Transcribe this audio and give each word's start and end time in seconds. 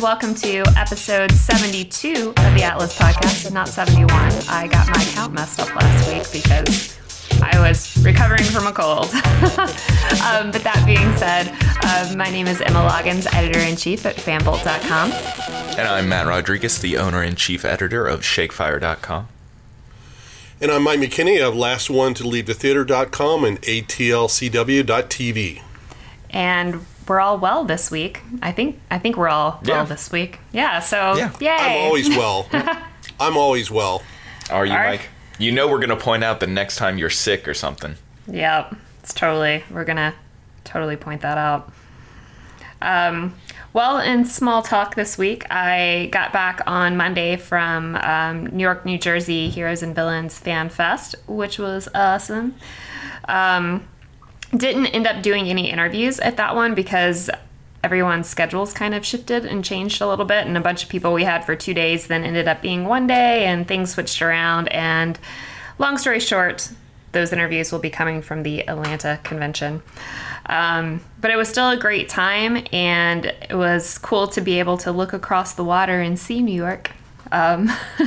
welcome 0.00 0.34
to 0.34 0.62
episode 0.76 1.30
72 1.30 2.28
of 2.28 2.54
the 2.54 2.62
Atlas 2.62 2.98
podcast, 2.98 3.52
not 3.52 3.68
71. 3.68 4.08
I 4.48 4.66
got 4.66 4.88
my 4.88 5.04
count 5.12 5.34
messed 5.34 5.60
up 5.60 5.68
last 5.74 6.08
week 6.08 6.42
because 6.42 6.98
I 7.42 7.60
was 7.60 8.02
recovering 8.02 8.44
from 8.44 8.66
a 8.66 8.72
cold. 8.72 9.04
um, 10.24 10.52
but 10.52 10.64
that 10.64 10.82
being 10.86 11.14
said, 11.16 11.54
uh, 11.84 12.14
my 12.16 12.30
name 12.30 12.46
is 12.46 12.62
Emma 12.62 12.78
Loggins, 12.78 13.26
editor 13.34 13.58
in 13.58 13.76
chief 13.76 14.06
at 14.06 14.16
fanbolt.com. 14.16 15.12
And 15.78 15.86
I'm 15.86 16.08
Matt 16.08 16.26
Rodriguez, 16.26 16.78
the 16.78 16.96
owner 16.96 17.22
and 17.22 17.36
chief 17.36 17.66
editor 17.66 18.06
of 18.06 18.22
Shakefire.com. 18.22 19.28
And 20.62 20.70
I'm 20.70 20.82
Mike 20.82 21.00
McKinney 21.00 21.46
of 21.46 21.54
Last 21.54 21.90
One 21.90 22.14
to 22.14 22.26
Leave 22.26 22.46
the 22.46 22.54
Theater.com 22.54 23.44
and 23.44 23.60
ATLCW.tv. 23.62 25.60
And 26.30 26.86
we're 27.10 27.18
all 27.20 27.38
well 27.38 27.64
this 27.64 27.90
week. 27.90 28.20
I 28.40 28.52
think 28.52 28.80
I 28.88 28.98
think 29.00 29.16
we're 29.16 29.28
all 29.28 29.60
Yeah. 29.64 29.74
well 29.78 29.84
this 29.86 30.12
week. 30.12 30.38
Yeah, 30.52 30.78
so 30.78 31.16
Yeah. 31.16 31.32
yay. 31.40 31.48
I'm 31.50 31.76
always 31.86 32.08
well. 32.16 32.46
I'm 33.18 33.36
always 33.36 33.68
well. 33.68 34.02
Are 34.48 34.64
you, 34.64 34.72
Are- 34.72 34.86
Mike? 34.86 35.08
You 35.36 35.50
know 35.50 35.66
we're 35.66 35.78
going 35.78 35.88
to 35.90 35.96
point 35.96 36.22
out 36.22 36.38
the 36.38 36.46
next 36.46 36.76
time 36.76 36.98
you're 36.98 37.10
sick 37.10 37.48
or 37.48 37.54
something. 37.54 37.96
Yep, 38.28 38.76
it's 39.02 39.12
totally. 39.12 39.64
We're 39.70 39.84
gonna 39.84 40.14
totally 40.62 40.96
point 40.96 41.22
that 41.22 41.36
out. 41.36 41.72
Um, 42.80 43.34
well, 43.72 43.98
in 43.98 44.24
small 44.24 44.62
talk 44.62 44.94
this 44.94 45.18
week, 45.18 45.44
I 45.50 46.08
got 46.12 46.32
back 46.32 46.60
on 46.66 46.96
Monday 46.96 47.36
from 47.36 47.96
um, 47.96 48.46
New 48.46 48.62
York, 48.62 48.84
New 48.86 48.98
Jersey 48.98 49.48
Heroes 49.48 49.82
and 49.82 49.94
Villains 49.96 50.38
Fan 50.38 50.68
Fest, 50.68 51.16
which 51.26 51.58
was 51.58 51.88
awesome. 51.94 52.54
Um, 53.26 53.86
didn't 54.56 54.86
end 54.86 55.06
up 55.06 55.22
doing 55.22 55.48
any 55.48 55.70
interviews 55.70 56.18
at 56.20 56.36
that 56.36 56.54
one 56.54 56.74
because 56.74 57.30
everyone's 57.82 58.28
schedules 58.28 58.72
kind 58.72 58.94
of 58.94 59.04
shifted 59.06 59.46
and 59.46 59.64
changed 59.64 60.02
a 60.02 60.06
little 60.06 60.24
bit 60.24 60.46
and 60.46 60.56
a 60.56 60.60
bunch 60.60 60.82
of 60.82 60.88
people 60.88 61.12
we 61.12 61.24
had 61.24 61.44
for 61.44 61.56
two 61.56 61.72
days 61.72 62.08
then 62.08 62.24
ended 62.24 62.46
up 62.46 62.60
being 62.60 62.84
one 62.84 63.06
day 63.06 63.46
and 63.46 63.66
things 63.66 63.92
switched 63.92 64.20
around. 64.20 64.68
And 64.68 65.18
long 65.78 65.96
story 65.96 66.20
short 66.20 66.70
those 67.12 67.32
interviews 67.32 67.72
will 67.72 67.80
be 67.80 67.90
coming 67.90 68.22
from 68.22 68.44
the 68.44 68.60
atlanta 68.68 69.18
convention. 69.24 69.82
Um, 70.46 71.00
but 71.20 71.30
it 71.30 71.36
was 71.36 71.48
still 71.48 71.70
a 71.70 71.76
great 71.76 72.08
time 72.08 72.64
and 72.72 73.26
it 73.26 73.54
was 73.54 73.98
cool 73.98 74.28
to 74.28 74.40
be 74.40 74.58
able 74.58 74.78
to 74.78 74.92
look 74.92 75.12
across 75.12 75.54
the 75.54 75.64
water 75.64 76.00
and 76.00 76.18
see 76.18 76.40
new 76.40 76.54
york. 76.54 76.92
Um, 77.32 77.68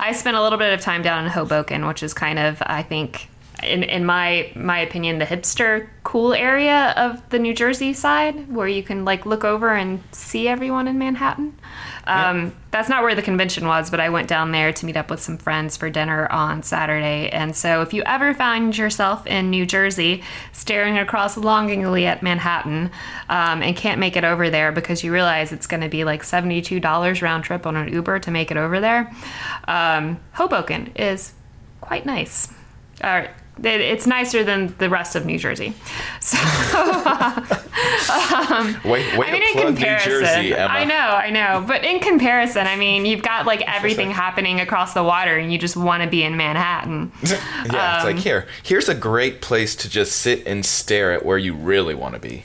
I 0.00 0.12
spent 0.14 0.36
a 0.36 0.42
little 0.42 0.58
bit 0.58 0.72
of 0.72 0.80
time 0.80 1.02
down 1.02 1.24
in 1.24 1.30
Hoboken, 1.30 1.86
which 1.86 2.02
is 2.02 2.14
kind 2.14 2.38
of, 2.38 2.62
I 2.62 2.82
think, 2.82 3.28
in, 3.62 3.82
in 3.82 4.04
my 4.04 4.52
my 4.54 4.78
opinion, 4.80 5.18
the 5.18 5.24
hipster 5.26 5.88
cool 6.04 6.32
area 6.32 6.94
of 6.96 7.28
the 7.30 7.38
New 7.38 7.54
Jersey 7.54 7.92
side, 7.92 8.50
where 8.52 8.68
you 8.68 8.82
can 8.82 9.04
like 9.04 9.26
look 9.26 9.44
over 9.44 9.74
and 9.74 10.02
see 10.12 10.48
everyone 10.48 10.88
in 10.88 10.98
Manhattan. 10.98 11.58
Um, 12.06 12.54
That's 12.70 12.88
not 12.88 13.02
where 13.02 13.14
the 13.14 13.20
convention 13.20 13.66
was, 13.66 13.90
but 13.90 14.00
I 14.00 14.08
went 14.08 14.28
down 14.28 14.50
there 14.52 14.72
to 14.72 14.86
meet 14.86 14.96
up 14.96 15.10
with 15.10 15.20
some 15.20 15.36
friends 15.36 15.76
for 15.76 15.90
dinner 15.90 16.26
on 16.32 16.62
Saturday. 16.62 17.28
And 17.28 17.54
so, 17.54 17.82
if 17.82 17.92
you 17.92 18.02
ever 18.06 18.32
find 18.32 18.76
yourself 18.76 19.26
in 19.26 19.50
New 19.50 19.66
Jersey 19.66 20.22
staring 20.52 20.96
across 20.96 21.36
longingly 21.36 22.06
at 22.06 22.22
Manhattan 22.22 22.90
um, 23.28 23.62
and 23.62 23.76
can't 23.76 24.00
make 24.00 24.16
it 24.16 24.24
over 24.24 24.48
there 24.48 24.72
because 24.72 25.04
you 25.04 25.12
realize 25.12 25.52
it's 25.52 25.66
going 25.66 25.82
to 25.82 25.88
be 25.90 26.04
like 26.04 26.22
$72 26.22 27.20
round 27.22 27.44
trip 27.44 27.66
on 27.66 27.76
an 27.76 27.92
Uber 27.92 28.20
to 28.20 28.30
make 28.30 28.50
it 28.50 28.56
over 28.56 28.80
there, 28.80 29.12
um, 29.66 30.18
Hoboken 30.32 30.92
is 30.96 31.34
quite 31.82 32.06
nice. 32.06 32.50
Uh, 33.02 33.24
it- 33.26 33.30
it's 33.62 34.06
nicer 34.06 34.44
than 34.44 34.74
the 34.78 34.88
rest 34.88 35.16
of 35.16 35.26
New 35.26 35.38
Jersey. 35.38 35.72
So, 36.20 36.36
Wait, 38.84 39.16
wait 39.16 39.28
I 39.28 39.32
mean, 39.32 39.42
in 39.42 39.66
comparison, 39.66 40.10
Jersey. 40.10 40.56
I 40.56 40.84
know, 40.84 40.94
I 40.94 41.30
know, 41.30 41.64
but 41.66 41.84
in 41.84 42.00
comparison, 42.00 42.66
I 42.66 42.76
mean, 42.76 43.06
you've 43.06 43.22
got 43.22 43.46
like 43.46 43.62
everything 43.68 44.10
happening 44.10 44.60
across 44.60 44.94
the 44.94 45.02
water, 45.02 45.36
and 45.36 45.52
you 45.52 45.58
just 45.58 45.76
want 45.76 46.02
to 46.02 46.08
be 46.08 46.22
in 46.24 46.36
Manhattan. 46.36 47.12
Yeah, 47.22 47.96
it's 47.96 48.04
Um, 48.04 48.14
like 48.14 48.22
here. 48.22 48.46
Here's 48.62 48.88
a 48.88 48.94
great 48.94 49.40
place 49.40 49.74
to 49.76 49.88
just 49.88 50.12
sit 50.16 50.46
and 50.46 50.64
stare 50.64 51.12
at 51.12 51.24
where 51.24 51.38
you 51.38 51.54
really 51.54 51.94
want 51.94 52.14
to 52.14 52.20
be. 52.20 52.44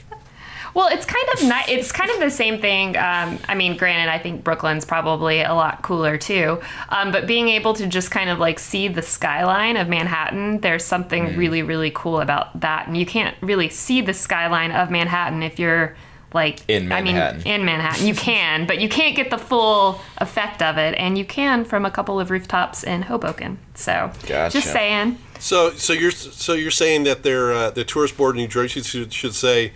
Well, 0.74 0.88
it's 0.88 1.06
kind 1.06 1.24
of 1.34 1.42
ni- 1.44 1.72
it's 1.74 1.92
kind 1.92 2.10
of 2.10 2.18
the 2.20 2.30
same 2.30 2.60
thing. 2.60 2.96
Um, 2.96 3.38
I 3.48 3.54
mean, 3.54 3.76
granted, 3.76 4.10
I 4.12 4.18
think 4.18 4.42
Brooklyn's 4.42 4.84
probably 4.84 5.40
a 5.40 5.54
lot 5.54 5.82
cooler 5.82 6.18
too. 6.18 6.60
Um, 6.88 7.12
but 7.12 7.26
being 7.26 7.48
able 7.48 7.74
to 7.74 7.86
just 7.86 8.10
kind 8.10 8.28
of 8.28 8.38
like 8.40 8.58
see 8.58 8.88
the 8.88 9.02
skyline 9.02 9.76
of 9.76 9.88
Manhattan, 9.88 10.60
there's 10.60 10.84
something 10.84 11.24
Mm. 11.26 11.36
really 11.36 11.62
really 11.62 11.92
cool 11.94 12.20
about 12.20 12.60
that. 12.60 12.88
And 12.88 12.96
you 12.96 13.06
can't 13.06 13.36
really 13.40 13.68
see 13.68 14.00
the 14.00 14.12
skyline 14.14 14.72
of 14.72 14.90
Manhattan 14.90 15.42
if 15.44 15.58
you're 15.60 15.94
like 16.32 16.58
In 16.66 16.88
Manhattan. 16.88 17.40
I 17.42 17.44
mean, 17.44 17.60
in 17.60 17.64
Manhattan, 17.64 18.06
you 18.08 18.14
can, 18.16 18.66
but 18.66 18.80
you 18.80 18.88
can't 18.88 19.14
get 19.14 19.30
the 19.30 19.38
full 19.38 20.00
effect 20.18 20.60
of 20.62 20.76
it, 20.78 20.96
and 20.98 21.16
you 21.16 21.24
can 21.24 21.64
from 21.64 21.84
a 21.84 21.90
couple 21.92 22.18
of 22.18 22.28
rooftops 22.32 22.82
in 22.82 23.02
Hoboken. 23.02 23.58
So, 23.74 24.10
Gotcha. 24.26 24.58
just 24.58 24.72
saying. 24.72 25.18
So, 25.38 25.70
so 25.70 25.92
you're 25.92 26.10
so 26.10 26.54
you're 26.54 26.72
saying 26.72 27.04
that 27.04 27.22
their 27.22 27.52
uh, 27.52 27.70
the 27.70 27.84
tourist 27.84 28.16
board 28.16 28.34
in 28.34 28.42
New 28.42 28.48
Jersey 28.48 28.82
should, 28.82 29.12
should 29.12 29.36
say, 29.36 29.72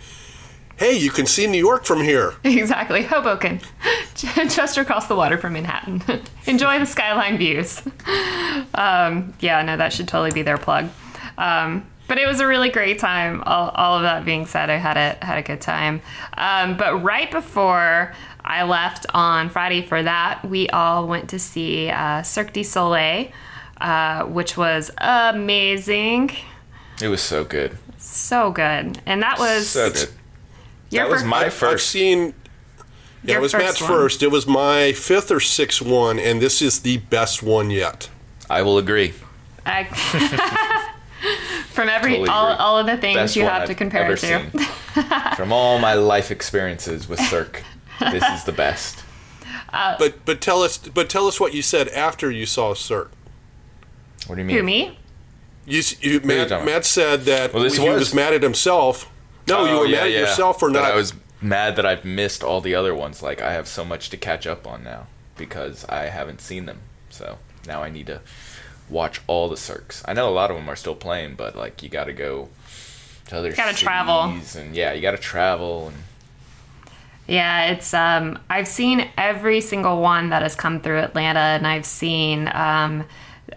"Hey, 0.79 0.97
you 0.97 1.11
can 1.11 1.25
see 1.25 1.45
New 1.47 1.59
York 1.59 1.85
from 1.85 2.01
here." 2.01 2.33
Exactly, 2.43 3.03
Hoboken, 3.03 3.61
just 4.15 4.77
across 4.77 5.07
the 5.07 5.15
water 5.15 5.37
from 5.37 5.53
Manhattan. 5.53 6.01
Enjoy 6.47 6.79
the 6.79 6.85
skyline 6.85 7.37
views. 7.37 7.81
Um, 8.73 9.33
yeah, 9.39 9.61
no, 9.63 9.77
that 9.77 9.93
should 9.93 10.07
totally 10.07 10.31
be 10.31 10.41
their 10.41 10.57
plug. 10.57 10.89
Um, 11.37 11.85
but 12.07 12.17
it 12.17 12.25
was 12.27 12.39
a 12.39 12.47
really 12.47 12.69
great 12.69 12.97
time. 12.99 13.43
All, 13.45 13.69
all 13.69 13.95
of 13.97 14.01
that 14.03 14.25
being 14.25 14.45
said, 14.47 14.69
I 14.69 14.77
had 14.77 14.97
a 14.97 15.23
had 15.25 15.37
a 15.37 15.43
good 15.43 15.61
time. 15.61 16.01
Um, 16.35 16.75
but 16.77 17.03
right 17.03 17.29
before 17.29 18.13
I 18.43 18.63
left 18.63 19.05
on 19.13 19.49
Friday 19.49 19.85
for 19.85 20.01
that, 20.01 20.43
we 20.43 20.69
all 20.69 21.07
went 21.07 21.29
to 21.29 21.39
see 21.39 21.89
uh, 21.89 22.23
Cirque 22.23 22.51
du 22.53 22.63
Soleil, 22.63 23.27
uh, 23.79 24.23
which 24.23 24.57
was 24.57 24.89
amazing, 24.97 26.31
It 27.01 27.09
was 27.09 27.21
so 27.21 27.43
good. 27.43 27.77
so 27.97 28.51
good, 28.51 29.01
and 29.05 29.21
that 29.21 29.37
was 29.39 29.69
So 29.69 29.91
good. 29.91 30.09
Your 30.89 31.03
That 31.05 31.11
was 31.11 31.21
fir- 31.21 31.27
my 31.27 31.45
I've 31.45 31.53
first. 31.53 31.89
seen. 31.89 32.33
Yeah, 33.23 33.31
Your 33.33 33.39
it 33.39 33.41
was 33.41 33.51
first 33.51 33.65
Matt's 33.65 33.81
one. 33.81 33.89
first. 33.91 34.23
It 34.23 34.31
was 34.31 34.47
my 34.47 34.93
fifth 34.93 35.29
or 35.29 35.39
sixth 35.41 35.81
one, 35.81 36.17
and 36.19 36.41
this 36.41 36.61
is 36.61 36.79
the 36.81 36.97
best 36.97 37.43
one 37.43 37.69
yet. 37.69 38.09
I 38.49 38.61
will 38.61 38.77
agree. 38.77 39.13
I, 39.65 39.83
from 41.71 41.89
every 41.89 42.11
Totally 42.11 42.29
all, 42.29 42.47
agree. 42.47 42.57
all 42.63 42.77
of 42.77 42.85
the 42.87 42.97
things 42.97 43.15
Best 43.17 43.35
you 43.35 43.43
one 43.43 43.51
have 43.53 43.61
I've 43.63 43.67
to 43.67 43.75
compare 43.75 44.03
ever 44.03 44.13
it 44.13 44.19
to. 44.19 44.49
seen. 44.51 44.67
From 45.35 45.51
all 45.53 45.79
my 45.79 45.93
life 45.93 46.31
experiences 46.31 47.07
with 47.07 47.19
Cirque, 47.19 47.63
this 47.99 48.23
is 48.23 48.43
the 48.45 48.51
best. 48.51 49.03
Uh, 49.71 49.95
but 49.99 50.25
but 50.25 50.41
tell 50.41 50.63
us 50.63 50.77
but 50.77 51.09
tell 51.09 51.27
us 51.27 51.39
what 51.39 51.53
you 51.53 51.61
said 51.61 51.87
after 51.89 52.31
you 52.31 52.45
saw 52.45 52.73
Cirque. 52.73 53.11
What 54.27 54.35
do 54.35 54.41
you 54.41 54.47
mean? 54.47 54.57
Who 54.57 54.63
me? 54.63 54.97
You, 55.65 55.79
s- 55.79 56.01
you 56.01 56.13
you 56.13 56.19
Matt, 56.21 56.49
talking 56.49 56.63
about? 56.63 56.65
Matt 56.65 56.85
said 56.85 57.21
that 57.25 57.53
Well, 57.53 57.63
this 57.63 57.77
he 57.77 57.87
was. 57.87 57.99
was- 57.99 58.13
mad 58.15 58.33
at 58.33 58.41
himself. 58.43 59.09
No, 59.47 59.65
you 59.65 59.71
Oh, 59.71 59.79
were 59.79 59.85
yeah, 59.87 59.97
mad 59.97 60.07
at 60.07 60.11
yeah. 60.11 60.19
yourself 60.21 60.59
for 60.59 60.71
That 60.71 60.81
not. 60.81 60.91
I 60.91 60.95
was 60.95 61.13
mad 61.41 61.75
that 61.77 61.85
I've 61.85 62.05
missed 62.05 62.43
all 62.43 62.61
the 62.61 62.75
other 62.75 62.93
ones. 62.93 63.21
Like 63.23 63.41
I 63.41 63.53
have 63.53 63.67
so 63.67 63.83
much 63.85 64.09
to 64.11 64.17
catch 64.17 64.45
up 64.47 64.67
on 64.67 64.83
now 64.83 65.07
because 65.37 65.85
I 65.85 66.05
haven't 66.05 66.41
seen 66.41 66.65
them. 66.65 66.79
So 67.09 67.37
now 67.67 67.81
I 67.83 67.89
need 67.89 68.07
to 68.07 68.21
watch 68.89 69.21
all 69.27 69.49
the 69.49 69.57
Cirques. 69.57 70.03
I 70.07 70.13
know 70.13 70.29
a 70.29 70.31
lot 70.31 70.51
of 70.51 70.57
them 70.57 70.69
are 70.69 70.75
still 70.75 70.95
playing, 70.95 71.35
but 71.35 71.55
like 71.55 71.81
you 71.83 71.89
got 71.89 72.05
to 72.05 72.13
go 72.13 72.49
to 73.27 73.37
other 73.37 73.51
Gotta 73.53 73.75
travel. 73.75 74.21
and 74.57 74.75
yeah, 74.75 74.93
you 74.93 75.01
got 75.01 75.11
to 75.11 75.17
travel 75.17 75.87
and 75.89 75.97
Yeah, 77.27 77.71
it's 77.71 77.93
um 77.93 78.39
I've 78.49 78.67
seen 78.67 79.07
every 79.17 79.61
single 79.61 80.01
one 80.01 80.29
that 80.29 80.41
has 80.41 80.55
come 80.55 80.81
through 80.81 80.99
Atlanta 80.99 81.39
and 81.39 81.65
I've 81.67 81.85
seen 81.85 82.49
um 82.53 83.05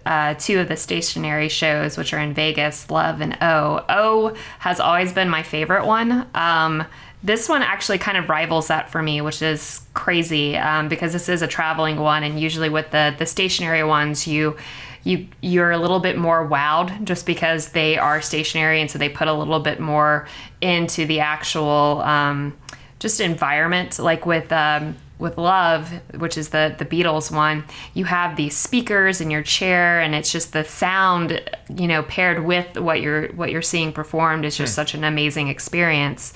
uh, 0.05 0.35
two 0.35 0.59
of 0.59 0.67
the 0.67 0.75
stationary 0.75 1.49
shows, 1.49 1.97
which 1.97 2.13
are 2.13 2.19
in 2.19 2.33
Vegas, 2.33 2.89
Love 2.89 3.21
and 3.21 3.37
O. 3.41 3.85
O 3.89 4.35
has 4.59 4.79
always 4.79 5.13
been 5.13 5.29
my 5.29 5.43
favorite 5.43 5.85
one. 5.85 6.27
Um, 6.33 6.85
this 7.23 7.47
one 7.47 7.61
actually 7.61 7.99
kind 7.99 8.17
of 8.17 8.27
rivals 8.27 8.67
that 8.67 8.89
for 8.89 9.01
me, 9.01 9.21
which 9.21 9.41
is 9.41 9.85
crazy 9.93 10.57
um, 10.57 10.89
because 10.89 11.13
this 11.13 11.29
is 11.29 11.41
a 11.41 11.47
traveling 11.47 11.97
one, 11.97 12.23
and 12.23 12.39
usually 12.39 12.69
with 12.69 12.91
the 12.91 13.15
the 13.17 13.25
stationary 13.25 13.83
ones, 13.83 14.27
you 14.27 14.57
you 15.03 15.27
you're 15.41 15.71
a 15.71 15.77
little 15.77 15.99
bit 15.99 16.17
more 16.17 16.47
wowed 16.47 17.03
just 17.05 17.25
because 17.25 17.69
they 17.69 17.97
are 17.97 18.21
stationary, 18.21 18.81
and 18.81 18.91
so 18.91 18.99
they 18.99 19.09
put 19.09 19.29
a 19.29 19.33
little 19.33 19.59
bit 19.59 19.79
more 19.79 20.27
into 20.59 21.05
the 21.05 21.21
actual 21.21 22.01
um, 22.01 22.57
just 22.99 23.21
environment. 23.21 23.99
Like 23.99 24.25
with 24.25 24.51
um, 24.51 24.97
with 25.23 25.37
Love, 25.37 25.89
which 26.19 26.37
is 26.37 26.49
the 26.49 26.75
the 26.77 26.85
Beatles 26.85 27.31
one, 27.31 27.63
you 27.95 28.05
have 28.05 28.35
these 28.35 28.55
speakers 28.55 29.21
in 29.21 29.31
your 29.31 29.41
chair, 29.41 30.01
and 30.01 30.13
it's 30.13 30.31
just 30.31 30.53
the 30.53 30.63
sound, 30.63 31.41
you 31.75 31.87
know, 31.87 32.03
paired 32.03 32.45
with 32.45 32.77
what 32.77 33.01
you're 33.01 33.29
what 33.29 33.49
you're 33.49 33.63
seeing 33.63 33.91
performed 33.91 34.45
is 34.45 34.55
just 34.55 34.75
such 34.75 34.93
an 34.93 35.03
amazing 35.03 35.47
experience. 35.47 36.33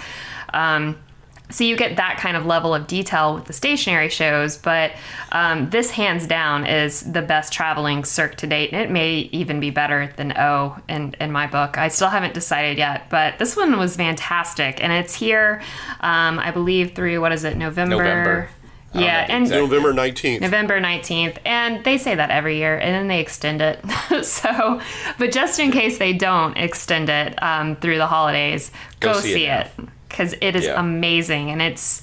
Um, 0.54 0.98
so 1.50 1.64
you 1.64 1.78
get 1.78 1.96
that 1.96 2.18
kind 2.18 2.36
of 2.36 2.46
level 2.46 2.76
of 2.76 2.88
detail 2.88 3.36
with 3.36 3.46
the 3.46 3.54
stationary 3.54 4.10
shows, 4.10 4.58
but 4.58 4.92
um, 5.32 5.70
this 5.70 5.92
hands 5.92 6.28
down 6.28 6.66
is 6.66 7.10
the 7.10 7.22
best 7.22 7.54
traveling 7.54 8.04
Cirque 8.04 8.36
to 8.38 8.48
date, 8.48 8.74
and 8.74 8.82
it 8.82 8.92
may 8.92 9.30
even 9.32 9.62
be 9.62 9.70
better 9.70 10.12
than 10.18 10.38
O 10.38 10.78
in, 10.90 11.16
in 11.22 11.32
my 11.32 11.48
book. 11.48 11.78
I 11.78 11.88
still 11.88 12.10
haven't 12.10 12.34
decided 12.34 12.78
yet, 12.78 13.10
but 13.10 13.40
this 13.40 13.56
one 13.56 13.78
was 13.78 13.96
fantastic, 13.96 14.84
and 14.84 14.92
it's 14.92 15.16
here, 15.16 15.62
um, 16.02 16.38
I 16.40 16.52
believe, 16.52 16.96
through 16.96 17.22
what 17.22 17.32
is 17.32 17.46
it, 17.46 17.56
November? 17.56 17.96
November. 17.96 18.50
I 18.94 18.98
don't 19.00 19.04
Yeah, 19.04 19.26
and- 19.30 19.44
exact 19.44 19.62
November 19.62 19.94
19th. 19.94 20.42
November 20.42 20.80
19th, 20.82 21.38
and 21.46 21.84
they 21.84 21.98
say 21.98 22.16
that 22.16 22.30
every 22.32 22.58
year, 22.58 22.78
and 22.78 22.94
then 22.96 23.08
they 23.08 23.20
extend 23.20 23.62
it. 23.62 23.80
so, 24.26 24.82
but 25.20 25.32
just 25.32 25.60
in 25.60 25.72
case 25.72 25.98
they 25.98 26.14
don't 26.14 26.56
extend 26.58 27.10
it 27.10 27.42
um, 27.44 27.76
through 27.76 27.98
the 27.98 28.08
holidays, 28.08 28.72
go, 29.00 29.14
Go 29.14 29.20
see, 29.20 29.34
see 29.34 29.46
it 29.46 29.68
it 29.78 29.86
because 30.10 30.34
it 30.42 30.56
is 30.56 30.66
Yeah. 30.66 30.80
amazing, 30.80 31.52
and 31.52 31.62
it's 31.62 32.02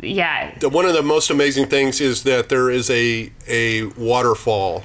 yeah, 0.00 0.52
The- 0.58 0.68
one 0.68 0.84
of 0.84 0.94
the 0.94 1.02
most 1.02 1.30
amazing 1.30 1.66
things 1.66 2.00
is 2.00 2.22
that 2.24 2.48
there 2.48 2.70
is 2.70 2.90
a 2.90 3.30
a 3.48 3.84
waterfall 3.98 4.84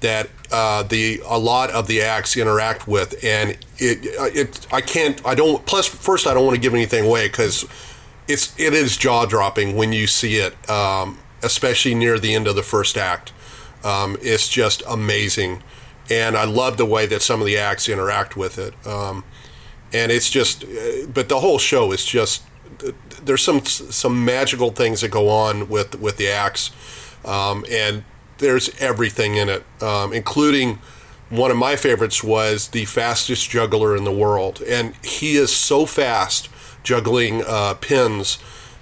that 0.00 0.28
uh, 0.50 0.82
the 0.82 1.20
a 1.26 1.38
lot 1.38 1.70
of 1.70 1.86
the 1.86 2.02
acts 2.02 2.36
interact 2.36 2.86
with, 2.88 3.22
and 3.24 3.50
it 3.78 3.98
it 4.36 4.66
I 4.72 4.80
can't 4.80 5.20
I 5.26 5.34
don't 5.34 5.64
plus 5.66 5.86
first 5.86 6.26
I 6.26 6.34
don't 6.34 6.44
want 6.44 6.56
to 6.56 6.60
give 6.60 6.74
anything 6.74 7.06
away 7.06 7.28
because 7.28 7.64
it's 8.28 8.58
it 8.58 8.74
is 8.74 8.96
jaw 8.96 9.26
dropping 9.26 9.76
when 9.76 9.92
you 9.92 10.06
see 10.06 10.36
it, 10.36 10.70
um, 10.70 11.18
especially 11.42 11.94
near 11.94 12.18
the 12.18 12.34
end 12.34 12.46
of 12.46 12.56
the 12.56 12.62
first 12.62 12.96
act. 12.96 13.32
Um, 13.82 14.16
it's 14.20 14.48
just 14.48 14.82
amazing, 14.88 15.62
and 16.10 16.36
I 16.36 16.44
love 16.44 16.76
the 16.76 16.86
way 16.86 17.06
that 17.06 17.22
some 17.22 17.40
of 17.40 17.46
the 17.46 17.58
acts 17.58 17.88
interact 17.88 18.36
with 18.36 18.58
it. 18.58 18.74
Um, 18.86 19.24
and 19.92 20.12
it's 20.12 20.30
just, 20.30 20.64
uh, 20.64 21.06
but 21.12 21.28
the 21.28 21.40
whole 21.40 21.58
show 21.58 21.92
is 21.92 22.04
just. 22.04 22.42
There's 23.22 23.42
some 23.42 23.64
some 23.64 24.24
magical 24.24 24.70
things 24.70 25.02
that 25.02 25.10
go 25.10 25.28
on 25.28 25.68
with 25.68 26.00
with 26.00 26.16
the 26.16 26.28
acts, 26.28 26.70
um, 27.26 27.66
and 27.70 28.04
there's 28.38 28.70
everything 28.80 29.34
in 29.36 29.50
it, 29.50 29.64
um, 29.82 30.14
including 30.14 30.78
one 31.28 31.50
of 31.50 31.56
my 31.56 31.76
favorites 31.76 32.24
was 32.24 32.68
the 32.68 32.84
fastest 32.86 33.50
juggler 33.50 33.94
in 33.96 34.04
the 34.04 34.12
world, 34.12 34.62
and 34.62 34.94
he 35.04 35.36
is 35.36 35.54
so 35.54 35.86
fast 35.86 36.48
juggling 36.82 37.42
uh, 37.46 37.74
pins 37.74 38.38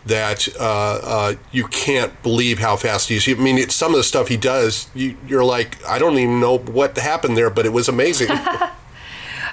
that 0.06 0.48
uh, 0.58 1.00
uh, 1.02 1.34
you 1.52 1.66
can't 1.66 2.22
believe 2.22 2.58
how 2.58 2.76
fast 2.76 3.08
he 3.08 3.16
is. 3.16 3.28
I 3.28 3.34
mean, 3.34 3.58
it's, 3.58 3.74
some 3.74 3.92
of 3.92 3.98
the 3.98 4.04
stuff 4.04 4.28
he 4.28 4.36
does, 4.36 4.88
you, 4.94 5.16
you're 5.26 5.44
like, 5.44 5.84
I 5.84 5.98
don't 5.98 6.18
even 6.18 6.40
know 6.40 6.58
what 6.58 6.96
happened 6.96 7.36
there, 7.36 7.50
but 7.50 7.66
it 7.66 7.72
was 7.72 7.88
amazing. 7.88 8.28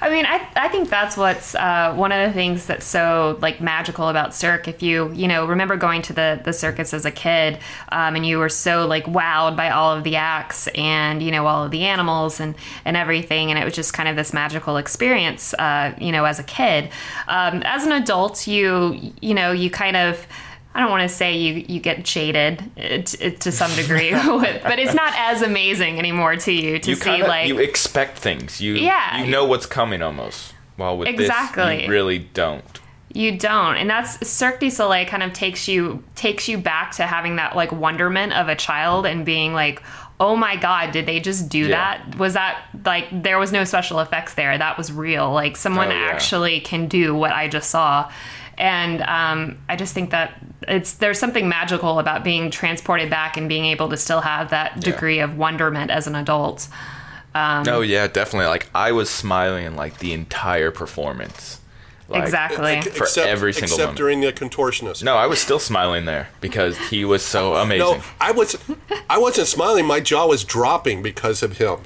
I 0.02 0.10
mean, 0.10 0.26
I, 0.26 0.48
I 0.56 0.68
think 0.68 0.90
that's 0.90 1.16
what's 1.16 1.56
uh, 1.56 1.94
one 1.96 2.12
of 2.12 2.28
the 2.28 2.34
things 2.34 2.66
that's 2.66 2.86
so 2.86 3.38
like 3.42 3.62
magical 3.62 4.10
about 4.10 4.34
Cirque. 4.34 4.68
If 4.68 4.82
you 4.82 5.12
you 5.14 5.28
know 5.28 5.46
remember 5.46 5.78
going 5.78 6.02
to 6.04 6.14
the 6.14 6.42
the 6.44 6.54
circus 6.54 6.94
as 6.94 7.06
a 7.06 7.12
kid, 7.12 7.60
um, 7.90 8.16
and 8.16 8.26
you 8.26 8.38
were 8.38 8.50
so 8.50 8.86
like 8.86 9.06
wowed 9.06 9.56
by 9.56 9.70
all 9.70 9.96
of 9.96 10.04
the 10.04 10.16
acts 10.16 10.68
and 10.70 11.22
you 11.24 11.32
know 11.32 11.46
all 11.48 11.64
of 11.64 11.72
the 11.72 11.84
animals 11.84 12.40
and 12.40 12.56
and 12.84 12.98
everything, 12.98 13.50
and 13.50 13.60
it 13.60 13.64
was 13.64 13.74
just 13.74 13.94
kind 13.94 14.10
of 14.10 14.16
this 14.16 14.34
magical 14.34 14.78
experience. 14.78 15.54
Uh, 15.54 15.96
you 16.00 16.12
know, 16.12 16.26
as 16.26 16.40
a 16.40 16.44
kid, 16.44 16.90
um, 17.28 17.62
as 17.64 17.86
an 17.86 17.92
adult, 17.92 18.48
you 18.48 19.14
you 19.22 19.34
know 19.34 19.52
you 19.52 19.70
kind 19.70 19.96
of. 19.96 20.26
I 20.76 20.82
don't 20.82 20.90
want 20.92 21.10
to 21.10 21.16
say 21.16 21.38
you, 21.38 21.66
you 21.70 21.80
get 21.80 22.04
jaded 22.04 22.60
to, 22.76 23.32
to 23.32 23.52
some 23.52 23.74
degree, 23.76 24.12
but 24.12 24.78
it's 24.78 24.94
not 24.94 25.14
as 25.16 25.42
amazing 25.42 25.98
anymore 26.00 26.36
to 26.36 26.52
you 26.52 26.80
to 26.80 26.90
you 26.90 26.96
see 26.98 27.04
kinda, 27.12 27.28
like 27.28 27.48
you 27.48 27.58
expect 27.60 28.18
things. 28.18 28.60
You 28.60 28.74
Yeah. 28.74 29.22
you 29.24 29.32
know 29.32 29.46
what's 29.46 29.66
coming 29.66 30.02
almost. 30.02 30.54
While 30.76 30.98
with 30.98 31.08
this, 31.16 31.22
Exactly. 31.30 31.86
you 31.86 31.90
really 31.90 32.20
don't. 32.20 32.80
You 33.14 33.38
don't, 33.38 33.78
and 33.78 33.90
that's 33.90 34.28
Cirque 34.28 34.60
du 34.60 34.70
Soleil 34.70 35.06
kind 35.06 35.24
of 35.24 35.32
takes 35.32 35.70
you 35.70 36.04
takes 36.16 36.50
you 36.50 36.58
back 36.58 36.92
to 36.98 37.04
having 37.04 37.38
that 37.38 37.56
like 37.56 37.72
wonderment 37.72 38.34
of 38.34 38.50
a 38.50 38.56
child 38.56 39.06
and 39.06 39.26
being 39.26 39.54
like, 39.54 39.82
oh 40.20 40.36
my 40.36 40.58
god, 40.58 40.92
did 40.92 41.06
they 41.06 41.22
just 41.22 41.48
do 41.48 41.60
Yeah. 41.60 41.68
that? 42.04 42.18
Was 42.18 42.34
that 42.34 42.62
like 42.84 43.08
there 43.24 43.40
was 43.40 43.54
no 43.54 43.64
special 43.64 44.02
effects 44.02 44.34
there? 44.34 44.58
That 44.58 44.78
was 44.78 44.92
real. 44.92 45.32
Like 45.32 45.56
someone 45.56 45.88
Oh, 45.88 45.92
yeah. 45.92 46.08
actually 46.12 46.60
can 46.60 46.88
do 46.90 47.16
what 47.16 47.32
I 47.32 47.48
just 47.48 47.70
saw, 47.70 48.12
and 48.58 49.02
um, 49.04 49.58
I 49.70 49.76
just 49.76 49.94
think 49.94 50.12
that 50.12 50.42
it's 50.68 50.94
there's 50.94 51.20
something 51.20 51.48
magical 51.48 52.00
about 52.00 52.24
being 52.24 52.50
transported 52.52 53.10
back 53.10 53.38
and 53.38 53.50
being 53.50 53.66
able 53.66 53.90
to 53.90 53.98
still 53.98 54.22
have 54.22 54.50
that 54.50 54.80
degree 54.80 55.20
of 55.20 55.38
wonderment 55.38 55.92
as 55.92 56.08
an 56.08 56.16
adult. 56.16 56.68
Um, 57.34 57.66
oh 57.68 57.82
yeah, 57.82 58.08
definitely. 58.08 58.48
Like 58.48 58.70
I 58.74 58.92
was 58.92 59.10
smiling 59.10 59.76
like 59.76 60.00
the 60.00 60.14
entire 60.14 60.72
performance. 60.72 61.60
Like, 62.08 62.24
exactly. 62.24 62.82
For 62.92 63.08
every 63.22 63.52
single 63.52 63.76
except 63.76 63.80
moment. 63.80 63.98
during 63.98 64.22
the 64.22 64.32
contortionist. 64.32 65.02
No, 65.02 65.16
I 65.16 65.26
was 65.26 65.40
still 65.40 65.58
smiling 65.58 66.06
there 66.06 66.30
because 66.40 66.78
he 66.90 67.04
was 67.04 67.24
so 67.24 67.56
amazing. 67.56 67.98
No, 67.98 68.04
I 68.22 68.32
was, 68.32 68.58
I 69.10 69.18
wasn't 69.18 69.48
smiling. 69.48 69.88
My 69.88 70.00
jaw 70.00 70.28
was 70.28 70.44
dropping 70.44 71.02
because 71.02 71.42
of 71.42 71.58
him. 71.58 71.80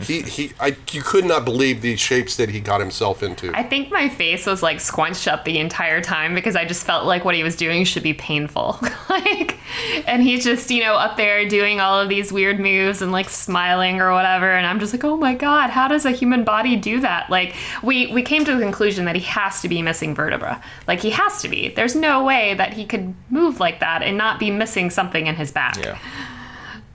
he, 0.00 0.22
he, 0.22 0.52
I, 0.60 0.76
you 0.92 1.02
could 1.02 1.24
not 1.24 1.44
believe 1.44 1.82
the 1.82 1.96
shapes 1.96 2.36
that 2.36 2.50
he 2.50 2.60
got 2.60 2.80
himself 2.80 3.24
into. 3.24 3.50
I 3.52 3.64
think 3.64 3.90
my 3.90 4.08
face 4.08 4.46
was 4.46 4.62
like 4.62 4.78
squunched 4.78 5.26
up 5.26 5.44
the 5.44 5.58
entire 5.58 6.00
time 6.00 6.36
because 6.36 6.54
I 6.54 6.64
just 6.64 6.86
felt 6.86 7.04
like 7.04 7.24
what 7.24 7.34
he 7.34 7.42
was 7.42 7.56
doing 7.56 7.84
should 7.84 8.04
be 8.04 8.14
painful. 8.14 8.78
like, 9.10 9.58
and 10.06 10.22
he's 10.22 10.44
just, 10.44 10.70
you 10.70 10.84
know, 10.84 10.94
up 10.94 11.16
there 11.16 11.48
doing 11.48 11.80
all 11.80 12.00
of 12.00 12.08
these 12.08 12.32
weird 12.32 12.60
moves 12.60 13.02
and 13.02 13.10
like 13.10 13.28
smiling 13.28 14.00
or 14.00 14.12
whatever. 14.12 14.52
And 14.52 14.68
I'm 14.68 14.78
just 14.78 14.92
like, 14.92 15.02
oh 15.02 15.16
my 15.16 15.34
God, 15.34 15.70
how 15.70 15.88
does 15.88 16.04
a 16.04 16.12
human 16.12 16.44
body 16.44 16.76
do 16.76 17.00
that? 17.00 17.28
Like, 17.28 17.56
we, 17.82 18.06
we 18.12 18.22
came 18.22 18.44
to 18.44 18.54
the 18.54 18.60
conclusion 18.60 19.04
that 19.06 19.16
he 19.16 19.22
has 19.22 19.63
to 19.64 19.68
be 19.68 19.82
missing 19.82 20.14
vertebra. 20.14 20.62
Like, 20.86 21.00
he 21.00 21.10
has 21.10 21.42
to 21.42 21.48
be. 21.48 21.68
There's 21.74 21.96
no 21.96 22.22
way 22.22 22.54
that 22.54 22.72
he 22.74 22.86
could 22.86 23.14
move 23.28 23.58
like 23.58 23.80
that 23.80 24.02
and 24.02 24.16
not 24.16 24.38
be 24.38 24.50
missing 24.52 24.88
something 24.90 25.26
in 25.26 25.34
his 25.34 25.50
back. 25.52 25.76
Yeah. 25.76 25.98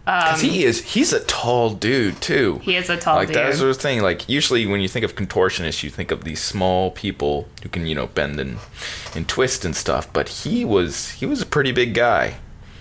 'Cause 0.07 0.41
he 0.41 0.63
is 0.63 0.81
he's 0.93 1.13
a 1.13 1.19
tall 1.25 1.69
dude 1.69 2.19
too. 2.19 2.55
Um, 2.55 2.61
He 2.61 2.75
is 2.75 2.89
a 2.89 2.97
tall 2.97 3.17
like 3.17 3.27
dude. 3.27 3.35
that's 3.37 3.59
the 3.59 3.73
thing. 3.75 4.01
Like 4.01 4.27
usually 4.27 4.65
when 4.65 4.81
you 4.81 4.87
think 4.87 5.05
of 5.05 5.15
contortionists, 5.15 5.83
you 5.83 5.91
think 5.91 6.09
of 6.09 6.23
these 6.23 6.41
small 6.41 6.89
people 6.89 7.47
who 7.61 7.69
can 7.69 7.85
you 7.85 7.93
know 7.93 8.07
bend 8.07 8.39
and 8.39 8.57
and 9.15 9.27
twist 9.27 9.65
and 9.65 9.75
stuff. 9.75 10.11
But 10.11 10.27
he 10.29 10.65
was 10.65 11.11
he 11.11 11.27
was 11.27 11.43
a 11.43 11.45
pretty 11.45 11.71
big 11.71 11.93
guy. 11.93 12.35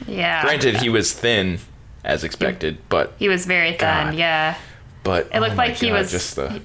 Yeah. 0.06 0.40
Granted, 0.42 0.76
he 0.76 0.88
was 0.88 1.12
thin 1.12 1.58
as 2.02 2.24
expected, 2.24 2.78
but 2.88 3.12
He 3.18 3.28
was 3.28 3.44
very 3.44 3.70
thin, 3.72 3.78
God. 3.80 4.14
yeah. 4.14 4.54
but 5.04 5.28
It 5.34 5.40
looked 5.40 5.52
oh 5.52 5.56
like 5.56 5.74
he 5.76 5.92
was- 5.92 6.10
just 6.10 6.34
the 6.36 6.48
he 6.48 6.62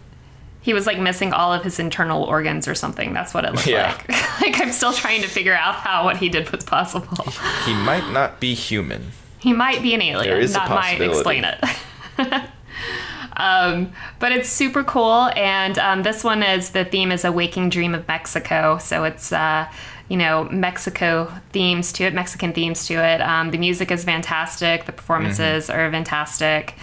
was 0.72 0.86
like 0.88 0.98
missing 1.00 1.34
all 1.34 1.52
of 1.52 1.64
his 1.64 1.80
internal 1.80 2.24
organs 2.24 2.68
or 2.68 2.76
something. 2.76 3.12
That's 3.12 3.34
what 3.34 3.44
it 3.44 3.52
looked 3.54 3.68
Yeah. 3.68 3.98
like. 4.08 4.10
like 4.42 4.62
I'm 4.62 4.72
still 4.72 4.94
trying 4.94 5.22
to 5.24 5.28
figure 5.28 5.54
out 5.56 5.76
how 5.76 6.06
what 6.06 6.16
he 6.18 6.30
did 6.30 6.50
was 6.52 6.64
possible. 6.64 7.26
he 7.66 7.74
might 7.74 8.10
not 8.12 8.40
be 8.40 8.54
human. 8.54 9.12
He 9.40 9.52
might 9.52 9.82
be 9.82 9.94
an 9.94 10.02
alien. 10.02 10.24
There 10.32 10.40
is 10.40 10.52
a 10.52 10.60
that 10.60 10.70
might 10.70 11.00
possibility. 11.00 11.40
explain 11.40 11.44
it. 11.44 12.44
um, 13.38 13.92
but 14.20 14.32
it's 14.32 14.48
super 14.50 14.84
cool, 14.84 15.30
and 15.36 15.78
um, 15.80 16.04
this 16.04 16.24
one 16.24 16.44
is 16.44 16.70
the 16.70 16.86
theme 16.86 17.12
is 17.12 17.26
a 17.26 17.32
waking 17.32 17.70
dream 17.70 17.94
of 17.96 18.08
Mexico. 18.08 18.78
So 18.78 19.04
it's 19.04 19.34
uh, 19.34 19.68
you 20.08 20.18
know 20.18 20.46
Mexico 20.46 21.32
themes 21.52 21.92
to 21.94 22.04
it, 22.06 22.14
Mexican 22.14 22.54
themes 22.54 22.86
to 22.88 22.94
it. 22.96 23.22
Um, 23.22 23.52
the 23.52 23.58
music 23.58 23.92
is 23.92 24.04
fantastic. 24.04 24.86
The 24.86 24.92
performances 24.94 25.70
are 25.70 25.90
fantastic, 25.92 26.76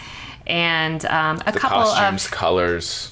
and 0.46 1.04
um, 1.06 1.36
a 1.36 1.38
Mm-hmm. 1.40 1.52
The 1.52 1.58
couple 1.60 1.82
costumes, 1.82 2.24
of 2.26 2.30
colors. 2.32 3.09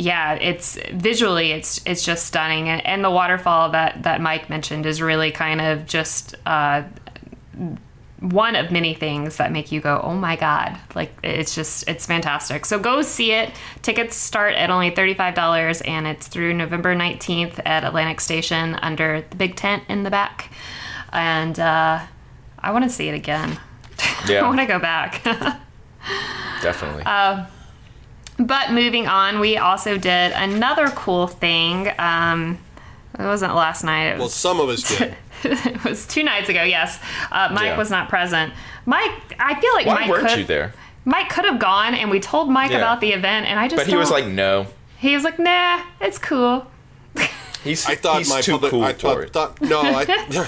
Yeah, 0.00 0.32
it's 0.34 0.78
visually 0.92 1.52
it's 1.52 1.82
it's 1.84 2.02
just 2.02 2.24
stunning, 2.24 2.70
and, 2.70 2.84
and 2.86 3.04
the 3.04 3.10
waterfall 3.10 3.70
that 3.72 4.02
that 4.04 4.22
Mike 4.22 4.48
mentioned 4.48 4.86
is 4.86 5.02
really 5.02 5.30
kind 5.30 5.60
of 5.60 5.86
just 5.86 6.34
uh, 6.46 6.84
one 8.20 8.56
of 8.56 8.70
many 8.70 8.94
things 8.94 9.36
that 9.36 9.52
make 9.52 9.70
you 9.70 9.82
go, 9.82 10.00
oh 10.02 10.14
my 10.14 10.36
god! 10.36 10.78
Like 10.94 11.12
it's 11.22 11.54
just 11.54 11.86
it's 11.86 12.06
fantastic. 12.06 12.64
So 12.64 12.78
go 12.78 13.02
see 13.02 13.32
it. 13.32 13.52
Tickets 13.82 14.16
start 14.16 14.54
at 14.54 14.70
only 14.70 14.88
thirty 14.88 15.12
five 15.12 15.34
dollars, 15.34 15.82
and 15.82 16.06
it's 16.06 16.28
through 16.28 16.54
November 16.54 16.94
nineteenth 16.94 17.60
at 17.66 17.84
Atlantic 17.84 18.22
Station 18.22 18.76
under 18.76 19.22
the 19.28 19.36
big 19.36 19.54
tent 19.54 19.82
in 19.90 20.02
the 20.02 20.10
back. 20.10 20.50
And 21.12 21.60
uh, 21.60 22.00
I 22.58 22.72
want 22.72 22.84
to 22.84 22.90
see 22.90 23.08
it 23.08 23.14
again. 23.14 23.58
Yeah. 24.28 24.44
I 24.44 24.48
want 24.48 24.60
to 24.60 24.66
go 24.66 24.78
back. 24.78 25.22
Definitely. 26.62 27.02
Uh, 27.04 27.46
But 28.40 28.72
moving 28.72 29.06
on, 29.06 29.38
we 29.38 29.58
also 29.58 29.98
did 29.98 30.32
another 30.32 30.88
cool 30.88 31.26
thing. 31.26 31.90
Um, 31.98 32.58
it 33.18 33.22
wasn't 33.22 33.54
last 33.54 33.84
night. 33.84 34.06
It 34.06 34.14
well, 34.14 34.24
was, 34.28 34.34
some 34.34 34.60
of 34.60 34.68
us 34.70 34.96
did. 34.96 35.14
it 35.44 35.84
was 35.84 36.06
two 36.06 36.22
nights 36.22 36.48
ago. 36.48 36.62
Yes, 36.62 36.98
uh, 37.30 37.50
Mike 37.52 37.64
Yeah. 37.66 37.76
was 37.78 37.90
not 37.90 38.08
present. 38.08 38.54
Mike, 38.86 39.10
I 39.38 39.60
feel 39.60 39.72
like 39.74 39.84
Why 39.86 39.94
Mike 39.94 40.10
weren't 40.10 40.28
could, 40.28 40.38
you 40.38 40.44
there? 40.46 40.72
Mike 41.04 41.28
could 41.28 41.44
have 41.44 41.58
gone, 41.58 41.94
and 41.94 42.10
we 42.10 42.18
told 42.18 42.48
Mike 42.50 42.70
Yeah. 42.70 42.78
about 42.78 43.02
the 43.02 43.12
event, 43.12 43.46
and 43.46 43.60
I 43.60 43.68
just. 43.68 43.76
But 43.76 43.86
he 43.88 43.96
was 43.96 44.08
don't- 44.08 44.22
like, 44.22 44.32
no. 44.32 44.66
he 44.98 45.14
was 45.14 45.22
like, 45.24 45.38
nah, 45.38 45.82
it's 46.00 46.18
cool. 46.18 46.66
He's 47.62 47.84
I 47.84 47.94
thought 47.94 48.18
he's 48.18 48.30
my 48.30 48.40
too 48.40 48.52
public. 48.52 48.70
cool 48.70 48.84
I 48.84 48.92
for 48.94 48.98
thought, 49.00 49.20
it. 49.20 49.32
thought 49.34 49.60
no, 49.60 49.80
I 49.82 50.04
no, 50.30 50.46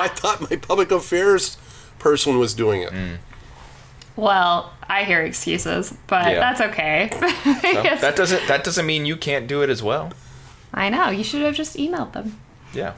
I 0.00 0.08
thought 0.08 0.50
my 0.50 0.56
public 0.56 0.90
affairs 0.90 1.56
person 2.00 2.36
was 2.36 2.52
doing 2.52 2.82
it. 2.82 2.90
Mm. 2.92 3.18
Well, 4.16 4.72
I 4.88 5.04
hear 5.04 5.22
excuses, 5.22 5.92
but 6.06 6.28
Yeah. 6.32 6.40
that's 6.40 6.60
okay. 6.60 7.10
So 7.18 7.96
that 7.96 8.16
doesn't 8.16 8.46
that 8.48 8.64
doesn't 8.64 8.86
mean 8.86 9.04
you 9.06 9.16
can't 9.16 9.46
do 9.46 9.62
it 9.62 9.70
as 9.70 9.82
well. 9.82 10.12
I 10.72 10.88
know. 10.88 11.10
You 11.10 11.24
should 11.24 11.42
have 11.42 11.54
just 11.54 11.76
emailed 11.76 12.12
them. 12.12 12.38
Yeah. 12.72 12.94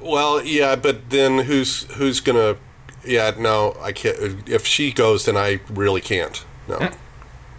Well, 0.00 0.42
yeah, 0.44 0.76
but 0.76 1.10
then 1.10 1.40
who's 1.40 1.84
who's 1.92 2.20
gonna? 2.20 2.56
Yeah, 3.04 3.32
no, 3.38 3.76
I 3.80 3.92
can't. 3.92 4.48
If 4.48 4.66
she 4.66 4.92
goes, 4.92 5.24
then 5.24 5.36
I 5.36 5.60
really 5.68 6.00
can't. 6.00 6.44
No. 6.68 6.76
Hmm. 6.76 6.84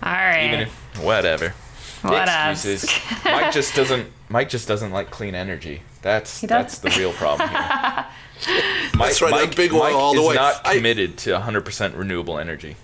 All 0.04 0.12
right. 0.14 0.46
Even 0.48 0.60
if 0.62 1.04
whatever. 1.04 1.54
What? 2.02 2.28
Excuses. 2.28 2.90
Mike 3.24 3.54
just 3.54 3.76
doesn't. 3.76 4.08
Mike 4.30 4.50
just 4.50 4.68
doesn't 4.68 4.92
like 4.92 5.10
clean 5.10 5.36
energy. 5.36 5.84
That's 6.02 6.42
that's 6.42 6.80
the 6.80 6.90
real 6.98 7.14
problem 7.14 7.50
here. 7.50 8.06
Mike, 8.48 9.08
That's 9.10 9.22
right, 9.22 9.34
I'm 9.34 9.40
Mike, 9.48 9.56
big 9.56 9.74
oil 9.74 9.80
Mike 9.80 9.94
all 9.96 10.14
the 10.14 10.22
is 10.22 10.28
way. 10.30 10.36
not 10.36 10.62
I- 10.66 10.76
committed 10.76 11.18
to 11.20 11.32
100% 11.40 11.98
renewable 11.98 12.38
energy. 12.40 12.76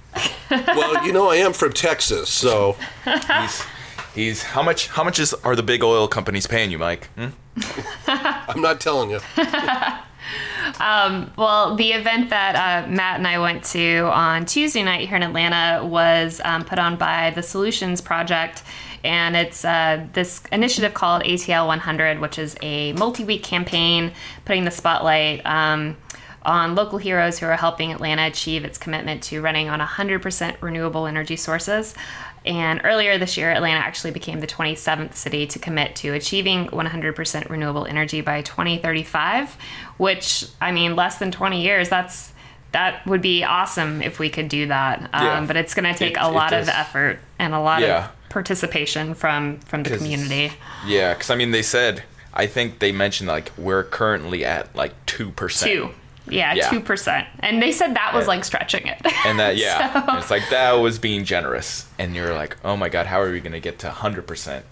well, 0.50 1.06
you 1.06 1.12
know, 1.14 1.30
I 1.30 1.36
am 1.38 1.54
from 1.54 1.72
Texas, 1.74 2.30
so 2.30 2.76
He's 3.06 3.64
he's 4.16 4.44
how 4.44 4.64
much 4.64 4.88
how 4.88 5.04
much 5.04 5.20
is 5.20 5.34
are 5.36 5.56
the 5.56 5.64
big 5.64 5.84
oil 5.84 6.08
companies 6.08 6.48
paying 6.48 6.72
you, 6.72 6.80
Mike? 6.80 7.08
Hmm? 7.16 7.28
I'm 8.08 8.62
not 8.62 8.82
telling 8.82 9.12
you. 9.12 9.20
Well, 11.38 11.76
the 11.76 11.92
event 11.94 12.30
that 12.30 12.56
uh, 12.86 12.88
Matt 12.90 13.18
and 13.18 13.28
I 13.28 13.40
went 13.40 13.64
to 13.66 14.10
on 14.14 14.46
Tuesday 14.46 14.84
night 14.84 15.08
here 15.08 15.18
in 15.18 15.24
Atlanta 15.24 15.86
was 15.86 16.40
um, 16.44 16.64
put 16.64 16.80
on 16.80 16.96
by 16.98 17.32
the 17.32 17.44
Solutions 17.44 18.02
Project. 18.02 18.64
And 19.04 19.36
it's 19.36 19.64
uh, 19.64 20.06
this 20.14 20.42
initiative 20.52 20.94
called 20.94 21.24
ATL 21.24 21.68
100, 21.68 22.20
which 22.20 22.38
is 22.38 22.56
a 22.62 22.94
multi 22.94 23.24
week 23.24 23.44
campaign 23.44 24.12
putting 24.46 24.66
the 24.66 24.72
spotlight 24.72 25.46
um, 25.46 25.98
on 26.44 26.76
local 26.76 26.98
heroes 26.98 27.40
who 27.40 27.46
are 27.46 27.56
helping 27.58 27.92
Atlanta 27.92 28.26
achieve 28.28 28.64
its 28.66 28.78
commitment 28.78 29.24
to 29.24 29.42
running 29.42 29.70
on 29.70 29.80
100% 29.80 30.62
renewable 30.62 31.06
energy 31.08 31.36
sources. 31.36 31.96
And 32.46 32.80
earlier 32.86 33.18
this 33.18 33.36
year, 33.36 33.52
Atlanta 33.52 33.80
actually 33.80 34.12
became 34.12 34.40
the 34.40 34.48
27th 34.48 35.14
city 35.14 35.46
to 35.48 35.60
commit 35.60 35.96
to 35.98 36.14
achieving 36.14 36.68
100% 36.68 37.50
renewable 37.50 37.86
energy 37.86 38.22
by 38.22 38.42
2035, 38.44 39.58
which, 39.98 40.46
I 40.62 40.72
mean, 40.72 40.96
less 40.96 41.18
than 41.18 41.32
20 41.32 41.62
years, 41.62 41.90
that's 41.90 42.34
that 42.72 43.04
would 43.08 43.22
be 43.22 43.44
awesome 43.44 44.00
if 44.02 44.20
we 44.20 44.30
could 44.30 44.48
do 44.48 44.68
that. 44.68 45.02
Um, 45.12 45.26
Yeah. 45.26 45.46
But 45.48 45.58
it's 45.58 45.74
going 45.74 45.92
to 45.92 45.98
take 45.98 46.18
It- 46.18 46.22
a 46.22 46.30
lot 46.30 46.54
of 46.54 46.70
effort 46.70 47.20
and 47.40 47.54
a 47.54 47.60
lot 47.60 47.82
Yeah. 47.82 48.06
of 48.06 48.12
participation 48.30 49.14
from 49.14 49.60
from 49.62 49.84
the 49.84 49.98
community. 49.98 50.54
Yeah, 50.86 51.14
because 51.14 51.30
I 51.30 51.36
mean 51.36 51.52
they 51.52 51.62
said 51.64 52.04
I 52.34 52.46
think 52.48 52.80
they 52.80 52.92
mentioned 52.92 53.28
like 53.28 53.52
we're 53.58 53.84
currently 53.84 54.46
at 54.46 54.74
like 54.76 54.94
two 55.06 55.32
percent. 55.32 55.72
Two. 55.72 55.90
Yeah, 56.32 56.54
Yeah. 56.54 56.70
two 56.70 56.80
percent, 56.80 57.28
and 57.40 57.60
they 57.62 57.72
said 57.72 57.96
that 57.96 58.14
was 58.14 58.26
Yeah. 58.26 58.28
like 58.28 58.44
stretching 58.46 58.86
it. 58.86 59.02
And 59.26 59.40
that 59.40 59.56
yeah, 59.66 59.94
So- 59.94 60.10
and 60.12 60.20
it's 60.20 60.30
like 60.30 60.48
that 60.52 60.74
was 60.74 61.00
being 61.00 61.26
generous, 61.26 61.88
and 61.98 62.16
you're 62.16 62.34
like, 62.36 62.56
oh 62.64 62.78
my 62.78 62.88
god, 62.90 63.08
how 63.08 63.20
are 63.20 63.32
we 63.32 63.40
gonna 63.40 63.60
get 63.60 63.80
to 63.80 63.90
hundred 63.90 64.28
percent 64.28 64.64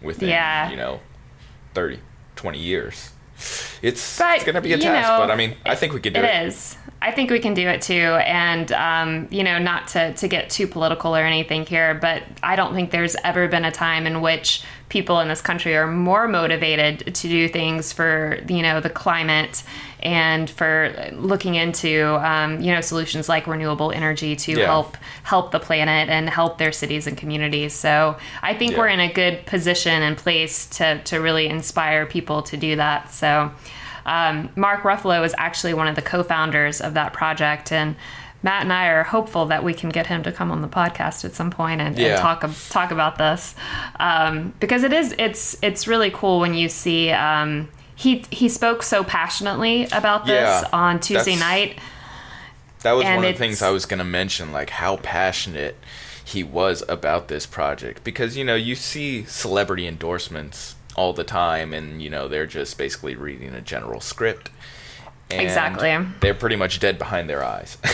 within 0.00 0.28
Yeah. 0.28 0.70
you 0.70 0.76
know 0.76 1.00
30, 1.74 1.98
20 2.36 2.58
years? 2.58 3.10
It's 3.82 4.18
But, 4.18 4.36
it's 4.36 4.44
gonna 4.44 4.60
be 4.60 4.72
a 4.72 4.78
task, 4.78 5.08
know, 5.08 5.18
but 5.18 5.30
I 5.32 5.36
mean 5.36 5.56
I 5.66 5.74
think 5.74 5.92
we 5.94 6.00
could 6.00 6.12
do 6.12 6.20
It 6.20 6.26
it. 6.26 6.46
is. 6.46 6.76
I 7.02 7.12
think 7.12 7.30
we 7.30 7.38
can 7.38 7.54
do 7.54 7.66
it 7.66 7.80
too. 7.80 7.94
And, 7.94 8.70
um, 8.72 9.26
you 9.30 9.42
know, 9.42 9.58
not 9.58 9.88
to, 9.88 10.12
to 10.12 10.28
get 10.28 10.50
too 10.50 10.66
political 10.66 11.16
or 11.16 11.22
anything 11.24 11.64
here, 11.64 11.94
but 11.94 12.22
I 12.42 12.56
don't 12.56 12.74
think 12.74 12.90
there's 12.90 13.16
ever 13.24 13.48
been 13.48 13.64
a 13.64 13.72
time 13.72 14.06
in 14.06 14.20
which 14.20 14.62
people 14.90 15.20
in 15.20 15.28
this 15.28 15.40
country 15.40 15.74
are 15.76 15.86
more 15.86 16.28
motivated 16.28 17.14
to 17.14 17.28
do 17.28 17.48
things 17.48 17.92
for, 17.92 18.40
you 18.48 18.60
know, 18.60 18.80
the 18.80 18.90
climate 18.90 19.62
and 20.00 20.50
for 20.50 20.92
looking 21.12 21.54
into, 21.54 22.16
um, 22.26 22.60
you 22.60 22.70
know, 22.72 22.80
solutions 22.82 23.28
like 23.30 23.46
renewable 23.46 23.92
energy 23.92 24.36
to 24.36 24.52
Yeah. 24.58 24.66
help 24.66 24.96
help 25.22 25.52
the 25.52 25.60
planet 25.60 26.10
and 26.10 26.28
help 26.28 26.58
their 26.58 26.72
cities 26.72 27.06
and 27.06 27.16
communities. 27.16 27.72
So 27.72 28.16
I 28.42 28.52
think 28.52 28.72
Yeah. 28.72 28.78
we're 28.78 28.88
in 28.88 29.00
a 29.00 29.12
good 29.12 29.46
position 29.46 30.02
and 30.02 30.16
place 30.18 30.66
to, 30.78 30.98
to 31.04 31.18
really 31.20 31.46
inspire 31.48 32.04
people 32.04 32.42
to 32.42 32.56
do 32.58 32.76
that. 32.76 33.10
So 33.12 33.52
um, 34.10 34.50
Mark 34.56 34.82
Ruffalo 34.82 35.24
is 35.24 35.34
actually 35.38 35.72
one 35.74 35.86
of 35.88 35.94
the 35.94 36.02
co-founders 36.02 36.80
of 36.80 36.94
that 36.94 37.12
project, 37.12 37.70
and 37.72 37.94
Matt 38.42 38.62
and 38.62 38.72
I 38.72 38.86
are 38.88 39.04
hopeful 39.04 39.46
that 39.46 39.62
we 39.62 39.72
can 39.74 39.90
get 39.90 40.06
him 40.06 40.22
to 40.24 40.32
come 40.32 40.50
on 40.50 40.62
the 40.62 40.68
podcast 40.68 41.24
at 41.24 41.34
some 41.34 41.50
point 41.50 41.80
and, 41.80 41.98
Yeah. 41.98 42.08
and 42.12 42.18
talk 42.20 42.50
talk 42.70 42.90
about 42.90 43.18
this 43.18 43.54
um, 44.00 44.52
because 44.60 44.82
it 44.82 44.92
is 44.92 45.14
it's 45.18 45.56
it's 45.62 45.86
really 45.86 46.10
cool 46.10 46.40
when 46.40 46.54
you 46.54 46.68
see 46.68 47.10
um, 47.10 47.68
he 47.94 48.24
he 48.30 48.48
spoke 48.48 48.82
so 48.82 49.04
passionately 49.04 49.84
about 49.92 50.24
this 50.26 50.62
Yeah, 50.62 50.68
on 50.72 51.00
Tuesday 51.00 51.36
night. 51.36 51.78
That 52.82 52.92
was 52.92 53.04
one 53.04 53.16
of 53.18 53.22
the 53.22 53.34
things 53.34 53.60
I 53.60 53.70
was 53.70 53.84
gonna 53.86 54.04
mention, 54.04 54.52
like 54.52 54.70
how 54.70 54.96
passionate 54.96 55.76
he 56.24 56.42
was 56.42 56.82
about 56.88 57.28
this 57.28 57.44
project, 57.44 58.02
because 58.04 58.38
you 58.38 58.44
know 58.44 58.54
you 58.54 58.74
see 58.74 59.24
celebrity 59.24 59.86
endorsements 59.86 60.76
all 60.96 61.12
the 61.12 61.24
time, 61.24 61.72
and 61.72 62.02
you 62.02 62.10
know 62.10 62.28
they're 62.28 62.46
just 62.46 62.76
basically 62.78 63.14
reading 63.16 63.54
a 63.54 63.60
general 63.60 64.00
script. 64.00 64.50
And 65.30 65.42
Exactly. 65.42 65.96
They're 66.20 66.34
pretty 66.34 66.56
much 66.56 66.80
dead 66.80 66.98
behind 66.98 67.30
their 67.30 67.44
eyes. 67.44 67.78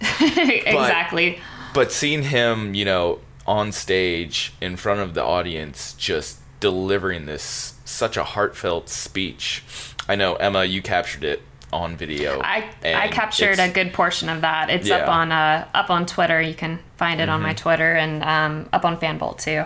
exactly. 0.20 1.38
but 1.74 1.92
seeing 1.92 2.22
him, 2.24 2.74
you 2.74 2.84
know, 2.84 3.20
on 3.46 3.70
stage 3.72 4.52
in 4.60 4.76
front 4.76 5.00
of 5.00 5.14
the 5.14 5.22
audience, 5.22 5.94
just 5.94 6.38
delivering 6.60 7.26
this 7.26 7.74
such 7.84 8.16
a 8.16 8.24
heartfelt 8.24 8.88
speech. 8.88 9.62
I 10.08 10.16
know 10.16 10.34
Emma, 10.36 10.64
you 10.64 10.82
captured 10.82 11.24
it 11.24 11.42
on 11.72 11.96
video. 11.96 12.40
I 12.42 12.68
I 12.84 13.08
captured 13.08 13.58
a 13.58 13.68
good 13.68 13.92
portion 13.92 14.28
of 14.28 14.40
that. 14.40 14.70
It's 14.70 14.90
up 14.90 15.00
Yeah. 15.00 15.06
Mm-hmm. 15.06 15.10
on 15.10 15.32
uh, 15.32 15.68
up 15.74 15.90
on 15.90 16.06
Twitter. 16.06 16.40
You 16.40 16.54
can 16.54 16.78
find 16.96 17.20
it 17.20 17.28
on 17.28 17.42
my 17.42 17.54
Twitter 17.54 17.92
and 17.94 18.22
um, 18.24 18.68
up 18.72 18.84
on 18.84 18.98
Fanbolt 18.98 19.38
too. 19.40 19.64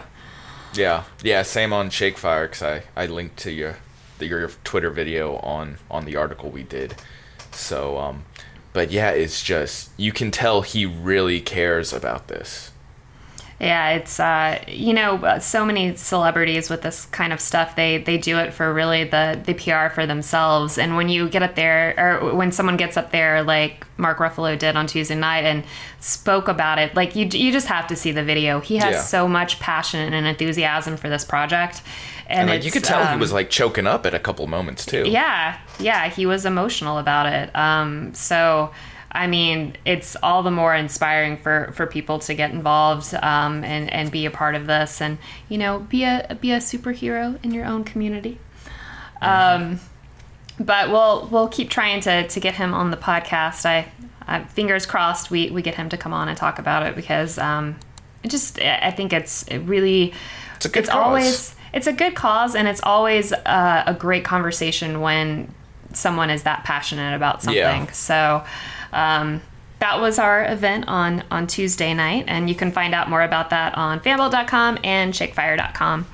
Yeah, 0.75 1.05
yeah, 1.23 1.43
same 1.43 1.73
on 1.73 1.91
Shakefire 1.91 2.45
because 2.45 2.63
I, 2.63 2.83
I 2.97 3.07
linked 3.07 3.37
to 3.39 3.51
your 3.51 3.77
your 4.21 4.49
Twitter 4.65 4.91
video 4.91 5.37
on 5.37 5.79
on 5.91 6.05
the 6.05 6.17
article 6.17 6.51
we 6.51 6.63
did. 6.63 6.95
So, 7.51 7.99
um, 7.99 8.25
but 8.73 8.91
yeah, 8.91 9.11
it's 9.11 9.43
just 9.43 9.91
you 9.97 10.13
can 10.13 10.31
tell 10.31 10.63
he 10.63 10.87
really 10.87 11.41
cares 11.41 11.93
about 11.93 12.29
this. 12.29 12.71
Yeah, 13.61 13.91
it's 13.91 14.19
uh, 14.19 14.59
you 14.67 14.95
know 14.95 15.17
uh, 15.17 15.39
so 15.39 15.67
many 15.67 15.95
celebrities 15.95 16.71
with 16.71 16.81
this 16.81 17.05
kind 17.07 17.31
of 17.31 17.41
stuff. 17.41 17.77
They 17.77 17.99
they 17.99 18.17
do 18.17 18.39
it 18.39 18.55
for 18.55 18.73
really 18.73 19.05
the 19.05 19.39
the 19.45 19.53
PR 19.53 19.93
for 19.95 20.07
themselves. 20.07 20.79
And 20.79 20.97
when 20.97 21.11
you 21.11 21.29
get 21.29 21.43
up 21.43 21.57
there, 21.57 21.95
or 21.99 22.35
when 22.35 22.53
someone 22.53 22.79
gets 22.79 22.97
up 22.97 23.11
there, 23.13 23.43
like 23.43 23.87
Mark 23.99 24.17
Ruffalo 24.17 24.59
did 24.59 24.77
on 24.77 24.87
Tuesday 24.87 25.15
night 25.15 25.45
and 25.45 25.65
spoke 26.01 26.49
about 26.49 26.79
it, 26.79 26.95
like 26.97 27.15
you 27.15 27.27
you 27.31 27.53
just 27.53 27.67
have 27.67 27.87
to 27.89 27.97
see 27.97 28.13
the 28.13 28.25
video. 28.25 28.61
He 28.61 28.79
has 28.79 28.95
Yeah. 28.95 29.01
so 29.03 29.29
much 29.29 29.61
passion 29.61 30.15
and 30.15 30.27
enthusiasm 30.27 30.97
for 30.97 31.11
this 31.11 31.27
project, 31.27 31.83
and, 32.29 32.41
And 32.41 32.49
like 32.51 32.65
you 32.65 32.71
could 32.71 32.85
tell 32.85 33.05
he 33.05 33.13
um, 33.13 33.21
was 33.21 33.31
like 33.33 33.51
choking 33.51 33.87
up 33.87 34.07
at 34.07 34.15
a 34.15 34.19
couple 34.19 34.47
moments 34.47 34.87
too. 34.87 35.05
yeah, 35.07 35.59
yeah, 35.79 36.09
he 36.09 36.25
was 36.25 36.47
emotional 36.47 36.97
about 36.97 37.27
it. 37.27 37.55
Um, 37.55 38.15
so, 38.15 38.71
I 39.13 39.27
mean, 39.27 39.77
it's 39.85 40.17
all 40.23 40.43
the 40.43 40.51
more 40.53 40.75
inspiring 40.75 41.37
for, 41.37 41.73
for 41.75 41.87
people 41.87 42.21
to 42.21 42.35
get 42.35 42.53
involved 42.53 43.13
um, 43.15 43.65
and 43.65 43.93
and 43.93 44.11
be 44.11 44.25
a 44.27 44.31
part 44.31 44.55
of 44.55 44.67
this, 44.67 45.01
and 45.01 45.19
you 45.49 45.59
know, 45.59 45.81
be 45.81 46.05
a 46.05 46.39
be 46.41 46.53
a 46.53 46.59
superhero 46.59 47.43
in 47.45 47.53
your 47.53 47.65
own 47.65 47.83
community. 47.85 48.39
Um, 49.23 49.81
but 50.59 50.91
we'll 50.91 51.27
we'll 51.31 51.49
keep 51.49 51.71
trying 51.71 52.01
to 52.03 52.29
to 52.29 52.41
get 52.41 52.55
him 52.55 52.75
on 52.75 52.91
the 52.91 52.97
podcast. 52.97 53.67
I, 53.67 53.87
I 54.27 54.45
fingers 54.45 54.87
crossed 54.87 55.31
we 55.31 55.51
we 55.51 55.63
get 55.63 55.75
him 55.75 55.89
to 55.91 55.97
come 55.97 56.13
on 56.13 56.29
and 56.29 56.37
talk 56.37 56.59
about 56.59 56.85
it 56.87 56.95
because 56.97 57.39
um, 57.39 57.77
it 58.23 58.29
just 58.31 58.61
I 58.61 58.91
think 58.91 59.13
it's 59.13 59.43
it 59.49 59.59
really 59.61 60.13
It's 60.57 60.67
a 60.67 60.69
good 60.69 60.81
it's 60.81 60.89
cause. 60.91 60.99
always 60.99 61.55
it's 61.73 61.87
a 61.87 61.93
good 61.93 62.15
cause 62.15 62.55
and 62.55 62.69
it's 62.69 62.81
always 62.83 63.33
uh, 63.33 63.85
a 63.87 63.95
great 63.95 64.25
conversation 64.25 65.01
when 65.01 65.53
someone 65.93 66.31
is 66.31 66.45
that 66.45 66.63
passionate 66.65 67.15
about 67.17 67.43
something 67.43 67.57
Yeah. 67.59 67.91
so 67.91 68.45
um, 68.93 69.41
that 69.79 70.01
was 70.01 70.19
our 70.19 70.45
event 70.45 70.85
on 70.89 71.25
on 71.31 71.47
tuesday 71.47 71.95
night 71.95 72.25
and 72.29 72.49
you 72.49 72.55
can 72.55 72.71
find 72.71 72.95
out 72.95 73.09
more 73.09 73.23
about 73.23 73.51
that 73.51 73.75
on 73.77 73.99
fanbolt.com 74.01 74.79
and 74.85 75.15
shakefire.com 75.15 76.07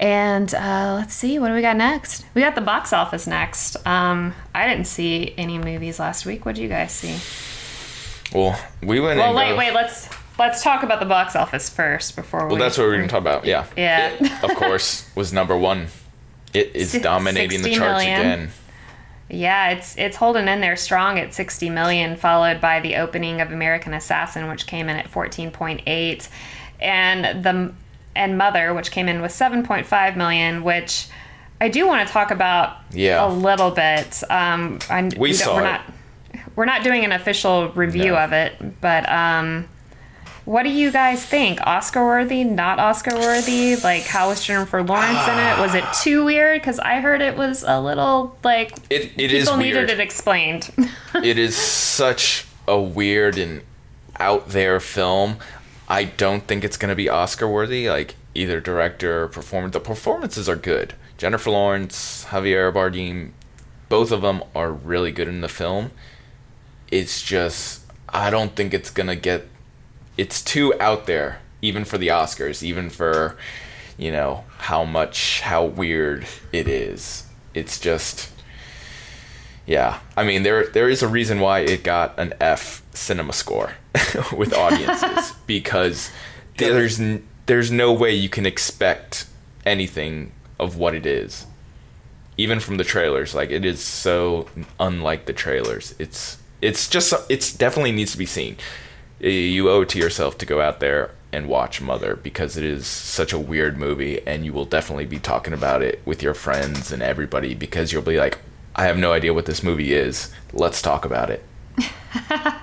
and 0.00 0.54
uh, 0.54 0.94
let's 0.98 1.14
see 1.14 1.38
what 1.38 1.48
do 1.48 1.54
we 1.54 1.60
got 1.62 1.76
next 1.76 2.24
we 2.34 2.40
got 2.42 2.54
the 2.54 2.60
box 2.60 2.92
office 2.92 3.26
next 3.26 3.76
um, 3.86 4.34
i 4.54 4.66
didn't 4.68 4.86
see 4.86 5.34
any 5.36 5.58
movies 5.58 5.98
last 5.98 6.24
week 6.26 6.44
what 6.46 6.54
did 6.54 6.62
you 6.62 6.68
guys 6.68 6.92
see 6.92 7.16
Well, 8.36 8.58
we 8.82 9.00
went. 9.00 9.18
well 9.18 9.34
wait 9.34 9.50
go- 9.50 9.56
wait 9.58 9.72
let's 9.74 10.08
let's 10.38 10.62
talk 10.62 10.82
about 10.84 11.00
the 11.00 11.06
box 11.06 11.34
office 11.34 11.68
first 11.68 12.14
before 12.14 12.46
we 12.46 12.52
Well, 12.52 12.60
that's 12.62 12.78
what 12.78 12.84
we 12.84 12.90
we're 12.90 12.96
gonna 12.98 13.08
talk 13.08 13.22
about. 13.22 13.44
Yeah. 13.44 13.66
Yeah. 13.76 14.10
It, 14.20 14.44
of 14.44 14.54
course, 14.56 15.10
was 15.16 15.32
number 15.32 15.56
one. 15.58 15.88
It 16.54 16.76
is 16.76 16.92
dominating 17.02 17.62
the 17.62 17.74
charts 17.74 18.04
million. 18.04 18.20
again. 18.20 18.50
Yeah, 19.30 19.70
it's 19.70 19.96
it's 19.98 20.16
holding 20.16 20.48
in 20.48 20.60
there 20.60 20.76
strong 20.76 21.18
at 21.18 21.34
60 21.34 21.68
million, 21.70 22.16
followed 22.16 22.60
by 22.60 22.80
the 22.80 22.96
opening 22.96 23.40
of 23.40 23.52
American 23.52 23.92
Assassin, 23.94 24.48
which 24.48 24.66
came 24.66 24.88
in 24.88 24.96
at 24.96 25.10
14.8, 25.10 26.28
and 26.80 27.44
the 27.44 27.72
and 28.16 28.38
Mother, 28.38 28.72
which 28.74 28.90
came 28.90 29.06
in 29.08 29.20
with 29.22 29.30
7.5 29.32 30.16
million, 30.16 30.64
which 30.64 31.06
I 31.60 31.68
do 31.68 31.86
want 31.86 32.06
to 32.06 32.12
talk 32.12 32.30
about 32.30 32.78
Yeah. 32.90 33.24
a 33.24 33.28
little 33.28 33.70
bit. 33.70 34.22
Um, 34.30 34.78
I, 34.90 35.10
We 35.16 35.30
don't- 35.32 35.38
saw 35.38 35.54
we're 35.56 35.60
it. 35.60 35.64
not 35.64 35.80
we're 36.56 36.64
not 36.64 36.82
doing 36.82 37.04
an 37.04 37.12
official 37.12 37.68
review 37.70 38.12
No. 38.12 38.16
of 38.18 38.32
it, 38.32 38.80
but 38.80 39.08
um, 39.08 39.68
what 40.48 40.62
do 40.62 40.70
you 40.70 40.90
guys 40.90 41.22
think? 41.22 41.60
Oscar 41.66 42.02
worthy? 42.02 42.42
Not 42.42 42.78
Oscar 42.78 43.14
worthy? 43.14 43.76
Like, 43.76 44.04
how 44.04 44.30
was 44.30 44.42
Jennifer 44.42 44.82
Lawrence 44.82 45.28
in 45.28 45.38
it? 45.38 45.60
Was 45.60 45.74
it 45.74 45.84
ah. 45.84 46.00
too 46.02 46.24
weird? 46.24 46.62
Because 46.62 46.78
I 46.78 47.00
heard 47.00 47.20
it 47.20 47.36
was 47.36 47.62
a 47.68 47.78
little 47.78 48.34
like 48.42 48.72
It 48.88 49.12
it 49.18 49.30
people 49.30 49.36
is 49.36 49.56
needed 49.58 49.90
it 49.90 50.00
explained. 50.00 50.70
it 51.22 51.36
is 51.36 51.54
such 51.54 52.46
a 52.66 52.80
weird 52.80 53.36
and 53.36 53.60
out 54.18 54.48
there 54.48 54.80
film. 54.80 55.36
I 55.86 56.04
don't 56.04 56.46
think 56.46 56.64
it's 56.64 56.78
gonna 56.78 56.96
be 56.96 57.10
Oscar 57.10 57.46
worthy. 57.46 57.90
Like 57.90 58.14
either 58.34 58.58
director 58.58 59.24
or 59.24 59.28
performance. 59.28 59.74
The 59.74 59.80
performances 59.80 60.48
are 60.48 60.56
good. 60.56 60.94
Jennifer 61.18 61.50
Lawrence, 61.50 62.24
Javier 62.30 62.72
Bardem, 62.72 63.32
both 63.90 64.10
of 64.10 64.22
them 64.22 64.42
are 64.54 64.72
really 64.72 65.12
good 65.12 65.28
in 65.28 65.42
the 65.42 65.48
film. 65.48 65.90
It's 66.90 67.20
just 67.20 67.82
I 68.08 68.30
don't 68.30 68.56
think 68.56 68.72
it's 68.72 68.88
gonna 68.88 69.14
get. 69.14 69.46
It's 70.18 70.42
too 70.42 70.74
out 70.78 71.06
there, 71.06 71.40
even 71.62 71.84
for 71.86 71.96
the 71.96 72.08
Oscars, 72.08 72.62
even 72.62 72.90
for, 72.90 73.36
you 73.96 74.10
know, 74.10 74.44
how 74.58 74.84
much 74.84 75.40
how 75.40 75.64
weird 75.64 76.26
it 76.52 76.68
is. 76.68 77.24
It's 77.54 77.80
just. 77.80 78.30
Yeah, 79.66 80.00
I 80.16 80.24
mean 80.24 80.42
there 80.44 80.66
there 80.66 80.88
is 80.88 81.02
a 81.02 81.08
reason 81.08 81.40
why 81.40 81.60
it 81.60 81.82
got 81.82 82.18
an 82.18 82.34
F 82.40 82.82
cinema 82.94 83.32
score 83.32 83.74
with 84.36 84.54
audiences 84.54 85.32
because 85.46 86.10
there's 86.56 87.00
there's 87.46 87.70
no 87.70 87.92
way 87.92 88.12
you 88.12 88.28
can 88.28 88.46
expect 88.46 89.26
anything 89.64 90.32
of 90.58 90.76
what 90.76 90.94
it 90.94 91.06
is 91.06 91.46
even 92.38 92.60
from 92.60 92.76
the 92.76 92.84
trailers 92.84 93.34
like 93.34 93.50
it 93.50 93.64
is 93.64 93.82
so 93.82 94.48
unlike 94.80 95.26
the 95.26 95.32
trailers 95.32 95.94
it's 95.98 96.38
it's 96.62 96.88
just 96.88 97.12
it's 97.28 97.52
definitely 97.52 97.92
needs 97.92 98.12
to 98.12 98.18
be 98.18 98.26
seen 98.26 98.56
you 99.20 99.68
owe 99.70 99.82
it 99.82 99.88
to 99.90 99.98
yourself 99.98 100.38
to 100.38 100.46
go 100.46 100.60
out 100.60 100.80
there 100.80 101.10
and 101.32 101.48
watch 101.48 101.80
mother 101.80 102.16
because 102.16 102.56
it 102.56 102.64
is 102.64 102.86
such 102.86 103.32
a 103.32 103.38
weird 103.38 103.76
movie 103.76 104.26
and 104.26 104.44
you 104.44 104.52
will 104.52 104.64
definitely 104.64 105.04
be 105.04 105.18
talking 105.18 105.52
about 105.52 105.82
it 105.82 106.00
with 106.04 106.22
your 106.22 106.34
friends 106.34 106.90
and 106.90 107.02
everybody 107.02 107.54
because 107.54 107.92
you'll 107.92 108.00
be 108.00 108.16
like 108.16 108.38
i 108.76 108.84
have 108.84 108.96
no 108.96 109.12
idea 109.12 109.34
what 109.34 109.44
this 109.44 109.62
movie 109.62 109.92
is 109.92 110.32
let's 110.54 110.80
talk 110.80 111.04
about 111.04 111.28
it 111.30 111.44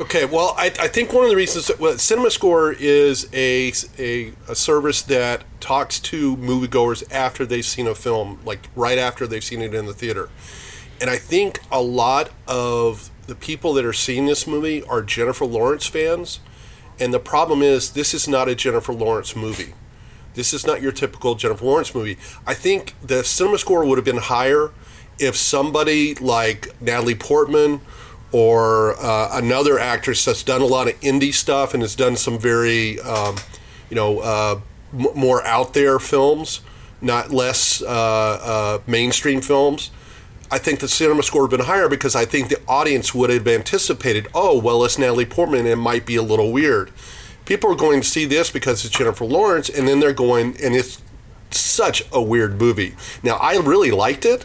Okay, 0.00 0.24
well, 0.24 0.54
I, 0.56 0.66
I 0.66 0.86
think 0.86 1.12
one 1.12 1.24
of 1.24 1.30
the 1.30 1.34
reasons 1.34 1.72
well, 1.76 1.94
CinemaScore 1.94 2.76
is 2.78 3.28
a, 3.32 3.72
a, 3.98 4.32
a 4.48 4.54
service 4.54 5.02
that 5.02 5.42
talks 5.58 5.98
to 6.00 6.36
moviegoers 6.36 7.02
after 7.12 7.44
they've 7.44 7.64
seen 7.64 7.88
a 7.88 7.96
film, 7.96 8.38
like 8.44 8.68
right 8.76 8.96
after 8.96 9.26
they've 9.26 9.42
seen 9.42 9.60
it 9.60 9.74
in 9.74 9.86
the 9.86 9.92
theater. 9.92 10.30
And 11.00 11.10
I 11.10 11.16
think 11.16 11.60
a 11.72 11.82
lot 11.82 12.30
of 12.46 13.10
the 13.28 13.34
people 13.34 13.74
that 13.74 13.84
are 13.84 13.92
seeing 13.92 14.26
this 14.26 14.46
movie 14.46 14.82
are 14.84 15.02
Jennifer 15.02 15.44
Lawrence 15.44 15.86
fans. 15.86 16.40
And 16.98 17.12
the 17.14 17.20
problem 17.20 17.62
is, 17.62 17.92
this 17.92 18.14
is 18.14 18.26
not 18.26 18.48
a 18.48 18.54
Jennifer 18.54 18.92
Lawrence 18.92 19.36
movie. 19.36 19.74
This 20.34 20.54
is 20.54 20.66
not 20.66 20.80
your 20.80 20.92
typical 20.92 21.34
Jennifer 21.34 21.64
Lawrence 21.64 21.94
movie. 21.94 22.16
I 22.46 22.54
think 22.54 22.94
the 23.06 23.22
cinema 23.22 23.58
score 23.58 23.84
would 23.84 23.98
have 23.98 24.04
been 24.04 24.16
higher 24.16 24.70
if 25.18 25.36
somebody 25.36 26.14
like 26.14 26.68
Natalie 26.80 27.14
Portman 27.14 27.82
or 28.32 28.94
uh, 28.98 29.28
another 29.32 29.78
actress 29.78 30.24
that's 30.24 30.42
done 30.42 30.62
a 30.62 30.66
lot 30.66 30.88
of 30.88 30.98
indie 31.00 31.34
stuff 31.34 31.74
and 31.74 31.82
has 31.82 31.94
done 31.94 32.16
some 32.16 32.38
very, 32.38 32.98
um, 33.00 33.36
you 33.90 33.96
know, 33.96 34.20
uh, 34.20 34.60
m- 34.94 35.08
more 35.14 35.44
out 35.44 35.74
there 35.74 35.98
films, 35.98 36.62
not 37.02 37.30
less 37.30 37.82
uh, 37.82 37.86
uh, 37.86 38.78
mainstream 38.86 39.42
films. 39.42 39.90
I 40.50 40.58
think 40.58 40.80
the 40.80 40.88
cinema 40.88 41.22
score 41.22 41.42
would 41.42 41.52
have 41.52 41.60
been 41.60 41.66
higher 41.66 41.88
because 41.88 42.16
I 42.16 42.24
think 42.24 42.48
the 42.48 42.60
audience 42.66 43.14
would 43.14 43.30
have 43.30 43.46
anticipated, 43.46 44.28
oh, 44.34 44.58
well, 44.58 44.84
it's 44.84 44.98
Natalie 44.98 45.26
Portman, 45.26 45.66
it 45.66 45.76
might 45.76 46.06
be 46.06 46.16
a 46.16 46.22
little 46.22 46.52
weird. 46.52 46.90
People 47.44 47.72
are 47.72 47.76
going 47.76 48.00
to 48.00 48.06
see 48.06 48.24
this 48.24 48.50
because 48.50 48.84
it's 48.84 48.96
Jennifer 48.96 49.24
Lawrence, 49.24 49.68
and 49.68 49.86
then 49.86 50.00
they're 50.00 50.12
going, 50.12 50.56
and 50.62 50.74
it's 50.74 51.02
such 51.50 52.02
a 52.12 52.20
weird 52.20 52.60
movie. 52.60 52.94
Now, 53.22 53.36
I 53.36 53.56
really 53.56 53.90
liked 53.90 54.24
it, 54.24 54.44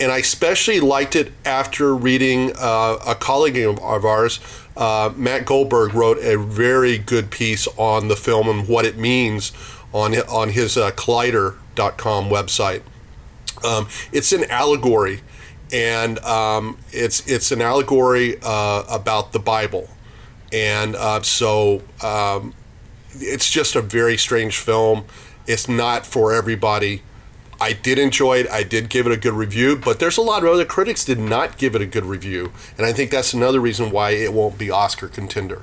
and 0.00 0.12
I 0.12 0.18
especially 0.18 0.80
liked 0.80 1.16
it 1.16 1.32
after 1.44 1.94
reading 1.94 2.52
uh, 2.58 2.98
a 3.06 3.14
colleague 3.14 3.58
of, 3.58 3.80
ours, 3.82 4.40
uh, 4.76 5.12
Matt 5.16 5.44
Goldberg, 5.44 5.94
wrote 5.94 6.18
a 6.18 6.38
very 6.38 6.98
good 6.98 7.30
piece 7.30 7.66
on 7.76 8.08
the 8.08 8.16
film 8.16 8.48
and 8.48 8.68
what 8.68 8.84
it 8.84 8.96
means 8.96 9.52
on 9.92 10.14
on 10.14 10.50
his 10.50 10.76
uh, 10.76 10.90
Collider.com 10.92 12.28
website. 12.28 12.82
Um, 13.64 13.88
it's 14.12 14.32
an 14.32 14.44
allegory, 14.50 15.20
and 15.72 16.18
um, 16.20 16.78
it's 16.92 17.26
it's 17.26 17.52
an 17.52 17.60
allegory 17.60 18.38
uh, 18.42 18.84
about 18.88 19.32
the 19.32 19.38
Bible, 19.38 19.88
and 20.52 20.96
uh, 20.96 21.22
so 21.22 21.82
um, 22.02 22.54
it's 23.14 23.50
just 23.50 23.76
a 23.76 23.82
very 23.82 24.16
strange 24.16 24.58
film. 24.58 25.04
It's 25.46 25.68
not 25.68 26.06
for 26.06 26.32
everybody. 26.32 27.02
I 27.60 27.72
did 27.72 27.98
enjoy 27.98 28.38
it. 28.38 28.48
I 28.48 28.62
did 28.62 28.88
give 28.88 29.06
it 29.06 29.12
a 29.12 29.16
good 29.16 29.32
review, 29.32 29.76
but 29.76 29.98
there's 29.98 30.16
a 30.16 30.22
lot 30.22 30.44
of 30.44 30.50
other 30.50 30.64
critics 30.64 31.04
did 31.04 31.18
not 31.18 31.58
give 31.58 31.74
it 31.74 31.82
a 31.82 31.86
good 31.86 32.04
review, 32.04 32.52
and 32.76 32.86
I 32.86 32.92
think 32.92 33.10
that's 33.10 33.34
another 33.34 33.60
reason 33.60 33.90
why 33.90 34.10
it 34.10 34.32
won't 34.32 34.58
be 34.58 34.70
Oscar 34.70 35.08
contender. 35.08 35.62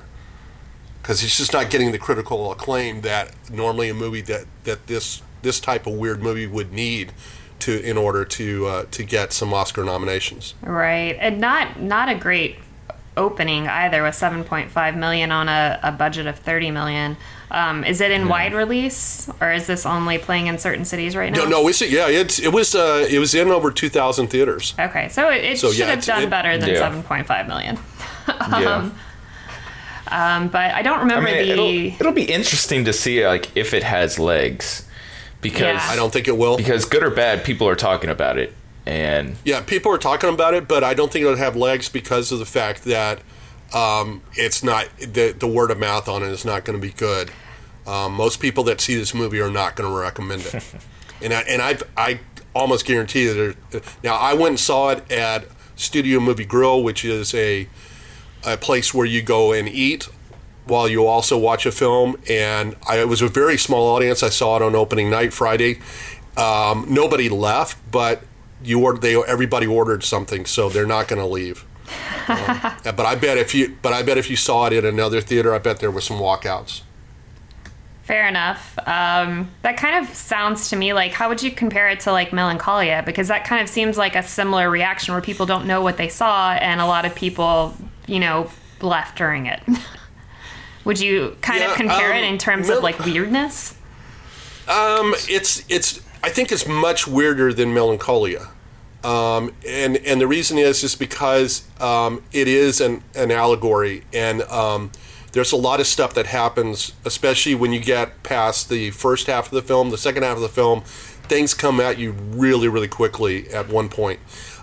Because 1.00 1.22
it's 1.22 1.36
just 1.36 1.52
not 1.52 1.70
getting 1.70 1.92
the 1.92 1.98
critical 1.98 2.50
acclaim 2.50 3.02
that 3.02 3.32
normally 3.48 3.88
a 3.88 3.94
movie 3.94 4.22
that, 4.22 4.46
that 4.64 4.88
this 4.88 5.22
this 5.42 5.60
type 5.60 5.86
of 5.86 5.94
weird 5.94 6.20
movie 6.20 6.46
would 6.46 6.72
need 6.72 7.12
to 7.60 7.80
in 7.82 7.96
order 7.96 8.24
to 8.24 8.66
uh, 8.66 8.84
to 8.90 9.02
get 9.04 9.32
some 9.32 9.52
Oscar 9.54 9.84
nominations. 9.84 10.54
Right, 10.62 11.16
and 11.20 11.40
not 11.40 11.80
not 11.80 12.08
a 12.08 12.14
great 12.14 12.56
opening 13.18 13.66
either 13.66 14.02
with 14.02 14.14
7.5 14.14 14.96
million 14.98 15.32
on 15.32 15.48
a, 15.48 15.80
a 15.82 15.90
budget 15.90 16.26
of 16.26 16.38
30 16.38 16.70
million. 16.70 17.16
Um, 17.50 17.82
is 17.82 18.02
it 18.02 18.10
in 18.10 18.28
wide 18.28 18.52
release 18.52 19.30
or 19.40 19.52
is 19.52 19.66
this 19.66 19.86
only 19.86 20.18
playing 20.18 20.48
in 20.48 20.58
certain 20.58 20.84
cities 20.84 21.16
right 21.16 21.32
now? 21.32 21.44
No, 21.44 21.48
no, 21.62 21.68
it's 21.68 21.80
yeah, 21.80 22.08
it's 22.08 22.38
it 22.38 22.52
was 22.52 22.74
uh, 22.74 23.06
it 23.08 23.18
was 23.18 23.34
in 23.34 23.48
over 23.48 23.70
two 23.70 23.88
thousand 23.88 24.26
theaters. 24.28 24.74
Okay, 24.78 25.08
so 25.08 25.30
it, 25.30 25.44
it 25.44 25.58
So, 25.58 25.70
should 25.70 25.78
yeah, 25.78 25.94
have 25.94 26.04
done 26.04 26.24
it- 26.24 26.30
better 26.30 26.58
than 26.58 26.68
Yeah. 26.68 26.90
7.5 26.90 27.48
million. 27.48 27.78
yeah 28.28 28.90
Um, 30.10 30.48
but 30.48 30.72
I 30.74 30.82
don't 30.82 30.98
I 30.98 31.02
remember 31.02 31.24
mean, 31.30 31.36
the. 31.36 31.50
it'll, 31.50 32.00
it'll 32.00 32.12
be 32.12 32.24
interesting 32.30 32.84
to 32.84 32.92
see 32.92 33.26
like 33.26 33.56
if 33.56 33.74
it 33.74 33.82
has 33.82 34.18
legs 34.18 34.85
because 35.40 35.60
Yeah. 35.62 35.86
I 35.88 35.96
don't 35.96 36.12
think 36.12 36.28
it 36.28 36.36
will. 36.36 36.56
because 36.56 36.84
good 36.84 37.02
or 37.02 37.10
bad 37.10 37.44
people 37.44 37.68
are 37.68 37.76
talking 37.76 38.10
about 38.10 38.38
it 38.38 38.52
and 38.86 39.36
Yeah, 39.44 39.60
people 39.62 39.92
are 39.92 39.98
talking 39.98 40.30
about 40.30 40.54
it, 40.54 40.68
but 40.68 40.84
I 40.84 40.94
don't 40.94 41.12
think 41.12 41.24
it'll 41.24 41.36
have 41.36 41.56
legs 41.56 41.88
because 41.88 42.30
of 42.32 42.38
the 42.38 42.46
fact 42.46 42.84
that 42.84 43.20
um, 43.74 44.22
it's 44.34 44.62
not 44.62 44.86
the 44.98 45.34
the 45.36 45.48
word 45.48 45.70
of 45.72 45.78
mouth 45.78 46.08
on 46.08 46.22
it 46.22 46.28
is 46.28 46.44
not 46.44 46.64
going 46.64 46.80
to 46.80 46.86
be 46.86 46.92
good. 46.92 47.30
Um, 47.86 48.12
most 48.14 48.38
people 48.40 48.62
that 48.64 48.80
see 48.80 48.94
this 48.96 49.12
movie 49.12 49.40
are 49.40 49.50
not 49.50 49.74
going 49.76 49.90
to 49.90 49.96
recommend 49.96 50.42
it, 50.46 50.64
and 51.22 51.32
I 51.34 51.40
and 51.42 51.60
I 51.60 51.78
I 51.96 52.20
almost 52.54 52.86
guarantee 52.86 53.26
that. 53.26 53.56
Now 54.04 54.14
I 54.16 54.34
went 54.34 54.50
and 54.50 54.60
saw 54.60 54.90
it 54.90 55.10
at 55.10 55.46
Studio 55.74 56.20
Movie 56.20 56.44
Grill, 56.44 56.82
which 56.84 57.04
is 57.04 57.34
a 57.34 57.68
a 58.44 58.56
place 58.56 58.94
where 58.94 59.04
you 59.06 59.20
go 59.20 59.52
and 59.52 59.68
eat 59.68 60.08
while 60.66 60.88
you 60.88 61.06
also 61.06 61.38
watch 61.38 61.64
a 61.66 61.72
film. 61.72 62.16
And 62.28 62.76
I, 62.86 62.98
it 62.98 63.08
was 63.08 63.22
a 63.22 63.28
very 63.28 63.56
small 63.56 63.86
audience. 63.94 64.22
I 64.22 64.28
saw 64.28 64.56
it 64.56 64.62
on 64.62 64.74
opening 64.74 65.10
night 65.10 65.32
Friday. 65.32 65.80
Um, 66.36 66.86
nobody 66.88 67.28
left, 67.28 67.78
but 67.90 68.22
you 68.62 68.82
ordered. 68.84 69.00
They 69.00 69.14
everybody 69.14 69.66
ordered 69.66 70.04
something, 70.04 70.44
so 70.44 70.68
they're 70.68 70.86
not 70.86 71.08
going 71.08 71.20
to 71.20 71.26
leave. 71.26 71.64
Um, 72.28 72.72
but 72.82 73.00
I 73.00 73.14
bet 73.14 73.38
if 73.38 73.54
you, 73.54 73.76
but 73.80 73.92
I 73.92 74.02
bet 74.02 74.18
if 74.18 74.28
you 74.28 74.36
saw 74.36 74.66
it 74.66 74.72
in 74.72 74.84
another 74.84 75.20
theater, 75.20 75.54
I 75.54 75.58
bet 75.58 75.78
there 75.78 75.90
was 75.90 76.04
some 76.04 76.18
walkouts. 76.18 76.82
Fair 78.02 78.28
enough. 78.28 78.78
Um, 78.86 79.50
that 79.62 79.76
kind 79.76 80.04
of 80.04 80.14
sounds 80.14 80.70
to 80.70 80.76
me 80.76 80.92
like 80.92 81.12
how 81.12 81.28
would 81.28 81.42
you 81.42 81.50
compare 81.50 81.88
it 81.88 82.00
to 82.00 82.12
like 82.12 82.32
Melancholia? 82.32 83.02
Because 83.04 83.28
that 83.28 83.44
kind 83.44 83.62
of 83.62 83.68
seems 83.68 83.98
like 83.98 84.14
a 84.14 84.22
similar 84.22 84.70
reaction 84.70 85.12
where 85.12 85.22
people 85.22 85.44
don't 85.44 85.66
know 85.66 85.82
what 85.82 85.96
they 85.96 86.08
saw, 86.08 86.52
and 86.52 86.80
a 86.80 86.86
lot 86.86 87.04
of 87.04 87.14
people, 87.14 87.74
you 88.06 88.20
know, 88.20 88.50
left 88.80 89.16
during 89.18 89.46
it. 89.46 89.60
would 90.86 90.98
you 91.00 91.36
kind 91.42 91.60
Yeah, 91.60 91.70
of 91.72 91.76
compare 91.76 92.12
um, 92.12 92.18
it 92.18 92.24
in 92.24 92.38
terms 92.38 92.68
Mel- 92.68 92.78
of 92.78 92.82
like 92.84 92.98
weirdness? 93.00 93.74
Um, 94.68 95.14
it's 95.28 95.62
it's. 95.68 96.00
I 96.22 96.30
think 96.30 96.50
it's 96.50 96.66
much 96.66 97.06
weirder 97.06 97.52
than 97.52 97.74
Melancholia, 97.74 98.48
um, 99.04 99.52
and 99.68 99.96
and 99.98 100.20
the 100.20 100.26
reason 100.26 100.58
is 100.58 100.82
is 100.82 100.94
because 100.96 101.68
um, 101.80 102.22
it 102.32 102.48
is 102.48 102.80
an 102.80 103.02
an 103.14 103.30
allegory, 103.30 104.04
and 104.12 104.42
um, 104.42 104.90
there's 105.32 105.52
a 105.52 105.56
lot 105.56 105.78
of 105.80 105.86
stuff 105.86 106.14
that 106.14 106.26
happens, 106.26 106.92
especially 107.04 107.54
when 107.54 107.72
you 107.72 107.80
get 107.80 108.22
past 108.22 108.68
the 108.68 108.90
first 108.90 109.26
half 109.28 109.46
of 109.46 109.52
the 109.52 109.62
film. 109.62 109.90
The 109.90 109.98
second 109.98 110.22
half 110.24 110.36
of 110.36 110.42
the 110.42 110.48
film, 110.48 110.80
things 111.28 111.54
come 111.54 111.78
at 111.80 111.98
you 111.98 112.12
really 112.12 112.68
really 112.68 112.88
quickly 112.88 113.48
at 113.50 113.68
one 113.68 113.88
point. 113.88 114.18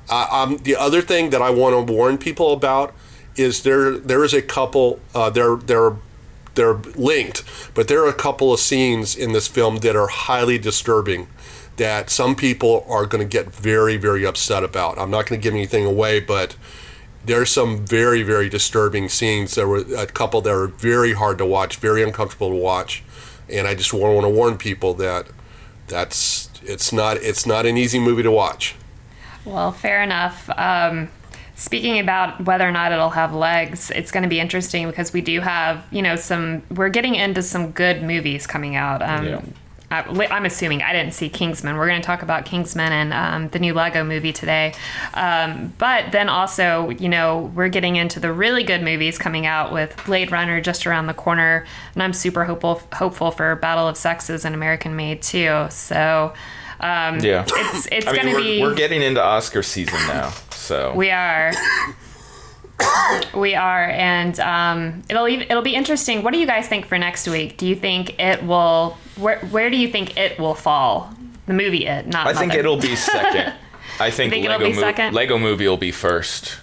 Uh, 0.10 0.28
um, 0.32 0.58
the 0.64 0.76
other 0.76 1.02
thing 1.02 1.30
that 1.30 1.42
I 1.42 1.50
want 1.50 1.88
to 1.88 1.94
warn 1.94 2.18
people 2.18 2.52
about 2.52 2.94
is 3.38 3.64
there 3.64 3.92
there 3.98 4.24
is 4.26 4.34
a 4.34 4.42
couple 4.42 5.00
uh, 5.16 5.30
there 5.30 5.56
there 5.56 5.84
are 5.86 5.98
they're 6.56 6.76
linked, 6.96 7.44
but 7.74 7.88
there 7.88 8.04
are 8.04 8.10
a 8.10 8.14
couple 8.14 8.54
of 8.54 8.60
scenes 8.60 9.16
in 9.16 9.34
this 9.34 9.48
film 9.48 9.78
that 9.78 9.96
are 9.96 10.08
highly 10.08 10.58
disturbing 10.58 11.28
that 11.78 12.10
some 12.10 12.36
people 12.36 12.86
are 12.88 13.06
going 13.06 13.28
to 13.28 13.30
get 13.30 13.54
very, 13.54 13.98
very 13.98 14.26
upset 14.26 14.64
about. 14.64 15.00
I'm 15.00 15.10
not 15.10 15.26
going 15.26 15.40
to 15.40 15.44
give 15.44 15.54
anything 15.54 15.86
away, 15.86 16.20
but 16.20 16.56
there's 17.26 17.50
some 17.50 17.86
very, 17.86 18.22
very 18.22 18.50
disturbing 18.50 19.10
scenes. 19.10 19.56
There 19.56 19.68
were 19.68 19.84
a 19.98 20.06
couple 20.06 20.42
that 20.42 20.54
are 20.54 20.68
very 20.68 21.14
hard 21.14 21.38
to 21.40 21.46
watch, 21.46 21.78
very 21.78 22.04
uncomfortable 22.04 22.50
to 22.50 22.56
watch, 22.56 23.04
and 23.50 23.68
I 23.68 23.76
just 23.76 23.94
want 23.94 24.24
to 24.24 24.30
warn 24.30 24.58
people 24.58 24.94
that 24.96 25.28
that's 25.88 26.50
it's 26.64 26.94
not 26.94 27.18
it's 27.18 27.46
not 27.46 27.66
an 27.66 27.78
easy 27.78 28.00
movie 28.00 28.24
to 28.24 28.32
watch. 28.32 28.76
Well, 29.46 29.72
fair 29.72 30.02
enough. 30.02 30.50
Um, 30.58 31.10
speaking 31.56 32.00
about 32.00 32.44
whether 32.46 32.68
or 32.68 32.72
not 32.72 32.92
it'll 32.92 33.12
have 33.12 33.34
legs, 33.34 33.92
it's 33.92 34.12
going 34.12 34.24
to 34.24 34.30
be 34.30 34.40
interesting 34.40 34.88
because 34.88 35.14
we 35.14 35.22
do 35.22 35.40
have, 35.42 35.86
you 35.92 36.02
know, 36.02 36.16
some. 36.16 36.64
We're 36.72 36.90
getting 36.90 37.16
into 37.16 37.42
some 37.42 37.72
good 37.72 38.02
movies 38.04 38.48
coming 38.48 38.76
out. 38.76 39.02
Um, 39.02 39.26
Yeah. 39.26 39.42
uh, 39.92 40.28
I'm 40.32 40.46
assuming 40.46 40.82
I 40.82 40.92
didn't 40.92 41.14
see 41.14 41.30
Kingsman. 41.30 41.78
We're 41.78 41.88
going 41.88 42.02
to 42.02 42.06
talk 42.06 42.24
about 42.24 42.46
Kingsman 42.46 42.92
and 42.92 43.14
um, 43.14 43.50
the 43.50 43.60
new 43.60 43.74
Lego 43.76 44.04
movie 44.04 44.34
today. 44.34 44.74
Um, 45.14 45.72
but 45.78 46.12
then 46.12 46.30
also, 46.30 46.90
you 46.90 47.08
know, 47.10 47.52
we're 47.54 47.70
getting 47.70 47.96
into 47.98 48.20
the 48.20 48.34
really 48.34 48.64
good 48.64 48.82
movies 48.82 49.20
coming 49.20 49.46
out 49.46 49.72
with 49.72 49.96
Blade 50.08 50.32
Runner 50.32 50.60
just 50.62 50.88
around 50.88 51.06
the 51.06 51.14
corner, 51.14 51.68
and 51.94 52.02
I'm 52.02 52.14
super 52.14 52.46
hopeful 52.46 52.82
hopeful 52.94 53.30
for 53.30 53.56
Battle 53.58 53.88
of 53.88 53.96
Sexes 53.96 54.44
and 54.46 54.56
American 54.56 54.96
Made 54.96 55.22
too. 55.22 55.68
So. 55.70 56.34
Um, 56.80 57.20
Yeah. 57.20 57.46
it's 57.48 57.88
it's 57.92 58.08
I 58.08 58.16
gonna 58.16 58.32
we're, 58.34 58.42
be 58.42 58.62
we're 58.62 58.76
getting 58.76 59.02
into 59.02 59.22
Oscar 59.24 59.64
season 59.64 60.00
now, 60.08 60.32
so 60.52 60.94
we 60.96 61.10
are. 61.12 61.52
we 63.36 63.56
are, 63.56 63.86
and 63.90 64.40
um, 64.40 65.04
it'll 65.10 65.26
ev- 65.28 65.42
it'll 65.50 65.62
be 65.62 65.76
interesting. 65.76 66.24
What 66.24 66.34
do 66.34 66.40
you 66.40 66.46
guys 66.48 66.68
think 66.68 66.86
for 66.88 66.98
next 66.98 67.28
week? 67.28 67.58
Do 67.58 67.66
you 67.68 67.76
think 67.76 68.20
it 68.20 68.44
will? 68.44 68.98
Where 69.16 69.40
where 69.52 69.70
do 69.70 69.78
you 69.78 69.88
think 69.88 70.18
it 70.18 70.40
will 70.40 70.56
fall? 70.56 71.14
The 71.46 71.54
movie, 71.54 71.86
it 71.86 72.08
not. 72.08 72.28
I 72.28 72.34
think 72.34 72.52
Muppet. 72.54 72.58
it'll 72.60 72.78
be 72.78 72.96
second. 72.96 73.54
I 74.00 74.10
think, 74.12 74.34
think 74.34 74.46
it'll 74.46 74.58
Lego, 74.58 74.70
be 74.70 74.76
Mo- 74.76 74.82
second? 74.82 75.14
Lego 75.14 75.38
Movie 75.38 75.68
will 75.68 75.78
be 75.78 75.92
first. 75.92 76.58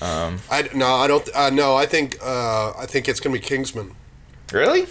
Um, 0.00 0.38
I 0.50 0.68
no, 0.74 0.94
I 0.94 1.08
don't. 1.08 1.28
Uh, 1.34 1.50
no, 1.50 1.74
I 1.76 1.84
think 1.86 2.16
uh, 2.22 2.72
I 2.78 2.86
think 2.86 3.08
it's 3.08 3.18
going 3.20 3.34
to 3.34 3.40
be 3.40 3.44
Kingsman. 3.46 3.94
Really? 4.52 4.86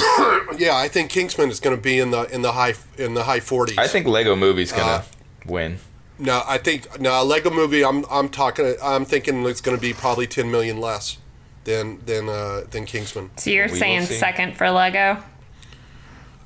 Yeah, 0.58 0.76
I 0.76 0.88
think 0.88 1.10
Kingsman 1.10 1.48
is 1.50 1.60
going 1.60 1.76
to 1.76 1.80
be 1.80 1.98
in 2.00 2.10
the 2.10 2.22
in 2.24 2.42
the 2.42 2.52
high 2.52 2.74
in 2.98 3.14
the 3.14 3.24
high 3.24 3.40
forties. 3.40 3.78
I 3.78 3.86
think 3.86 4.06
Lego 4.06 4.34
Movie's 4.36 4.72
gonna 4.72 4.82
Uh, 4.90 5.02
win. 5.46 5.78
No, 6.18 6.42
I 6.46 6.58
think 6.58 7.00
no 7.00 7.22
Lego 7.24 7.50
Movie. 7.50 7.82
I'm 7.84 8.04
I'm 8.10 8.28
talking. 8.28 8.74
I'm 8.82 9.04
thinking 9.06 9.44
it's 9.46 9.60
going 9.62 9.76
to 9.76 9.80
be 9.80 9.94
probably 9.94 10.26
ten 10.26 10.50
million 10.50 10.78
less 10.80 11.16
than 11.64 12.04
than 12.04 12.28
uh, 12.28 12.62
than 12.70 12.84
Kingsman. 12.84 13.30
So 13.38 13.50
you're 13.50 13.68
We 13.68 13.78
saying 13.78 14.02
second 14.06 14.56
for 14.58 14.70
Lego? 14.70 15.22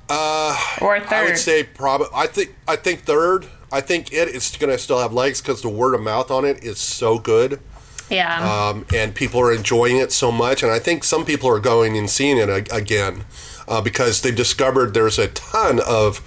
Uh, 0.09 0.57
or 0.83 1.01
third? 1.01 1.12
I 1.12 1.25
would 1.25 1.38
say 1.38 1.64
probably. 1.64 2.09
I 2.14 2.27
think 2.27 2.55
I 2.69 2.77
think 2.77 3.01
third. 3.01 3.47
I 3.73 3.81
think 3.81 4.12
it 4.12 4.29
is 4.29 4.57
going 4.57 4.71
to 4.71 4.79
still 4.79 5.01
have 5.01 5.12
legs 5.12 5.40
because 5.40 5.62
the 5.62 5.69
word 5.69 5.95
of 5.95 6.03
mouth 6.03 6.31
on 6.31 6.45
it 6.45 6.62
is 6.62 6.79
so 6.79 7.19
good, 7.19 7.59
yeah. 8.11 8.69
um, 8.69 8.87
and 8.95 9.14
people 9.14 9.40
are 9.40 9.53
enjoying 9.53 9.97
it 9.97 10.12
so 10.12 10.31
much. 10.31 10.62
And 10.62 10.71
I 10.71 10.79
think 10.79 11.05
some 11.05 11.25
people 11.25 11.49
are 11.49 11.61
going 11.61 11.97
and 11.97 12.09
seeing 12.09 12.38
it 12.38 12.49
a- 12.49 12.75
again 12.75 13.25
uh, 13.69 13.81
because 13.81 14.23
they've 14.23 14.35
discovered 14.35 14.95
there's 14.95 15.19
a 15.19 15.29
ton 15.29 15.81
of 15.81 16.21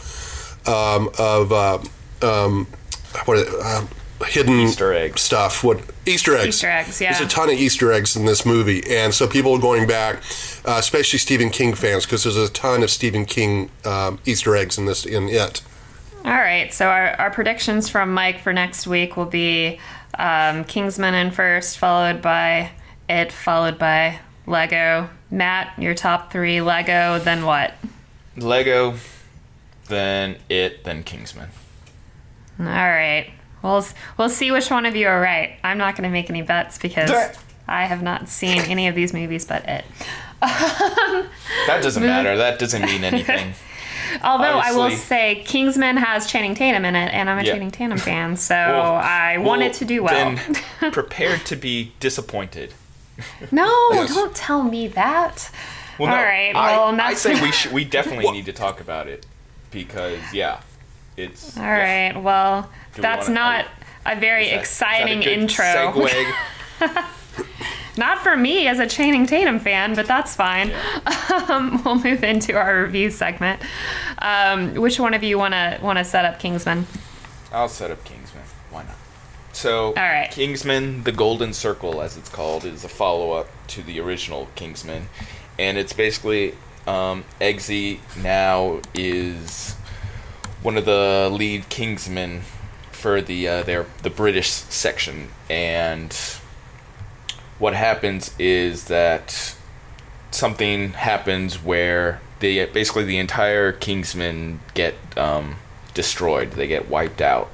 um, 0.68 1.10
of 1.18 1.54
um, 1.54 1.90
um, 2.22 2.68
what 3.26 3.48
um, 3.64 3.90
hidden 4.26 4.60
Easter 4.62 4.94
eggs. 4.94 5.22
stuff. 5.22 5.64
What 5.64 5.82
Easter 6.06 6.36
eggs? 6.36 6.48
Easter 6.48 6.70
eggs, 6.70 7.02
yeah. 7.02 7.14
There's 7.14 7.26
a 7.26 7.34
ton 7.34 7.50
of 7.50 7.56
Easter 7.56 7.92
eggs 7.92 8.16
in 8.16 8.26
this 8.26 8.46
movie, 8.46 8.84
and 8.90 9.14
so 9.14 9.28
people 9.28 9.54
are 9.54 9.60
going 9.60 9.88
back, 9.88 10.18
uh, 10.66 10.76
especially 10.78 11.20
Stephen 11.20 11.50
King 11.50 11.74
fans, 11.74 12.06
because 12.06 12.24
there's 12.24 12.38
a 12.38 12.50
ton 12.50 12.84
of 12.84 12.90
Stephen 12.90 13.26
King 13.26 13.70
um, 13.86 14.20
Easter 14.26 14.56
eggs 14.56 14.78
in 14.78 14.86
this 14.86 15.06
in 15.06 15.30
it. 15.30 15.62
All 16.26 16.34
right. 16.34 16.74
So 16.74 16.88
our, 16.90 17.12
our 17.20 17.32
predictions 17.32 17.88
from 17.88 18.14
Mike 18.14 18.42
for 18.42 18.52
next 18.52 18.86
week 18.86 19.16
will 19.16 19.28
be 19.28 19.80
um, 20.16 20.64
Kingsman 20.64 21.14
in 21.14 21.32
first, 21.32 21.78
followed 21.78 22.22
by 22.22 22.72
it, 23.10 23.32
followed 23.32 23.78
by 23.78 24.20
Lego. 24.46 25.10
Matt, 25.30 25.78
your 25.78 25.94
top 25.94 26.32
three 26.32 26.62
Lego, 26.62 27.20
then 27.20 27.46
what? 27.46 27.74
Lego, 28.36 28.96
then 29.88 30.38
it, 30.50 30.84
then 30.84 31.04
Kingsman. 31.04 31.50
All 32.60 32.66
right. 32.66 33.32
We'll 33.62 33.86
we'll 34.18 34.30
see 34.30 34.52
which 34.52 34.70
one 34.70 34.86
of 34.86 34.96
you 34.96 35.08
are 35.08 35.20
right. 35.20 35.58
I'm 35.64 35.78
not 35.78 35.96
going 35.96 36.04
to 36.04 36.10
make 36.10 36.30
any 36.30 36.42
bets 36.42 36.78
because 36.78 37.12
I 37.68 37.86
have 37.86 38.02
not 38.02 38.30
seen 38.30 38.60
any 38.62 38.88
of 38.88 38.96
these 38.96 39.14
movies 39.14 39.46
but 39.46 39.68
it. 39.68 39.86
That 40.42 41.80
doesn't 41.82 42.04
matter. 42.06 42.38
That 42.38 42.60
doesn't 42.60 42.84
mean 42.84 43.04
anything. 43.04 43.54
Although 44.24 44.60
I 44.60 44.72
will 44.74 44.92
say 44.92 45.44
Kingsman 45.46 45.98
has 45.98 46.28
Channing 46.28 46.56
Tatum 46.56 46.86
in 46.86 46.96
it, 46.96 47.14
and 47.14 47.30
I'm 47.30 47.40
a 47.40 47.44
Yeah. 47.44 47.54
Channing 47.54 47.72
Tatum 47.72 47.98
fan, 48.10 48.36
so 48.38 48.56
Well, 48.56 48.94
I 48.96 49.38
want 49.38 49.62
well, 49.62 49.70
it 49.70 49.74
to 49.76 49.86
do 49.86 50.04
well. 50.04 50.14
Then 50.14 50.92
prepared 50.92 51.46
to 51.48 51.56
be 51.56 51.92
disappointed. 52.00 52.74
no, 53.52 53.66
Yes. 53.94 54.14
don't 54.14 54.36
tell 54.36 54.64
me 54.64 54.88
that. 54.90 55.50
Well, 56.00 56.10
All 56.12 56.16
no, 56.16 56.22
right, 56.24 56.56
I, 56.56 56.78
well, 56.78 57.02
I 57.02 57.14
say 57.16 57.42
we 57.42 57.52
should. 57.52 57.72
We 57.72 57.84
definitely 57.84 58.30
need 58.32 58.46
to 58.46 58.54
talk 58.54 58.80
about 58.80 59.08
it 59.08 59.26
because 59.72 60.20
yeah, 60.32 60.62
it's 61.16 61.58
All 61.58 61.64
right. 61.64 62.16
Well, 62.16 62.70
we 62.96 63.02
that's 63.02 63.28
wanna- 63.28 63.40
not 63.40 63.66
a 64.06 64.16
very 64.20 64.46
Is 64.50 64.52
that- 64.52 64.62
is 64.62 64.78
that 64.80 64.86
a 64.86 65.02
exciting 65.20 65.24
intro. 65.24 65.66
segue? 65.66 67.06
Not 67.98 68.20
for 68.20 68.36
me 68.38 68.68
as 68.68 68.80
a 68.80 68.88
Channing 68.88 69.26
Tatum 69.26 69.60
fan, 69.60 69.96
but 69.96 70.08
that's 70.08 70.36
fine. 70.36 70.72
Um, 71.50 71.82
we'll 71.86 71.96
move 71.96 72.24
into 72.24 72.58
our 72.58 72.84
review 72.84 73.10
segment. 73.10 73.62
Um, 74.18 74.74
which 74.74 75.00
one 75.00 75.14
of 75.14 75.24
you 75.24 75.38
want 75.38 75.54
to 75.54 75.80
want 75.82 75.98
to 75.98 76.04
set 76.04 76.26
up 76.26 76.40
Kingsman? 76.40 76.88
I'll 77.54 77.70
set 77.70 77.92
up 77.92 78.04
Kingsman. 78.04 78.44
Why 78.70 78.84
not? 78.84 78.96
So, 79.54 79.88
All 79.88 79.94
right. 79.94 80.30
Kingsman: 80.30 81.04
The 81.04 81.12
Golden 81.12 81.54
Circle, 81.54 82.02
as 82.02 82.18
it's 82.18 82.28
called, 82.30 82.66
is 82.66 82.84
a 82.84 82.90
follow-up 82.90 83.48
to 83.68 83.82
the 83.82 84.00
original 84.00 84.50
Kingsman, 84.56 85.08
and 85.58 85.78
it's 85.78 85.94
basically 85.94 86.56
um, 86.86 87.24
Eggsy 87.40 88.00
now 88.22 88.82
is 88.94 89.74
one 90.62 90.78
of 90.78 90.86
the 90.86 91.30
lead 91.32 91.70
Kingsmen 91.70 92.42
for 92.92 93.22
the 93.22 93.48
uh, 93.48 93.64
their 93.64 93.86
the 94.04 94.10
British 94.10 94.50
section, 94.50 95.30
and 95.50 96.12
what 97.60 97.74
happens 97.74 98.34
is 98.38 98.86
that 98.86 99.56
something 100.32 100.92
happens 100.92 101.64
where 101.64 102.22
they 102.40 102.64
basically 102.66 103.04
the 103.04 103.18
entire 103.18 103.74
Kingsmen 103.74 104.60
get 104.74 104.96
um, 105.18 105.56
destroyed. 105.94 106.52
They 106.52 106.68
get 106.68 106.90
wiped 106.90 107.22
out, 107.22 107.50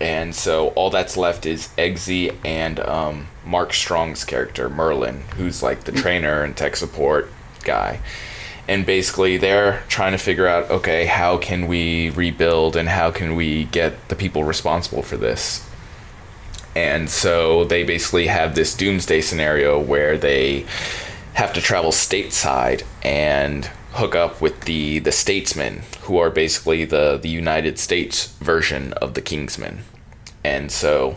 and 0.00 0.34
so 0.34 0.68
all 0.68 0.90
that's 0.90 1.16
left 1.16 1.44
is 1.44 1.68
Eggsy 1.76 2.36
and 2.44 2.78
um, 2.80 3.28
Mark 3.44 3.72
Strong's 3.72 4.24
character 4.24 4.68
Merlin, 4.68 5.22
who's 5.36 5.62
like 5.62 5.84
the 5.84 5.92
trainer 5.92 6.42
and 6.42 6.56
tech 6.56 6.76
support 6.76 7.30
guy. 7.64 8.00
And 8.68 8.84
basically, 8.84 9.38
they're 9.38 9.82
trying 9.88 10.12
to 10.12 10.18
figure 10.18 10.46
out, 10.46 10.70
okay, 10.70 11.06
how 11.06 11.38
can 11.38 11.68
we 11.68 12.10
rebuild 12.10 12.76
and 12.76 12.86
how 12.86 13.10
can 13.10 13.34
we 13.34 13.64
get 13.64 14.08
the 14.08 14.14
people 14.14 14.44
responsible 14.44 15.02
for 15.02 15.16
this? 15.16 15.67
And 16.78 17.10
so 17.10 17.64
they 17.64 17.82
basically 17.82 18.28
have 18.28 18.54
this 18.54 18.72
doomsday 18.72 19.20
scenario 19.20 19.80
where 19.80 20.16
they 20.16 20.64
have 21.34 21.52
to 21.54 21.60
travel 21.60 21.90
stateside 21.90 22.84
and 23.02 23.64
hook 23.94 24.14
up 24.14 24.40
with 24.40 24.60
the 24.60 25.00
the 25.00 25.10
statesmen 25.10 25.82
who 26.02 26.18
are 26.18 26.30
basically 26.30 26.84
the 26.84 27.18
the 27.20 27.28
United 27.28 27.80
States 27.80 28.28
version 28.38 28.92
of 28.92 29.14
the 29.14 29.20
Kingsmen. 29.20 29.78
And 30.44 30.70
so 30.70 31.16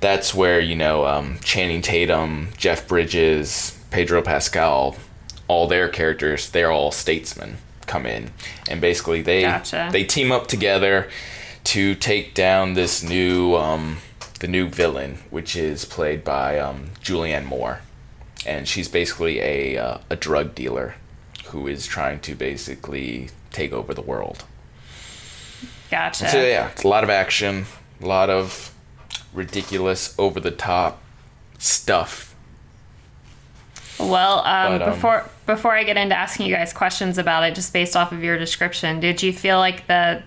that's 0.00 0.34
where, 0.34 0.60
you 0.60 0.76
know, 0.76 1.06
um, 1.06 1.38
Channing 1.42 1.80
Tatum, 1.80 2.48
Jeff 2.58 2.86
Bridges, 2.86 3.82
Pedro 3.90 4.20
Pascal, 4.20 4.94
all 5.48 5.66
their 5.66 5.88
characters, 5.88 6.50
they're 6.50 6.70
all 6.70 6.92
statesmen 6.92 7.56
come 7.86 8.04
in. 8.04 8.30
And 8.68 8.78
basically 8.82 9.22
they 9.22 9.40
Gotcha. 9.40 9.88
they 9.90 10.04
team 10.04 10.30
up 10.30 10.48
together 10.48 11.08
to 11.64 11.94
take 11.94 12.34
down 12.34 12.74
this 12.74 13.02
new 13.02 13.56
um, 13.56 13.96
the 14.38 14.48
new 14.48 14.68
villain, 14.68 15.18
which 15.30 15.56
is 15.56 15.84
played 15.84 16.24
by 16.24 16.58
um, 16.58 16.90
Julianne 17.02 17.44
Moore, 17.44 17.80
and 18.46 18.68
she's 18.68 18.88
basically 18.88 19.40
a 19.40 19.76
uh, 19.76 19.98
a 20.10 20.16
drug 20.16 20.54
dealer 20.54 20.94
who 21.46 21.66
is 21.66 21.86
trying 21.86 22.20
to 22.20 22.34
basically 22.34 23.30
take 23.50 23.72
over 23.72 23.94
the 23.94 24.02
world. 24.02 24.44
Gotcha. 25.90 26.28
So 26.28 26.42
yeah, 26.44 26.70
it's 26.70 26.84
a 26.84 26.88
lot 26.88 27.04
of 27.04 27.10
action, 27.10 27.66
a 28.02 28.06
lot 28.06 28.30
of 28.30 28.74
ridiculous, 29.32 30.14
over 30.18 30.40
the 30.40 30.50
top 30.50 31.00
stuff. 31.58 32.34
Well, 33.98 34.40
um, 34.40 34.78
But, 34.78 34.82
um, 34.82 34.90
before 34.90 35.30
before 35.46 35.74
I 35.74 35.82
get 35.84 35.96
into 35.96 36.16
asking 36.16 36.46
you 36.46 36.54
guys 36.54 36.72
questions 36.72 37.18
about 37.18 37.42
it, 37.44 37.54
just 37.54 37.72
based 37.72 37.96
off 37.96 38.12
of 38.12 38.22
your 38.22 38.38
description, 38.38 39.00
did 39.00 39.22
you 39.22 39.32
feel 39.32 39.58
like 39.58 39.86
the 39.86 40.22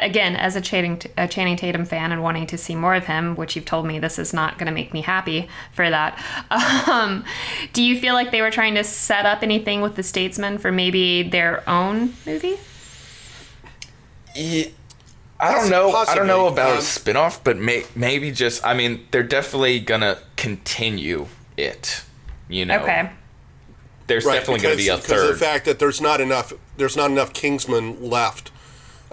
again 0.00 0.34
as 0.36 0.56
a 0.56 0.60
Channing 0.60 1.00
a 1.16 1.28
Channing 1.28 1.56
Tatum 1.56 1.84
fan 1.84 2.10
and 2.12 2.22
wanting 2.22 2.46
to 2.48 2.58
see 2.58 2.74
more 2.74 2.94
of 2.94 3.06
him, 3.06 3.36
which 3.36 3.54
you've 3.56 3.64
told 3.64 3.86
me 3.86 3.98
this 3.98 4.18
is 4.18 4.32
not 4.32 4.58
going 4.58 4.66
to 4.66 4.72
make 4.72 4.92
me 4.92 5.02
happy 5.02 5.48
for 5.72 5.88
that. 5.90 6.18
Um, 6.94 7.24
do 7.72 7.82
you 7.82 7.98
feel 7.98 8.14
like 8.14 8.30
they 8.30 8.40
were 8.42 8.50
trying 8.50 8.74
to 8.74 8.84
set 8.84 9.26
up 9.26 9.42
anything 9.42 9.80
with 9.80 9.96
the 9.96 10.02
Statesman 10.02 10.58
for 10.58 10.70
maybe 10.70 11.22
their 11.22 11.68
own 11.68 12.14
movie? 12.26 12.56
Yeah, 14.34 14.66
I 15.40 15.52
don't 15.52 15.70
know. 15.70 15.92
I 15.92 16.14
don't 16.14 16.26
know 16.26 16.46
about 16.48 16.72
Um, 16.72 16.78
a 16.78 16.82
spin-off, 16.82 17.42
but 17.44 17.56
may, 17.56 17.84
maybe 17.94 18.30
just. 18.32 18.64
I 18.66 18.74
mean, 18.74 19.06
they're 19.10 19.22
definitely 19.22 19.80
gonna 19.80 20.18
continue 20.36 21.26
it. 21.56 22.02
You 22.48 22.66
know, 22.66 22.80
Okay. 22.82 23.10
there's 24.06 24.24
definitely 24.24 24.60
gonna 24.60 24.76
be 24.76 24.88
a 24.88 24.96
because 24.96 25.10
of 25.10 25.16
third. 25.16 25.34
the 25.34 25.38
fact 25.38 25.64
that 25.64 25.78
there's 25.78 26.00
not 26.00 26.20
enough 26.20 26.52
there's 26.76 26.96
not 26.96 27.10
enough 27.10 27.32
Kingsmen 27.32 27.96
left 28.00 28.50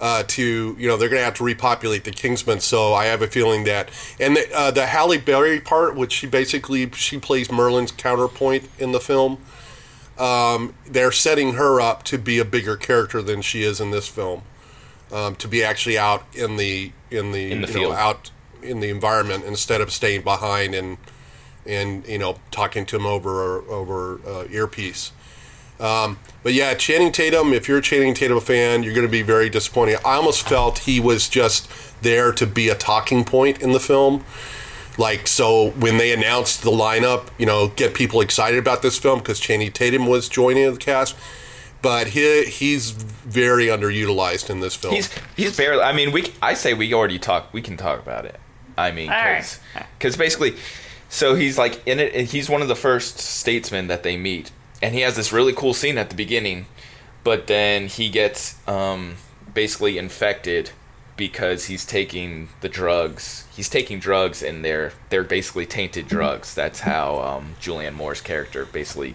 uh, 0.00 0.24
to 0.28 0.76
you 0.78 0.88
know 0.88 0.96
they're 0.96 1.08
going 1.08 1.20
to 1.20 1.24
have 1.24 1.34
to 1.34 1.44
repopulate 1.44 2.04
the 2.04 2.10
Kingsmen. 2.10 2.60
So 2.60 2.92
I 2.94 3.04
have 3.06 3.22
a 3.22 3.26
feeling 3.28 3.64
that 3.64 3.90
and 4.18 4.36
the, 4.36 4.46
uh, 4.54 4.70
the 4.70 4.86
Halle 4.86 5.18
Berry 5.18 5.60
part, 5.60 5.94
which 5.96 6.12
she 6.12 6.26
basically 6.26 6.90
she 6.92 7.18
plays 7.18 7.50
Merlin's 7.50 7.92
counterpoint 7.92 8.68
in 8.78 8.92
the 8.92 9.00
film. 9.00 9.38
um, 10.18 10.74
they're 10.86 11.12
setting 11.12 11.54
her 11.54 11.80
up 11.80 12.02
to 12.04 12.18
be 12.18 12.38
a 12.38 12.44
bigger 12.44 12.76
character 12.76 13.22
than 13.22 13.42
she 13.42 13.62
is 13.62 13.80
in 13.80 13.90
this 13.90 14.08
film. 14.08 14.42
Um, 15.10 15.34
to 15.36 15.48
be 15.48 15.62
actually 15.62 15.98
out 15.98 16.24
in 16.34 16.56
the 16.56 16.92
in 17.10 17.32
the, 17.32 17.52
In 17.52 17.60
the 17.60 17.66
you 17.68 17.72
field. 17.74 17.92
know, 17.92 17.98
out 17.98 18.30
in 18.62 18.80
the 18.80 18.88
environment 18.88 19.44
instead 19.44 19.80
of 19.82 19.92
staying 19.92 20.22
behind 20.22 20.74
and 20.74 20.96
and 21.66 22.06
you 22.06 22.18
know 22.18 22.36
talking 22.50 22.86
to 22.86 22.96
him 22.96 23.04
over 23.06 23.60
over 23.70 24.20
uh, 24.26 24.44
earpiece. 24.50 25.12
Um, 25.82 26.18
but 26.42 26.54
yeah, 26.54 26.74
Channing 26.74 27.12
Tatum. 27.12 27.52
If 27.52 27.68
you're 27.68 27.78
a 27.78 27.82
Channing 27.82 28.14
Tatum 28.14 28.40
fan, 28.40 28.82
you're 28.82 28.94
going 28.94 29.06
to 29.06 29.10
be 29.10 29.22
very 29.22 29.50
disappointed. 29.50 29.98
I 30.04 30.14
almost 30.14 30.48
felt 30.48 30.78
he 30.78 31.00
was 31.00 31.28
just 31.28 31.68
there 32.02 32.32
to 32.32 32.46
be 32.46 32.68
a 32.68 32.74
talking 32.74 33.24
point 33.24 33.60
in 33.60 33.72
the 33.72 33.80
film. 33.80 34.24
Like 34.98 35.26
so, 35.26 35.70
when 35.70 35.96
they 35.96 36.12
announced 36.12 36.62
the 36.62 36.70
lineup, 36.70 37.28
you 37.38 37.46
know, 37.46 37.68
get 37.68 37.94
people 37.94 38.20
excited 38.20 38.58
about 38.58 38.82
this 38.82 38.98
film 38.98 39.18
because 39.20 39.40
Channing 39.40 39.72
Tatum 39.72 40.06
was 40.06 40.28
joining 40.28 40.70
the 40.72 40.78
cast. 40.78 41.16
But 41.80 42.08
he 42.08 42.44
he's 42.44 42.92
very 42.92 43.66
underutilized 43.66 44.50
in 44.50 44.60
this 44.60 44.76
film. 44.76 44.94
He's 44.94 45.10
he's 45.34 45.56
barely. 45.56 45.82
I 45.82 45.92
mean, 45.92 46.12
we. 46.12 46.32
I 46.40 46.54
say 46.54 46.74
we 46.74 46.94
already 46.94 47.18
talk. 47.18 47.52
We 47.52 47.60
can 47.60 47.76
talk 47.76 48.00
about 48.00 48.24
it. 48.24 48.38
I 48.76 48.92
mean, 48.92 49.10
All 49.10 49.16
right. 49.16 49.58
because 49.98 50.16
basically, 50.16 50.54
so 51.08 51.34
he's 51.34 51.58
like 51.58 51.82
in 51.86 51.98
it. 51.98 52.14
He's 52.26 52.48
one 52.48 52.62
of 52.62 52.68
the 52.68 52.76
first 52.76 53.18
statesmen 53.18 53.88
that 53.88 54.02
they 54.02 54.16
meet, 54.16 54.50
and 54.82 54.94
he 54.94 55.00
has 55.02 55.16
this 55.16 55.32
really 55.32 55.52
cool 55.52 55.72
scene 55.72 55.96
at 55.96 56.10
the 56.10 56.16
beginning, 56.16 56.66
but 57.24 57.46
then 57.46 57.86
he 57.86 58.10
gets 58.10 58.56
um, 58.68 59.16
basically 59.54 59.96
infected 59.96 60.70
because 61.16 61.66
he's 61.66 61.86
taking 61.86 62.48
the 62.62 62.68
drugs. 62.68 63.46
He's 63.54 63.68
taking 63.68 64.00
drugs, 64.00 64.42
and 64.42 64.64
they're 64.64 64.92
they're 65.08 65.24
basically 65.24 65.66
tainted 65.66 66.08
drugs. 66.08 66.54
That's 66.54 66.80
how 66.80 67.20
um, 67.20 67.54
Julianne 67.60 67.94
Moore's 67.94 68.20
character 68.20 68.66
basically 68.66 69.14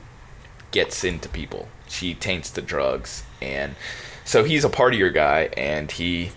gets 0.71 1.03
into 1.03 1.27
people. 1.27 1.67
She 1.87 2.13
taints 2.13 2.49
the 2.49 2.61
drugs, 2.61 3.23
and 3.41 3.75
so 4.23 4.43
he's 4.43 4.63
a 4.63 4.69
partier 4.69 5.13
guy, 5.13 5.49
and 5.57 5.91
he 5.91 6.31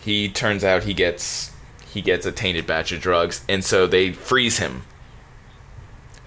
he 0.00 0.28
turns 0.28 0.62
out 0.62 0.84
he 0.84 0.94
gets 0.94 1.52
he 1.92 2.02
gets 2.02 2.24
a 2.26 2.32
tainted 2.32 2.66
batch 2.66 2.92
of 2.92 3.00
drugs, 3.00 3.44
and 3.48 3.64
so 3.64 3.86
they 3.86 4.12
freeze 4.12 4.58
him 4.58 4.82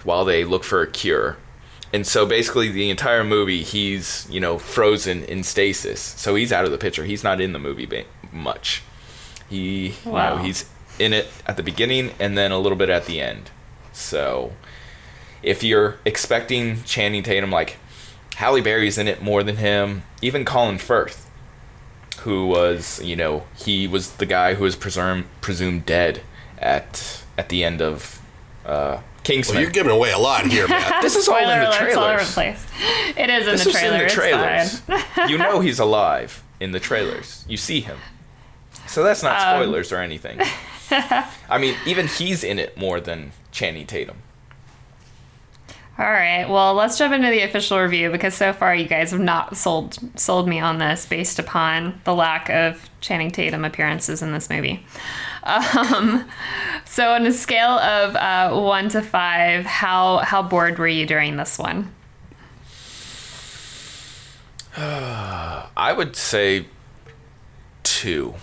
while 0.04 0.24
they 0.24 0.44
look 0.44 0.64
for 0.64 0.82
a 0.82 0.86
cure. 0.86 1.38
And 1.92 2.06
so 2.06 2.24
basically, 2.24 2.70
the 2.70 2.88
entire 2.90 3.24
movie, 3.24 3.62
he's 3.62 4.26
you 4.30 4.40
know 4.40 4.58
frozen 4.58 5.24
in 5.24 5.42
stasis. 5.42 6.00
So 6.00 6.34
he's 6.34 6.52
out 6.52 6.64
of 6.64 6.70
the 6.70 6.78
picture. 6.78 7.04
He's 7.04 7.24
not 7.24 7.40
in 7.40 7.52
the 7.52 7.58
movie 7.58 7.86
ba- 7.86 8.04
much. 8.32 8.82
He 9.48 9.88
you 10.04 10.10
Wow. 10.12 10.36
know 10.36 10.42
he's 10.42 10.66
in 10.98 11.12
it 11.12 11.26
at 11.46 11.56
the 11.56 11.62
beginning 11.62 12.12
and 12.20 12.36
then 12.38 12.52
a 12.52 12.58
little 12.58 12.78
bit 12.78 12.90
at 12.90 13.06
the 13.06 13.20
end. 13.20 13.50
So 13.92 14.52
if 15.42 15.62
you're 15.64 15.96
expecting 16.04 16.82
Channing 16.84 17.22
Tatum, 17.22 17.50
like 17.50 17.78
Halle 18.36 18.60
Berry's 18.60 18.98
in 18.98 19.08
it 19.08 19.20
more 19.22 19.42
than 19.42 19.56
him, 19.56 20.02
even 20.22 20.44
Colin 20.44 20.78
Firth, 20.78 21.28
who 22.20 22.46
was, 22.46 23.02
you 23.02 23.16
know, 23.16 23.44
he 23.56 23.88
was 23.88 24.12
the 24.12 24.26
guy 24.26 24.54
who 24.54 24.64
was 24.64 24.76
presumed 24.76 25.24
presumed 25.40 25.86
dead 25.86 26.20
at 26.58 27.24
at 27.36 27.48
the 27.48 27.64
end 27.64 27.80
of 27.82 28.20
uh, 28.64 28.98
Kingsman. 29.22 29.56
well, 29.56 29.62
you're 29.62 29.70
giving 29.70 29.92
away 29.92 30.12
a 30.12 30.18
lot 30.18 30.46
here, 30.46 30.66
Matt. 30.66 31.02
This 31.02 31.14
is 31.16 31.28
all 31.28 31.36
in 31.36 31.44
Spoiler 31.44 31.60
the 31.60 31.66
alerts 31.66 31.96
all 31.96 32.04
over 32.04 32.24
the 32.24 32.30
place. 32.32 32.66
It 33.16 33.30
is 33.30 33.46
in 33.46 33.52
this 33.52 33.64
the 33.64 33.68
was 33.68 33.76
trailer. 33.76 33.96
in 33.96 34.02
the 34.04 34.08
trailers. 34.08 34.82
you 35.30 35.38
know 35.38 35.60
he's 35.66 35.78
alive 35.78 36.42
in 36.58 36.72
the 36.72 36.80
trailers. 36.80 37.44
You 37.48 37.56
see 37.56 37.80
him. 37.80 37.98
So 38.86 39.02
that's 39.04 39.22
not 39.22 39.38
Um, 39.40 39.62
spoilers 39.62 39.92
or 39.92 39.98
anything. 39.98 40.40
I 41.48 41.58
mean, 41.58 41.76
even 41.86 42.06
he's 42.08 42.42
in 42.42 42.58
it 42.58 42.76
more 42.76 43.00
than 43.00 43.32
Channing 43.52 43.86
Tatum. 43.86 44.16
All 45.98 46.10
right. 46.10 46.48
Well, 46.48 46.72
let's 46.74 46.96
jump 46.96 47.12
into 47.12 47.28
the 47.28 47.42
official 47.42 47.78
review 47.78 48.10
because 48.10 48.34
so 48.34 48.52
far 48.54 48.74
you 48.74 48.86
guys 48.88 49.10
have 49.10 49.20
not 49.20 49.56
sold 49.56 49.98
sold 50.18 50.48
me 50.48 50.58
on 50.58 50.78
this 50.78 51.04
based 51.04 51.38
upon 51.38 52.00
the 52.04 52.14
lack 52.14 52.48
of 52.48 52.88
Channing 53.00 53.30
Tatum 53.30 53.64
appearances 53.66 54.22
in 54.22 54.32
this 54.32 54.48
movie. 54.48 54.84
Um, 55.42 56.28
so, 56.84 57.12
on 57.12 57.26
a 57.26 57.32
scale 57.32 57.78
of 57.78 58.14
uh, 58.16 58.60
one 58.60 58.88
to 58.90 59.00
five, 59.02 59.64
how 59.64 60.18
how 60.18 60.42
bored 60.42 60.78
were 60.78 60.88
you 60.88 61.06
during 61.06 61.36
this 61.36 61.58
one? 61.58 61.92
I 64.76 65.94
would 65.96 66.14
say 66.16 66.66
two. 67.82 68.34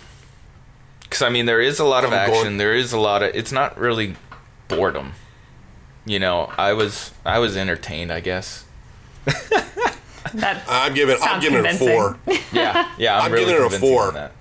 Because, 1.01 1.21
I 1.21 1.29
mean, 1.29 1.45
there 1.45 1.61
is 1.61 1.79
a 1.79 1.85
lot 1.85 2.03
of 2.03 2.11
I'm 2.11 2.27
going- 2.27 2.39
action. 2.39 2.57
There 2.57 2.75
is 2.75 2.91
a 2.93 2.99
lot 2.99 3.23
of. 3.23 3.33
It's 3.35 3.51
not 3.51 3.77
really 3.77 4.15
boredom. 4.67 5.13
You 6.05 6.19
know, 6.19 6.51
I 6.57 6.73
was 6.73 7.11
I 7.25 7.39
was 7.39 7.57
entertained, 7.57 8.11
I 8.11 8.19
guess. 8.21 8.65
That 10.33 10.63
I'm 10.67 10.93
giving 10.93 11.15
I'm 11.15 11.21
Sounds 11.21 11.43
giving 11.43 11.65
it 11.65 11.75
a 11.75 11.77
four. 11.77 12.17
Yeah, 12.51 12.91
yeah. 12.97 13.17
I'm, 13.17 13.25
I'm 13.25 13.31
really 13.31 13.45
giving 13.45 13.55
it 13.63 13.65
a 13.65 13.69
convincing 13.69 13.89
four. 13.89 14.31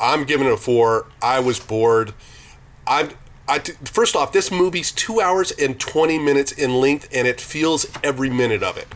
I'm 0.00 0.24
giving 0.24 0.46
it 0.46 0.52
a 0.52 0.56
four. 0.56 1.06
I 1.22 1.40
was 1.40 1.60
bored. 1.60 2.14
I'm. 2.86 3.10
I, 3.46 3.58
first 3.58 4.14
off, 4.14 4.32
this 4.32 4.52
movie's 4.52 4.92
two 4.92 5.20
hours 5.20 5.50
and 5.50 5.78
20 5.78 6.20
minutes 6.20 6.52
in 6.52 6.80
length, 6.80 7.08
and 7.12 7.26
it 7.26 7.40
feels 7.40 7.84
every 8.04 8.30
minute 8.30 8.62
of 8.62 8.76
it. 8.76 8.86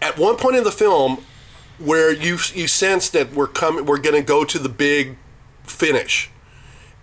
At 0.00 0.16
one 0.16 0.36
point 0.36 0.54
in 0.54 0.62
the 0.62 0.70
film, 0.70 1.24
where 1.78 2.12
you 2.12 2.38
you 2.54 2.68
sense 2.68 3.10
that 3.10 3.32
we're 3.32 3.48
coming, 3.48 3.84
we're 3.84 3.98
going 3.98 4.14
to 4.14 4.22
go 4.26 4.44
to 4.44 4.58
the 4.58 4.68
big 4.68 5.16
finish, 5.64 6.30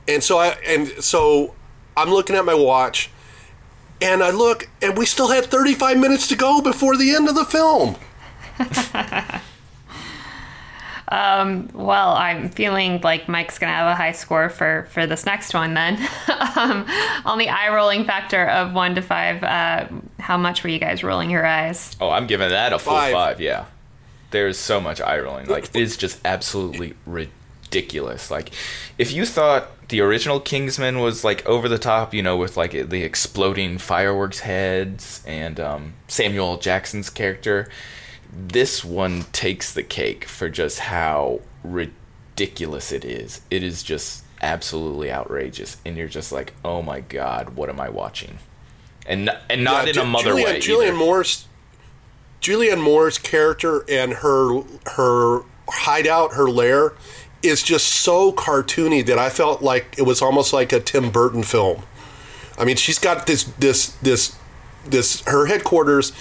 and 0.08 0.24
so 0.24 0.38
I 0.40 0.58
and 0.66 0.88
so 1.04 1.56
I'm 1.96 2.10
looking 2.10 2.36
at 2.36 2.46
my 2.46 2.56
watch, 2.56 3.10
and 4.02 4.24
I 4.24 4.32
look, 4.32 4.70
and 4.82 4.98
we 4.98 5.06
still 5.06 5.30
had 5.30 5.46
35 5.46 5.98
minutes 5.98 6.28
to 6.30 6.36
go 6.36 6.62
before 6.62 6.96
the 6.96 7.14
end 7.14 7.28
of 7.28 7.36
the 7.36 7.46
film. 7.46 7.98
Well, 11.14 12.14
I'm 12.14 12.50
feeling 12.50 13.00
like 13.02 13.28
Mike's 13.30 13.60
gonna 13.60 13.74
have 13.74 13.88
a 13.88 13.96
high 13.96 14.14
score 14.14 14.50
for 14.50 14.88
for 14.92 15.06
this 15.06 15.26
next 15.26 15.54
one. 15.54 15.74
Then, 15.74 15.96
um, 16.58 16.86
on 17.26 17.38
the 17.38 17.50
eye 17.50 17.74
rolling 17.74 18.06
factor 18.06 18.48
of 18.48 18.74
one 18.74 18.96
to 18.96 19.02
five, 19.02 19.44
uh, 19.44 19.88
how 20.20 20.38
much 20.38 20.64
were 20.64 20.70
you 20.70 20.80
guys 20.80 21.04
rolling 21.04 21.30
your 21.30 21.46
eyes? 21.46 21.96
Oh, 22.02 22.10
I'm 22.10 22.28
giving 22.28 22.50
that 22.50 22.74
a 22.74 22.80
full 22.80 22.94
Five. 22.94 23.14
five. 23.14 23.42
yeah, 23.42 23.66
there's 24.32 24.58
so 24.58 24.80
much 24.82 25.02
eye 25.02 25.20
rolling. 25.20 25.48
Like 25.48 25.70
it's 25.76 25.98
just 25.98 26.20
absolutely 26.26 26.94
ridiculous. 27.06 28.32
Like 28.32 28.52
if 28.98 29.12
you 29.12 29.26
thought 29.26 29.70
the 29.90 30.02
original 30.02 30.40
Kingsman 30.40 31.00
was 31.00 31.24
like 31.24 31.46
over 31.46 31.68
the 31.70 31.78
top, 31.78 32.14
you 32.14 32.24
know, 32.24 32.38
with 32.38 32.58
like 32.58 32.72
the 32.72 33.04
exploding 33.04 33.78
fireworks 33.78 34.40
heads 34.40 35.22
and 35.28 35.60
um, 35.60 35.94
Samuel 36.08 36.58
Jackson's 36.58 37.10
character, 37.10 37.70
this 38.36 38.84
one 38.84 39.26
takes 39.32 39.74
the 39.74 39.84
cake 39.84 40.26
for 40.26 40.50
just 40.50 40.80
how 40.80 41.42
ridiculous 41.64 42.92
it 42.92 43.06
is. 43.06 43.42
It 43.52 43.64
is 43.64 43.84
just 43.84 44.24
absolutely 44.42 45.12
outrageous, 45.12 45.78
and 45.86 45.96
you're 45.98 46.08
just 46.08 46.32
like, 46.32 46.54
oh 46.66 46.82
my 46.82 47.00
god, 47.00 47.52
what 47.56 47.70
am 47.70 47.80
I 47.80 47.90
watching? 47.90 48.40
And 49.06 49.30
and 49.50 49.64
not 49.64 49.86
Yeah, 49.86 49.92
in 49.94 50.00
a 50.00 50.06
mother 50.06 50.32
Julianne, 50.32 50.46
way. 50.46 50.60
Julianne. 50.60 50.98
Moore's 50.98 51.48
Julianne 52.42 52.82
Moore's 52.82 53.18
character 53.18 53.86
and 53.90 54.14
her 54.16 54.62
her 54.96 55.42
hideout, 55.70 56.34
her 56.34 56.50
lair, 56.50 56.94
is 57.42 57.64
just 57.64 57.88
so 57.88 58.32
cartoony 58.32 59.06
that 59.06 59.18
I 59.20 59.30
felt 59.30 59.62
like 59.62 59.96
it 59.98 60.04
was 60.04 60.22
almost 60.22 60.54
like 60.54 60.72
a 60.74 60.80
Tim 60.80 61.10
Burton 61.10 61.44
film. 61.44 61.84
I 62.58 62.66
mean, 62.66 62.76
she's 62.78 63.00
got 63.00 63.28
this 63.28 63.44
this 63.60 63.88
this 64.02 64.36
this 64.86 65.22
her 65.26 65.46
headquarters 65.46 66.12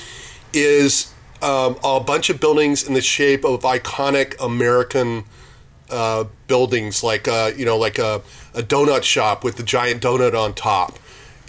is 0.53 1.13
um, 1.43 1.77
a 1.83 2.01
bunch 2.01 2.31
of 2.31 2.41
buildings 2.41 2.87
in 2.87 2.95
the 2.95 3.03
shape 3.03 3.45
of 3.45 3.63
iconic 3.63 4.35
American 4.43 5.25
uh, 5.91 6.25
buildings, 6.47 7.03
like 7.03 7.29
uh, 7.29 7.51
you 7.57 7.65
know, 7.65 7.77
like 7.77 7.99
a, 7.99 8.23
a 8.55 8.63
donut 8.63 9.03
shop 9.03 9.45
with 9.45 9.57
the 9.57 9.63
giant 9.63 10.03
donut 10.03 10.35
on 10.35 10.55
top, 10.55 10.99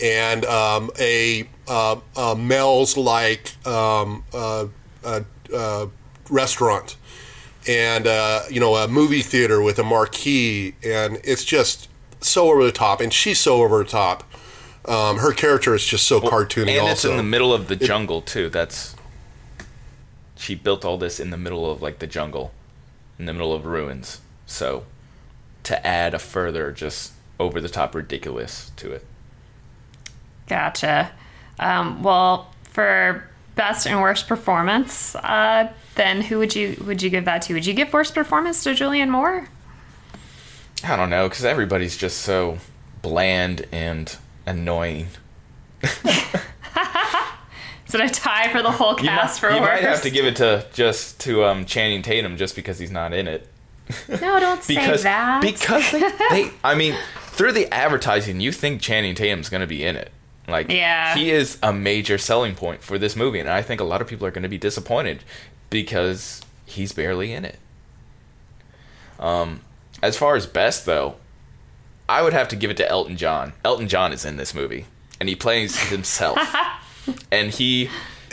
and 0.01 0.45
um, 0.45 0.91
a 0.99 1.47
uh, 1.67 1.97
uh, 2.15 2.35
Mel's 2.35 2.97
like 2.97 3.53
um, 3.65 4.23
uh, 4.33 4.67
uh, 5.03 5.21
uh, 5.53 5.87
restaurant, 6.29 6.97
and 7.67 8.07
uh, 8.07 8.41
you 8.49 8.59
know, 8.59 8.75
a 8.75 8.87
movie 8.87 9.21
theater 9.21 9.61
with 9.61 9.79
a 9.79 9.83
marquee, 9.83 10.75
and 10.83 11.19
it's 11.23 11.45
just 11.45 11.87
so 12.19 12.49
over 12.49 12.63
the 12.63 12.71
top, 12.71 12.99
and 12.99 13.13
she's 13.13 13.39
so 13.39 13.63
over 13.63 13.77
the 13.79 13.89
top. 13.89 14.23
Um, 14.85 15.19
her 15.19 15.31
character 15.31 15.73
is 15.73 15.85
just 15.85 16.05
so 16.05 16.19
cartoony. 16.19 16.71
and 16.71 16.81
also, 16.81 16.91
it's 16.91 17.05
in 17.05 17.15
the 17.15 17.23
middle 17.23 17.53
of 17.53 17.69
the 17.69 17.77
jungle 17.77 18.21
too. 18.21 18.49
That's 18.49 18.92
she 20.43 20.55
built 20.55 20.83
all 20.83 20.97
this 20.97 21.21
in 21.21 21.29
the 21.29 21.37
middle 21.37 21.71
of 21.71 21.81
like 21.81 21.99
the 21.99 22.07
jungle, 22.07 22.51
in 23.17 23.25
the 23.25 23.33
middle 23.33 23.53
of 23.53 23.65
ruins. 23.65 24.19
So 24.45 24.83
to 25.63 25.87
add 25.87 26.13
a 26.13 26.19
further 26.19 26.73
just 26.73 27.13
over 27.39 27.61
the 27.61 27.69
top 27.69 27.95
ridiculous 27.95 28.69
to 28.75 28.91
it. 28.91 29.05
Gotcha. 30.47 31.13
Um, 31.59 32.03
well, 32.03 32.53
for 32.63 33.23
best 33.55 33.87
and 33.87 34.01
worst 34.01 34.27
performance, 34.27 35.15
uh, 35.15 35.71
then 35.95 36.19
who 36.19 36.39
would 36.39 36.53
you 36.53 36.75
would 36.85 37.01
you 37.01 37.09
give 37.09 37.23
that 37.23 37.43
to? 37.43 37.53
Would 37.53 37.65
you 37.65 37.73
give 37.73 37.93
worst 37.93 38.13
performance 38.13 38.63
to 38.65 38.71
Julianne 38.71 39.09
Moore? 39.09 39.47
I 40.83 40.97
don't 40.97 41.09
know 41.09 41.29
because 41.29 41.45
everybody's 41.45 41.95
just 41.95 42.17
so 42.17 42.57
bland 43.01 43.65
and 43.71 44.13
annoying. 44.45 45.07
Is 47.93 48.01
it 48.01 48.01
a 48.01 48.09
tie 48.09 48.51
for 48.51 48.61
the 48.61 48.71
whole 48.71 48.91
You, 48.99 49.05
might, 49.05 49.19
cast 49.21 49.39
for 49.39 49.49
you 49.51 49.59
worst? 49.61 49.71
might 49.83 49.89
have 49.89 50.01
to 50.03 50.09
give 50.09 50.25
it 50.25 50.37
to 50.37 50.65
just 50.73 51.19
to 51.21 51.43
um, 51.45 51.65
Channing 51.65 52.01
Tatum 52.01 52.37
just 52.37 52.55
because 52.55 52.79
he's 52.79 52.91
not 52.91 53.13
in 53.13 53.27
it. 53.27 53.47
no, 54.07 54.39
don't 54.39 54.65
Because 54.65 55.01
say 55.01 55.09
that. 55.09 55.41
because 55.41 55.91
they, 55.91 55.99
they 56.31 56.51
I 56.63 56.73
mean 56.75 56.95
through 57.27 57.51
the 57.51 57.71
advertising 57.73 58.39
you 58.39 58.51
think 58.51 58.81
Channing 58.81 59.13
Tatum's 59.13 59.49
going 59.49 59.61
to 59.61 59.67
be 59.67 59.83
in 59.83 59.95
it. 59.97 60.11
Like 60.47 60.71
Yeah. 60.71 61.13
he 61.15 61.29
is 61.31 61.57
a 61.61 61.73
major 61.73 62.17
selling 62.17 62.55
point 62.55 62.81
for 62.81 62.97
this 62.97 63.15
movie 63.15 63.39
and 63.39 63.49
I 63.49 63.61
think 63.61 63.81
a 63.81 63.83
lot 63.83 64.01
of 64.01 64.07
people 64.07 64.25
are 64.25 64.31
going 64.31 64.43
to 64.43 64.49
be 64.49 64.57
disappointed 64.57 65.23
because 65.69 66.41
he's 66.65 66.93
barely 66.93 67.33
in 67.33 67.43
it. 67.45 67.59
Um 69.19 69.61
as 70.01 70.17
far 70.17 70.35
as 70.35 70.45
best 70.47 70.85
though, 70.85 71.15
I 72.09 72.21
would 72.21 72.33
have 72.33 72.47
to 72.49 72.55
give 72.55 72.69
it 72.71 72.77
to 72.77 72.89
Elton 72.89 73.17
John. 73.17 73.53
Elton 73.63 73.87
John 73.87 74.11
is 74.13 74.25
in 74.25 74.37
this 74.37 74.53
movie 74.55 74.85
and 75.19 75.29
he 75.29 75.35
plays 75.35 75.77
himself. 75.89 76.37
and 77.31 77.51
he 77.51 77.89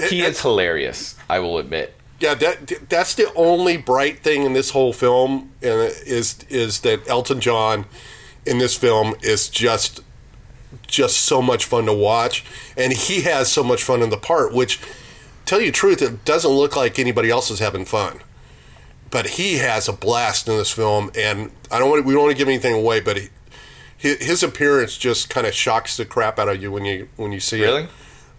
he 0.08 0.22
is 0.22 0.40
hilarious, 0.40 1.16
I 1.28 1.38
will 1.40 1.58
admit. 1.58 1.94
Yeah, 2.20 2.34
that 2.34 2.88
that's 2.88 3.14
the 3.14 3.32
only 3.34 3.76
bright 3.76 4.20
thing 4.20 4.42
in 4.44 4.52
this 4.52 4.70
whole 4.70 4.92
film, 4.92 5.52
and 5.62 5.92
is 6.06 6.36
is 6.48 6.80
that 6.80 7.08
Elton 7.08 7.40
John 7.40 7.86
in 8.46 8.58
this 8.58 8.76
film 8.76 9.14
is 9.22 9.48
just 9.48 10.00
just 10.86 11.18
so 11.18 11.40
much 11.40 11.64
fun 11.64 11.86
to 11.86 11.92
watch, 11.94 12.44
and 12.76 12.92
he 12.92 13.22
has 13.22 13.50
so 13.50 13.62
much 13.64 13.82
fun 13.82 14.02
in 14.02 14.10
the 14.10 14.16
part. 14.16 14.52
Which, 14.52 14.80
tell 15.46 15.60
you 15.60 15.66
the 15.66 15.72
truth, 15.72 16.02
it 16.02 16.24
doesn't 16.24 16.50
look 16.50 16.76
like 16.76 16.98
anybody 16.98 17.30
else 17.30 17.50
is 17.50 17.58
having 17.58 17.84
fun, 17.84 18.20
but 19.10 19.26
he 19.30 19.56
has 19.58 19.88
a 19.88 19.92
blast 19.92 20.46
in 20.48 20.56
this 20.58 20.70
film, 20.70 21.10
and 21.16 21.50
I 21.70 21.78
don't 21.78 21.88
want 21.90 22.04
we 22.04 22.12
don't 22.12 22.24
want 22.24 22.32
to 22.32 22.38
give 22.38 22.48
anything 22.48 22.74
away, 22.74 23.00
but 23.00 23.16
he, 23.16 23.28
his, 23.96 24.24
his 24.24 24.42
appearance 24.42 24.98
just 24.98 25.30
kind 25.30 25.46
of 25.46 25.54
shocks 25.54 25.96
the 25.96 26.04
crap 26.04 26.38
out 26.38 26.48
of 26.48 26.62
you 26.62 26.70
when 26.70 26.84
you 26.84 27.08
when 27.16 27.32
you 27.32 27.40
see 27.40 27.62
Really? 27.62 27.84
it. 27.84 27.90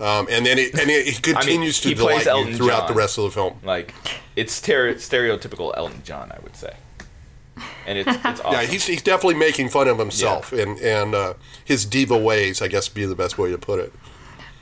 Um, 0.01 0.27
and 0.31 0.43
then 0.45 0.57
it, 0.57 0.73
and 0.79 0.89
it, 0.89 1.05
he 1.13 1.21
continues 1.21 1.81
he 1.81 1.91
to 1.91 1.95
delight 1.95 2.25
you 2.25 2.55
throughout 2.55 2.79
John. 2.79 2.87
the 2.87 2.93
rest 2.95 3.17
of 3.17 3.25
the 3.25 3.31
film. 3.31 3.59
Like 3.63 3.93
it's 4.35 4.59
ter- 4.59 4.95
stereotypical 4.95 5.73
Elton 5.77 6.01
John, 6.03 6.31
I 6.31 6.39
would 6.41 6.55
say, 6.55 6.73
and 7.85 7.99
it's 7.99 8.09
it's 8.09 8.25
awesome. 8.41 8.51
Yeah, 8.53 8.63
he's, 8.63 8.87
he's 8.87 9.03
definitely 9.03 9.35
making 9.35 9.69
fun 9.69 9.87
of 9.87 9.99
himself 9.99 10.51
and 10.53 10.79
and 10.79 11.13
uh, 11.13 11.33
his 11.63 11.85
diva 11.85 12.17
ways. 12.17 12.61
I 12.61 12.67
guess 12.67 12.89
would 12.89 12.95
be 12.95 13.05
the 13.05 13.15
best 13.15 13.37
way 13.37 13.51
to 13.51 13.57
put 13.59 13.79
it. 13.79 13.93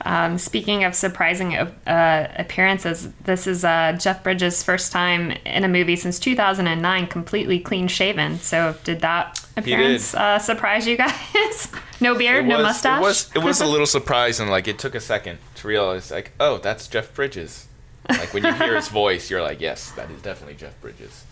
Um, 0.02 0.38
speaking 0.38 0.84
of 0.84 0.94
surprising 0.94 1.54
uh, 1.56 2.32
appearances, 2.36 3.12
this 3.24 3.46
is 3.46 3.64
uh, 3.64 3.96
Jeff 4.00 4.22
Bridges' 4.22 4.62
first 4.62 4.92
time 4.92 5.32
in 5.44 5.64
a 5.64 5.68
movie 5.68 5.96
since 5.96 6.18
2009, 6.18 7.06
completely 7.06 7.58
clean 7.58 7.86
shaven. 7.86 8.38
So, 8.38 8.76
did 8.84 9.00
that 9.00 9.44
appearance 9.56 10.14
uh, 10.14 10.38
surprise 10.38 10.86
you 10.86 10.96
guys? 10.96 11.68
no 12.00 12.14
beard, 12.14 12.46
It 12.46 12.48
no 12.48 12.62
mustache. 12.62 12.98
It 12.98 13.02
was 13.02 13.30
it 13.36 13.38
was 13.40 13.60
a 13.60 13.66
little 13.72 13.86
surprising. 13.86 14.48
Like 14.48 14.68
it 14.68 14.78
took 14.78 14.94
a 14.94 15.00
second 15.00 15.38
to 15.56 15.68
realize, 15.68 16.10
like, 16.10 16.32
oh, 16.40 16.58
that's 16.58 16.88
Jeff 16.88 17.14
Bridges. 17.14 17.66
Like 18.08 18.32
when 18.32 18.44
you 18.44 18.52
hear 18.54 18.76
his 18.76 18.88
voice, 19.02 19.30
you're 19.30 19.42
like, 19.42 19.60
yes, 19.60 19.90
that 19.92 20.10
is 20.10 20.22
definitely 20.22 20.56
Jeff 20.56 20.80
Bridges. 20.80 21.24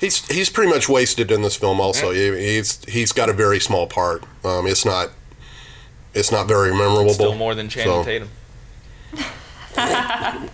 He's 0.00 0.26
he's 0.28 0.48
pretty 0.48 0.70
much 0.70 0.88
wasted 0.88 1.30
in 1.30 1.42
this 1.42 1.56
film. 1.56 1.80
Also, 1.80 2.12
he, 2.12 2.30
he's 2.30 2.84
he's 2.84 3.12
got 3.12 3.28
a 3.28 3.32
very 3.32 3.60
small 3.60 3.86
part. 3.86 4.22
Um, 4.44 4.66
it's 4.66 4.84
not 4.84 5.10
it's 6.14 6.30
not 6.32 6.48
very 6.48 6.70
memorable. 6.72 7.10
Still 7.14 7.34
more 7.34 7.54
than 7.54 7.68
Channing 7.68 7.92
So- 7.92 8.04
Tatum. 8.04 8.28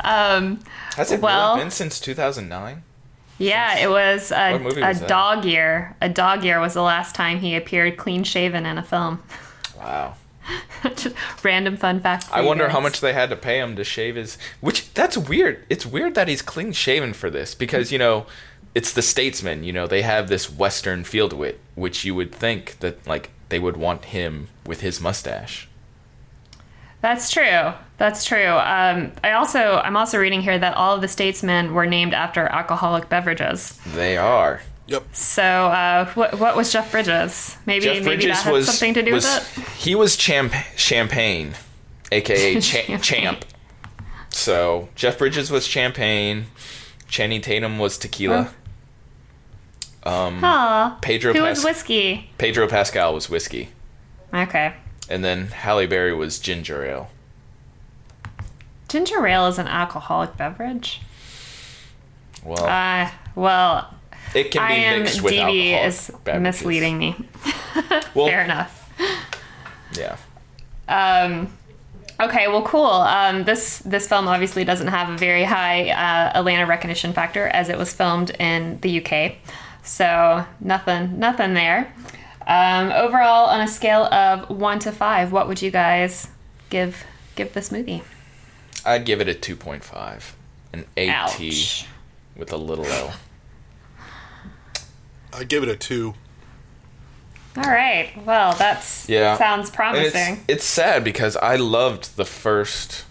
um, 0.00 0.60
Has 0.96 1.10
it 1.12 1.20
Well- 1.20 1.52
really 1.54 1.64
been 1.64 1.70
since 1.70 2.00
2009? 2.00 2.82
yeah, 3.38 3.78
it 3.78 3.90
was 3.90 4.30
a, 4.32 4.52
What 4.52 4.62
movie 4.62 4.80
a 4.82 4.94
dog 4.94 5.44
year. 5.44 5.96
A 6.00 6.08
dog 6.08 6.44
year 6.44 6.60
was 6.60 6.74
the 6.74 6.82
last 6.82 7.14
time 7.14 7.40
he 7.40 7.56
appeared 7.56 7.96
clean 7.96 8.22
shaven 8.24 8.64
in 8.66 8.78
a 8.78 8.82
film. 8.82 9.22
Wow. 9.76 10.14
Just 10.84 11.14
random 11.42 11.76
fun 11.76 12.00
fact. 12.00 12.24
for 12.24 12.34
I 12.36 12.40
you 12.42 12.46
wonder 12.46 12.68
how 12.68 12.78
much 12.80 13.00
they 13.00 13.12
had 13.14 13.30
to 13.30 13.36
pay 13.36 13.58
him 13.58 13.76
to 13.76 13.84
shave 13.84 14.14
his. 14.16 14.36
Which 14.60 14.92
that's 14.94 15.16
weird. 15.16 15.64
It's 15.70 15.86
weird 15.86 16.14
that 16.16 16.28
he's 16.28 16.42
clean 16.42 16.72
shaven 16.72 17.14
for 17.14 17.30
this 17.30 17.54
because 17.54 17.90
you 17.90 17.98
know, 17.98 18.26
it's 18.74 18.92
the 18.92 19.00
statesman. 19.00 19.64
You 19.64 19.72
know, 19.72 19.86
they 19.86 20.02
have 20.02 20.28
this 20.28 20.50
Western 20.50 21.02
feel 21.04 21.30
to 21.30 21.42
it, 21.44 21.60
which 21.76 22.04
you 22.04 22.14
would 22.14 22.30
think 22.32 22.78
that 22.80 23.06
like 23.06 23.30
they 23.48 23.58
would 23.58 23.76
want 23.76 24.06
him 24.06 24.48
with 24.66 24.80
his 24.80 25.00
mustache. 25.00 25.68
That's 27.00 27.30
true. 27.30 27.72
That's 27.98 28.24
true. 28.24 28.48
Um, 28.48 29.12
I 29.22 29.32
also 29.32 29.76
I'm 29.84 29.96
also 29.96 30.18
reading 30.18 30.40
here 30.40 30.58
that 30.58 30.74
all 30.74 30.94
of 30.94 31.00
the 31.02 31.08
statesmen 31.08 31.74
were 31.74 31.86
named 31.86 32.14
after 32.14 32.46
alcoholic 32.46 33.08
beverages. 33.10 33.78
They 33.94 34.16
are. 34.16 34.62
Yep. 34.86 35.04
So 35.14 35.42
uh, 35.42 36.10
what 36.14 36.38
what 36.38 36.56
was 36.56 36.72
Jeff 36.72 36.90
Bridges? 36.90 37.56
Maybe 37.66 37.84
Jeff 37.84 37.94
maybe 37.96 38.04
Bridges 38.06 38.26
that 38.38 38.44
had 38.44 38.52
was 38.52 38.66
something 38.66 38.94
to 38.94 39.02
do 39.02 39.12
was 39.12 39.24
with 39.24 39.58
it. 39.58 39.68
he 39.74 39.94
was 39.94 40.16
champ- 40.16 40.54
champagne, 40.76 41.54
aka 42.10 42.60
cha- 42.60 42.98
champ. 42.98 43.44
So 44.30 44.88
Jeff 44.94 45.18
Bridges 45.18 45.50
was 45.50 45.66
champagne. 45.66 46.46
Channing 47.06 47.42
Tatum 47.42 47.78
was 47.78 47.96
tequila. 47.98 48.50
Um, 50.04 50.98
Pedro 51.00 51.32
who 51.32 51.38
Pas- 51.40 51.58
was 51.58 51.64
whiskey? 51.64 52.30
Pedro 52.38 52.68
Pascal 52.68 53.14
was 53.14 53.30
whiskey, 53.30 53.70
Okay, 54.32 54.74
and 55.08 55.24
then 55.24 55.46
Halle 55.48 55.86
Berry 55.86 56.12
was 56.14 56.38
ginger 56.38 56.84
ale. 56.84 57.08
ginger 58.88 59.26
ale 59.26 59.46
is 59.46 59.58
an 59.58 59.66
alcoholic 59.68 60.36
beverage. 60.36 61.00
Well, 62.44 62.64
Uh, 62.66 63.10
well, 63.34 63.94
it 64.34 64.50
can 64.50 64.66
be 64.68 64.74
I 64.74 64.76
am 64.76 65.02
mixed 65.04 65.22
with 65.22 65.32
DB 65.32 65.72
alcohol. 65.72 65.86
is 65.88 66.40
misleading 66.40 66.98
me. 66.98 67.16
Well, 68.14 68.26
Fair 68.28 68.42
enough. 68.44 68.88
yeah. 69.98 70.16
Um, 70.86 71.50
okay, 72.20 72.46
well, 72.46 72.62
cool. 72.62 72.84
Um, 72.86 73.42
this 73.44 73.78
this 73.80 74.06
film 74.06 74.28
obviously 74.28 74.64
doesn't 74.64 74.86
have 74.86 75.08
a 75.08 75.16
very 75.16 75.42
high 75.42 75.88
uh, 75.90 76.38
Atlanta 76.38 76.66
recognition 76.66 77.12
factor 77.12 77.48
as 77.48 77.68
it 77.70 77.76
was 77.78 77.92
filmed 77.92 78.30
in 78.38 78.78
the 78.82 79.04
UK, 79.04 79.32
so 79.84 80.44
nothing 80.60 81.18
nothing 81.18 81.54
there. 81.54 81.92
Um, 82.46 82.92
overall, 82.92 83.46
on 83.46 83.60
a 83.60 83.68
scale 83.68 84.04
of 84.04 84.50
one 84.50 84.78
to 84.80 84.92
five, 84.92 85.32
what 85.32 85.48
would 85.48 85.62
you 85.62 85.70
guys 85.70 86.28
give 86.70 87.04
give 87.36 87.52
this 87.54 87.70
movie? 87.72 88.02
I'd 88.84 89.04
give 89.06 89.20
it 89.20 89.28
a 89.28 89.34
two 89.34 89.56
point 89.56 89.84
five, 89.84 90.34
an 90.72 90.84
AT 90.96 91.40
Ouch. 91.40 91.86
with 92.36 92.52
a 92.52 92.56
little 92.56 92.86
L. 92.86 93.14
I'd 95.32 95.48
give 95.48 95.62
it 95.62 95.68
a 95.68 95.76
two. 95.76 96.14
All 97.56 97.64
right. 97.70 98.10
Well, 98.24 98.52
that's 98.54 99.08
Yeah. 99.08 99.36
sounds 99.38 99.70
promising. 99.70 100.34
it's, 100.34 100.42
it's 100.48 100.64
sad 100.64 101.04
because 101.04 101.36
I 101.36 101.56
loved 101.56 102.16
the 102.16 102.24
first 102.24 103.04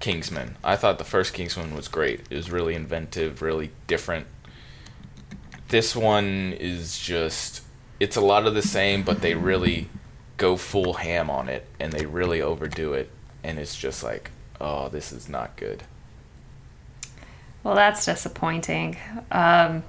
Kingsman. 0.00 0.56
I 0.62 0.76
thought 0.76 0.98
the 0.98 1.04
first 1.04 1.32
Kingsman 1.32 1.74
was 1.74 1.88
great. 1.88 2.20
It 2.30 2.36
was 2.36 2.50
really 2.50 2.74
inventive, 2.74 3.40
really 3.42 3.70
different. 3.86 4.26
This 5.68 5.96
one 5.96 6.54
is 6.58 6.98
just 6.98 7.62
it's 7.98 8.16
a 8.16 8.20
lot 8.20 8.46
of 8.46 8.54
the 8.54 8.62
same, 8.62 9.02
but 9.02 9.20
they 9.22 9.34
really 9.34 9.88
go 10.36 10.56
full 10.56 10.94
ham 10.94 11.30
on 11.30 11.48
it 11.48 11.66
and 11.80 11.92
they 11.92 12.04
really 12.04 12.42
overdo 12.42 12.92
it 12.92 13.10
and 13.42 13.58
it's 13.58 13.76
just 13.76 14.02
like, 14.02 14.30
oh, 14.60 14.88
this 14.88 15.12
is 15.12 15.28
not 15.28 15.56
good. 15.56 15.82
Well, 17.62 17.74
that's 17.74 18.04
disappointing. 18.04 18.96
Um, 19.30 19.82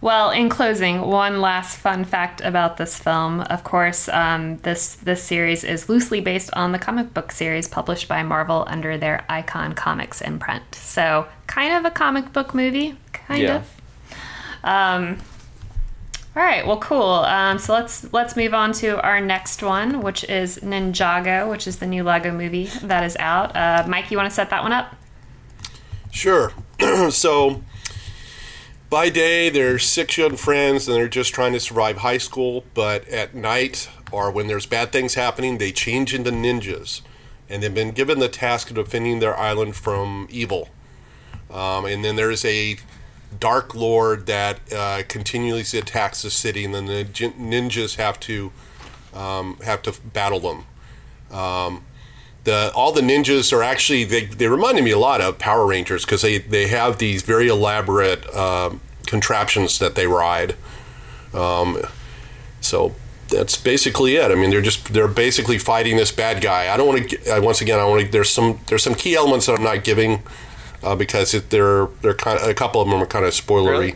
well, 0.00 0.30
in 0.30 0.48
closing, 0.48 1.00
one 1.00 1.40
last 1.40 1.78
fun 1.78 2.04
fact 2.04 2.40
about 2.42 2.76
this 2.76 2.98
film. 2.98 3.40
Of 3.40 3.64
course, 3.64 4.08
um, 4.10 4.58
this 4.58 4.94
this 4.96 5.22
series 5.22 5.64
is 5.64 5.88
loosely 5.88 6.20
based 6.20 6.50
on 6.54 6.72
the 6.72 6.78
comic 6.78 7.12
book 7.14 7.32
series 7.32 7.66
published 7.66 8.06
by 8.06 8.22
Marvel 8.22 8.64
under 8.68 8.98
their 8.98 9.24
Icon 9.28 9.74
Comics 9.74 10.20
imprint. 10.20 10.74
So, 10.74 11.26
kind 11.46 11.74
of 11.74 11.84
a 11.84 11.90
comic 11.90 12.32
book 12.32 12.54
movie, 12.54 12.96
kind 13.12 13.42
Yeah. 13.42 13.56
of. 13.56 13.75
Um, 14.66 15.18
all 16.36 16.42
right, 16.42 16.66
well, 16.66 16.78
cool. 16.80 17.00
Um, 17.00 17.58
so 17.58 17.72
let's 17.72 18.12
let's 18.12 18.36
move 18.36 18.52
on 18.52 18.72
to 18.74 19.00
our 19.00 19.22
next 19.22 19.62
one, 19.62 20.02
which 20.02 20.22
is 20.24 20.58
Ninjago, 20.58 21.48
which 21.48 21.66
is 21.66 21.78
the 21.78 21.86
new 21.86 22.02
Lego 22.04 22.30
movie 22.30 22.66
that 22.82 23.04
is 23.04 23.16
out. 23.16 23.56
Uh, 23.56 23.86
Mike, 23.88 24.10
you 24.10 24.18
want 24.18 24.28
to 24.28 24.34
set 24.34 24.50
that 24.50 24.62
one 24.62 24.72
up? 24.72 24.94
Sure. 26.10 26.52
so, 27.10 27.62
by 28.90 29.08
day, 29.08 29.48
they're 29.48 29.78
six 29.78 30.18
young 30.18 30.36
friends 30.36 30.86
and 30.86 30.96
they're 30.96 31.08
just 31.08 31.32
trying 31.32 31.54
to 31.54 31.60
survive 31.60 31.98
high 31.98 32.18
school. 32.18 32.64
But 32.74 33.08
at 33.08 33.34
night, 33.34 33.88
or 34.12 34.30
when 34.30 34.46
there's 34.46 34.66
bad 34.66 34.92
things 34.92 35.14
happening, 35.14 35.56
they 35.56 35.72
change 35.72 36.12
into 36.12 36.30
ninjas. 36.30 37.00
And 37.48 37.62
they've 37.62 37.72
been 37.72 37.92
given 37.92 38.18
the 38.18 38.28
task 38.28 38.68
of 38.68 38.76
defending 38.76 39.20
their 39.20 39.36
island 39.38 39.76
from 39.76 40.26
evil. 40.30 40.68
Um, 41.50 41.86
and 41.86 42.04
then 42.04 42.16
there's 42.16 42.44
a 42.44 42.76
dark 43.38 43.74
lord 43.74 44.26
that 44.26 44.60
uh, 44.72 45.02
continuously 45.08 45.78
attacks 45.78 46.22
the 46.22 46.30
city, 46.30 46.64
and 46.64 46.74
then 46.74 46.86
the 46.86 47.04
ninjas 47.04 47.96
have 47.96 48.18
to 48.20 48.52
um, 49.14 49.58
have 49.64 49.82
to 49.82 49.94
battle 50.12 50.40
them. 50.40 51.36
Um, 51.36 51.84
the 52.44 52.72
all 52.74 52.92
the 52.92 53.00
ninjas 53.00 53.52
are 53.52 53.62
actually 53.62 54.04
they, 54.04 54.24
they 54.26 54.48
reminded 54.48 54.84
me 54.84 54.92
a 54.92 54.98
lot 54.98 55.20
of 55.20 55.38
Power 55.38 55.66
Rangers 55.66 56.04
because 56.04 56.22
they, 56.22 56.38
they 56.38 56.68
have 56.68 56.98
these 56.98 57.22
very 57.22 57.48
elaborate 57.48 58.32
um, 58.34 58.80
contraptions 59.06 59.78
that 59.78 59.94
they 59.94 60.06
ride. 60.06 60.54
Um, 61.34 61.82
so 62.60 62.94
that's 63.28 63.56
basically 63.56 64.16
it. 64.16 64.30
I 64.30 64.34
mean, 64.36 64.50
they're 64.50 64.62
just 64.62 64.92
they're 64.92 65.08
basically 65.08 65.58
fighting 65.58 65.96
this 65.96 66.12
bad 66.12 66.40
guy. 66.40 66.72
I 66.72 66.76
don't 66.76 66.86
want 66.86 67.10
to. 67.10 67.40
Once 67.40 67.60
again, 67.60 67.78
I 67.78 67.84
want 67.84 68.06
to. 68.06 68.10
There's 68.10 68.30
some 68.30 68.60
there's 68.68 68.82
some 68.82 68.94
key 68.94 69.16
elements 69.16 69.46
that 69.46 69.58
I'm 69.58 69.64
not 69.64 69.84
giving 69.84 70.22
uh, 70.86 70.94
because 70.96 71.34
it, 71.34 71.50
they're 71.50 71.86
they're 72.02 72.14
kind 72.14 72.38
of, 72.40 72.48
a 72.48 72.54
couple 72.54 72.80
of 72.80 72.88
them 72.88 73.02
are 73.02 73.06
kind 73.06 73.24
of 73.24 73.32
spoilery. 73.32 73.70
Really? 73.70 73.94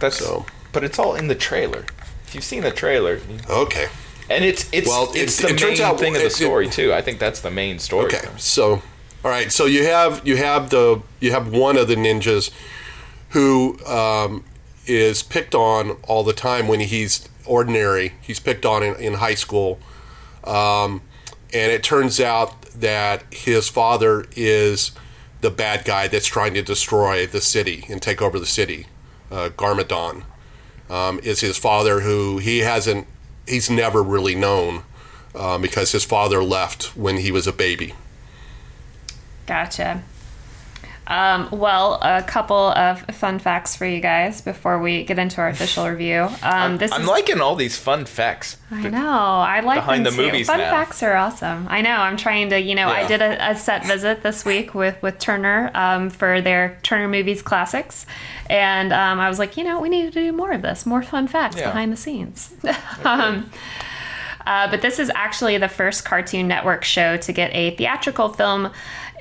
That's 0.00 0.18
So. 0.18 0.44
but 0.72 0.82
it's 0.84 0.98
all 0.98 1.14
in 1.14 1.28
the 1.28 1.34
trailer. 1.34 1.84
If 2.26 2.34
you've 2.34 2.44
seen 2.44 2.62
the 2.62 2.70
trailer, 2.72 3.20
Okay. 3.48 3.86
and 4.28 4.44
it's 4.44 4.68
it's 4.72 4.88
Well, 4.88 5.10
it's 5.14 5.38
it- 5.38 5.48
the 5.48 5.54
it 5.54 5.62
main 5.62 5.80
out- 5.80 5.98
thing 6.00 6.14
of 6.16 6.20
the 6.20 6.26
it- 6.26 6.32
it- 6.32 6.44
story 6.44 6.68
too. 6.68 6.92
I 6.92 7.00
think 7.00 7.18
that's 7.18 7.40
the 7.40 7.50
main 7.50 7.78
story. 7.78 8.06
Okay, 8.06 8.26
so 8.38 8.82
all 9.24 9.30
right, 9.30 9.50
so 9.52 9.66
you 9.66 9.84
have 9.84 10.20
you 10.26 10.36
have 10.36 10.70
the 10.70 11.00
you 11.20 11.30
have 11.30 11.48
one 11.48 11.76
of 11.76 11.86
the 11.88 11.94
ninjas 11.96 12.50
who 13.30 13.78
um, 13.86 14.44
is 14.86 15.22
picked 15.22 15.54
on 15.54 15.92
all 16.08 16.22
the 16.24 16.32
time 16.32 16.68
when 16.68 16.80
he's 16.80 17.28
ordinary. 17.46 18.14
He's 18.20 18.40
picked 18.40 18.66
on 18.66 18.82
in, 18.82 18.94
in 18.96 19.14
high 19.14 19.34
school, 19.34 19.78
um, 20.44 21.02
and 21.52 21.70
it 21.72 21.82
turns 21.82 22.20
out 22.20 22.62
that 22.80 23.22
his 23.32 23.68
father 23.68 24.24
is 24.36 24.90
the 25.44 25.50
bad 25.50 25.84
guy 25.84 26.08
that's 26.08 26.26
trying 26.26 26.54
to 26.54 26.62
destroy 26.62 27.26
the 27.26 27.40
city 27.40 27.84
and 27.90 28.00
take 28.00 28.22
over 28.22 28.38
the 28.40 28.46
city. 28.46 28.86
Uh, 29.30 29.50
Garmadon 29.50 30.22
um, 30.88 31.20
is 31.22 31.40
his 31.40 31.58
father, 31.58 32.00
who 32.00 32.38
he 32.38 32.60
hasn't 32.60 33.06
he's 33.46 33.68
never 33.68 34.02
really 34.02 34.34
known 34.34 34.84
uh, 35.34 35.58
because 35.58 35.92
his 35.92 36.02
father 36.02 36.42
left 36.42 36.96
when 36.96 37.18
he 37.18 37.30
was 37.30 37.46
a 37.46 37.52
baby. 37.52 37.92
Gotcha. 39.44 40.02
Um, 41.06 41.48
well, 41.52 41.98
a 42.02 42.22
couple 42.22 42.56
of 42.56 43.02
fun 43.14 43.38
facts 43.38 43.76
for 43.76 43.84
you 43.84 44.00
guys 44.00 44.40
before 44.40 44.78
we 44.80 45.04
get 45.04 45.18
into 45.18 45.40
our 45.40 45.48
official 45.48 45.86
review. 45.88 46.28
Um, 46.42 46.76
this 46.78 46.90
I'm 46.92 47.02
is 47.02 47.06
liking 47.06 47.40
all 47.40 47.56
these 47.56 47.78
fun 47.78 48.06
facts. 48.06 48.56
I 48.70 48.88
know. 48.88 48.98
I 49.00 49.60
like 49.60 49.76
Behind 49.78 50.06
the 50.06 50.10
too. 50.10 50.16
movies 50.22 50.46
Fun 50.46 50.58
now. 50.58 50.70
facts 50.70 51.02
are 51.02 51.14
awesome. 51.14 51.66
I 51.68 51.82
know. 51.82 51.90
I'm 51.94 52.16
trying 52.16 52.48
to. 52.50 52.58
You 52.60 52.74
know, 52.74 52.88
I 52.88 53.06
did 53.06 53.20
a, 53.20 53.50
a 53.50 53.54
set 53.54 53.84
visit 53.86 54.22
this 54.22 54.44
week 54.44 54.74
with 54.74 55.00
with 55.02 55.18
Turner 55.18 55.70
um, 55.74 56.08
for 56.10 56.40
their 56.40 56.78
Turner 56.82 57.08
Movies 57.08 57.42
Classics, 57.42 58.06
and 58.48 58.92
um, 58.92 59.20
I 59.20 59.28
was 59.28 59.38
like, 59.38 59.56
you 59.58 59.64
know, 59.64 59.80
we 59.80 59.88
need 59.90 60.04
to 60.06 60.10
do 60.10 60.32
more 60.32 60.52
of 60.52 60.62
this, 60.62 60.86
more 60.86 61.02
fun 61.02 61.28
facts 61.28 61.56
Yeah. 61.56 61.66
behind 61.66 61.92
the 61.92 61.96
scenes. 61.98 62.52
um, 63.04 63.50
uh, 64.46 64.70
but 64.70 64.82
this 64.82 64.98
is 64.98 65.10
actually 65.14 65.56
the 65.58 65.68
first 65.68 66.04
Cartoon 66.04 66.46
Network 66.48 66.84
show 66.84 67.16
to 67.16 67.32
get 67.32 67.50
a 67.54 67.74
theatrical 67.76 68.28
film 68.30 68.70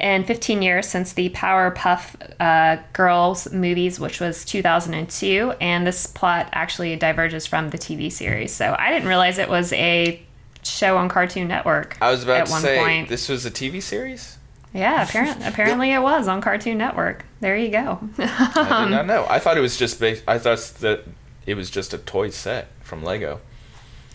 in 0.04 0.26
15 0.26 0.62
years 0.62 0.88
since 0.88 1.14
the 1.14 1.30
Powerpuff 1.30 2.16
uh, 2.40 2.82
Girls 2.92 3.52
movies, 3.54 4.00
which 4.02 4.20
was 4.20 4.44
2002. 4.46 5.54
And 5.62 5.88
this 5.88 6.06
plot 6.08 6.50
actually 6.52 6.96
diverges 6.98 7.48
from 7.48 7.70
the 7.70 7.78
TV 7.78 8.12
series. 8.12 8.52
So 8.54 8.76
I 8.78 8.92
didn't 8.92 9.08
realize 9.08 9.38
it 9.38 9.48
was 9.50 9.72
a 9.74 10.22
show 10.62 10.98
on 10.98 11.08
Cartoon 11.08 11.48
Network. 11.48 11.98
I 12.02 12.12
was 12.12 12.24
about 12.24 12.42
at 12.42 12.46
to 12.48 12.52
one 12.52 12.62
say 12.62 12.78
point. 12.78 13.10
this 13.10 13.30
was 13.30 13.46
a 13.46 13.52
TV 13.52 13.82
series. 13.82 14.38
Yeah, 14.74 15.04
apparently, 15.08 15.46
apparently 15.48 15.92
it 15.94 16.02
was 16.02 16.28
on 16.28 16.42
Cartoon 16.42 16.78
Network. 16.78 17.24
There 17.40 17.56
you 17.56 17.70
go. 17.70 18.00
I 18.18 18.86
did 18.86 18.92
not 18.92 19.06
know. 19.06 19.26
I 19.30 19.40
thought 19.40 19.58
it 19.58 19.62
was 19.62 19.78
just 19.78 20.00
based. 20.02 20.24
I 20.28 20.38
thought 20.38 20.60
that 20.82 21.04
it 21.46 21.56
was 21.56 21.70
just 21.70 21.94
a 21.94 21.98
toy 21.98 22.30
set 22.30 22.68
from 22.82 23.04
Lego. 23.04 23.40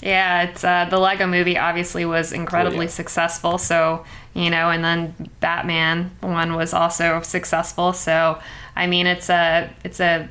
Yeah, 0.03 0.43
it's 0.43 0.62
uh, 0.62 0.86
the 0.91 0.99
Lego 0.99 1.26
Movie. 1.26 1.59
Obviously, 1.59 2.05
was 2.05 2.32
incredibly 2.32 2.78
Oh, 2.78 2.82
yeah. 2.82 2.89
successful. 2.89 3.59
So 3.59 4.05
you 4.34 4.50
know, 4.50 4.70
and 4.70 4.84
then 4.84 5.30
Batman 5.40 6.10
one 6.20 6.54
was 6.54 6.72
also 6.72 7.20
successful. 7.22 7.92
So 7.92 8.38
I 8.76 8.86
mean, 8.86 9.06
it's 9.06 9.28
a 9.30 9.70
it's 9.84 10.00
a 10.00 10.28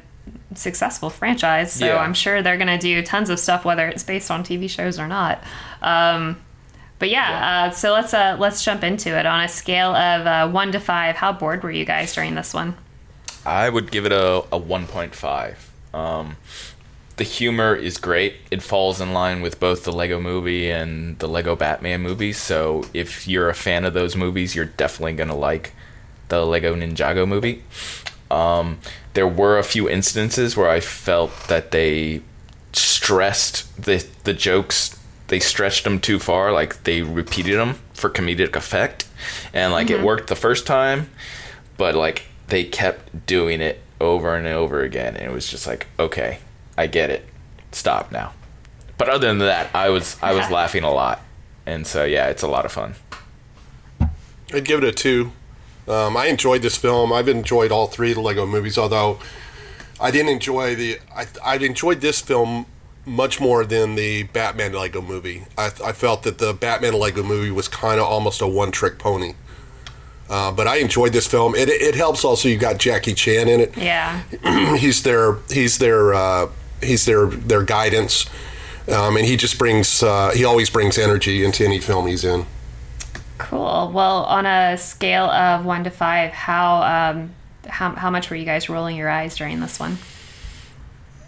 successful 0.55 1.09
franchise. 1.09 1.73
So 1.73 1.85
Yeah. 1.85 1.97
I'm 1.97 2.13
sure 2.13 2.41
they're 2.41 2.57
gonna 2.57 2.77
do 2.77 3.01
tons 3.03 3.29
of 3.29 3.39
stuff, 3.39 3.65
whether 3.65 3.87
it's 3.87 4.03
based 4.03 4.31
on 4.31 4.43
TV 4.43 4.69
shows 4.69 4.97
or 4.99 5.07
not. 5.07 5.43
Um, 5.81 6.37
but 6.99 7.09
yeah, 7.09 7.67
Uh, 7.67 7.71
so 7.71 7.91
let's 7.93 8.13
uh, 8.13 8.37
let's 8.39 8.63
jump 8.63 8.83
into 8.83 9.17
it. 9.17 9.25
On 9.25 9.41
a 9.41 9.47
scale 9.47 9.93
of 9.95 10.25
uh, 10.25 10.47
one 10.49 10.71
to 10.71 10.79
five, 10.79 11.15
how 11.17 11.31
bored 11.33 11.61
were 11.63 11.71
you 11.71 11.85
guys 11.85 12.13
during 12.15 12.33
this 12.35 12.53
one? 12.53 12.75
I 13.45 13.69
would 13.69 13.91
give 13.91 14.05
it 14.05 14.11
a, 14.11 14.39
a 14.51 14.59
1.5. 14.59 15.55
Um, 15.93 16.35
the 17.17 17.23
humor 17.23 17.75
is 17.75 17.97
great. 17.97 18.35
It 18.51 18.61
falls 18.61 19.01
in 19.01 19.11
line 19.11 19.41
with 19.41 19.59
both 19.59 19.83
the 19.83 19.91
Lego 19.91 20.19
movie 20.19 20.69
and 20.69 21.17
the 21.19 21.27
Lego 21.27 21.55
Batman 21.55 22.01
movies. 22.01 22.37
So 22.37 22.85
if 22.93 23.27
you're 23.27 23.49
a 23.49 23.55
fan 23.55 23.85
of 23.85 23.93
those 23.93 24.15
movies, 24.15 24.55
you're 24.55 24.65
definitely 24.65 25.13
going 25.13 25.29
to 25.29 25.35
like 25.35 25.73
the 26.29 26.45
Lego 26.45 26.75
Ninjago 26.75 27.27
movie. 27.27 27.63
Um, 28.29 28.79
there 29.13 29.27
were 29.27 29.57
a 29.57 29.63
few 29.63 29.89
instances 29.89 30.55
where 30.55 30.69
I 30.69 30.79
felt 30.79 31.31
that 31.47 31.71
they 31.71 32.21
stressed 32.73 33.83
the 33.83 34.05
the 34.23 34.33
jokes. 34.33 34.99
They 35.27 35.39
stretched 35.39 35.85
them 35.85 35.99
too 35.99 36.19
far. 36.19 36.51
Like 36.51 36.83
they 36.83 37.01
repeated 37.01 37.57
them 37.57 37.79
for 37.93 38.09
comedic 38.09 38.55
effect, 38.55 39.07
and 39.53 39.73
like 39.73 39.89
it 39.89 40.03
worked 40.03 40.27
the 40.27 40.35
first 40.35 40.67
time, 40.67 41.09
but 41.77 41.95
like 41.95 42.23
they 42.47 42.63
kept 42.63 43.25
doing 43.25 43.61
it 43.61 43.81
over 43.99 44.35
and 44.35 44.45
over 44.45 44.83
again, 44.83 45.15
and 45.15 45.31
it 45.31 45.33
was 45.33 45.49
just 45.49 45.65
like, 45.65 45.87
okay, 45.97 46.39
I 46.77 46.87
get 46.87 47.09
it. 47.09 47.25
Stop 47.71 48.11
now. 48.11 48.33
But 48.97 49.09
other 49.09 49.27
than 49.27 49.39
that, 49.39 49.73
I 49.75 49.89
was 49.89 50.17
I 50.21 50.33
was 50.33 50.49
laughing 50.49 50.83
a 50.83 50.91
lot, 50.91 51.21
and 51.65 51.85
so 51.85 52.03
yeah, 52.03 52.27
it's 52.27 52.43
a 52.43 52.47
lot 52.47 52.65
of 52.65 52.71
fun. 52.71 52.95
I'd 54.53 54.65
give 54.65 54.83
it 54.83 54.87
a 54.87 54.91
two. 54.91 55.31
Um, 55.87 56.17
I 56.17 56.27
enjoyed 56.27 56.61
this 56.61 56.77
film. 56.77 57.13
I've 57.13 57.27
enjoyed 57.27 57.71
all 57.71 57.87
three 57.87 58.11
of 58.11 58.15
the 58.15 58.21
Lego 58.21 58.45
movies, 58.45 58.77
although 58.77 59.19
I 59.99 60.11
didn't 60.11 60.29
enjoy 60.29 60.75
the. 60.75 60.99
I 61.15 61.27
I 61.43 61.57
enjoyed 61.57 62.01
this 62.01 62.21
film 62.21 62.65
much 63.05 63.39
more 63.39 63.63
than 63.65 63.95
the 63.95 64.23
Batman 64.23 64.73
Lego 64.73 65.01
movie. 65.01 65.45
I, 65.57 65.67
I 65.83 65.91
felt 65.93 66.23
that 66.23 66.39
the 66.39 66.53
Batman 66.53 66.93
Lego 66.93 67.23
movie 67.23 67.51
was 67.51 67.67
kind 67.67 67.99
of 67.99 68.05
almost 68.05 68.41
a 68.41 68.47
one 68.47 68.71
trick 68.71 68.99
pony. 68.99 69.33
Uh, 70.29 70.51
but 70.51 70.67
I 70.67 70.77
enjoyed 70.77 71.13
this 71.13 71.25
film. 71.25 71.55
It, 71.55 71.69
it 71.69 71.95
helps 71.95 72.25
also 72.25 72.49
you 72.49 72.57
got 72.57 72.79
Jackie 72.79 73.13
Chan 73.13 73.47
in 73.47 73.61
it. 73.61 73.77
Yeah, 73.77 74.23
he's 74.77 75.03
their 75.03 75.37
he's 75.49 75.77
their 75.77 76.13
uh, 76.13 76.47
he's 76.81 77.05
their 77.05 77.27
their 77.27 77.63
guidance, 77.63 78.25
um, 78.87 79.17
and 79.17 79.25
he 79.25 79.37
just 79.37 79.57
brings 79.57 80.03
uh, 80.03 80.31
he 80.33 80.43
always 80.45 80.69
brings 80.69 80.97
energy 80.97 81.43
into 81.43 81.63
any 81.65 81.79
film 81.79 82.07
he's 82.07 82.23
in. 82.23 82.45
cool. 83.37 83.91
Well, 83.93 84.23
on 84.23 84.45
a 84.45 84.77
scale 84.77 85.25
of 85.25 85.65
one 85.65 85.83
to 85.83 85.89
five, 85.89 86.31
how 86.31 86.81
um, 87.15 87.33
how 87.67 87.91
how 87.91 88.09
much 88.09 88.29
were 88.29 88.35
you 88.35 88.45
guys 88.45 88.69
rolling 88.69 88.95
your 88.95 89.09
eyes 89.09 89.35
during 89.35 89.59
this 89.59 89.79
one? 89.79 89.97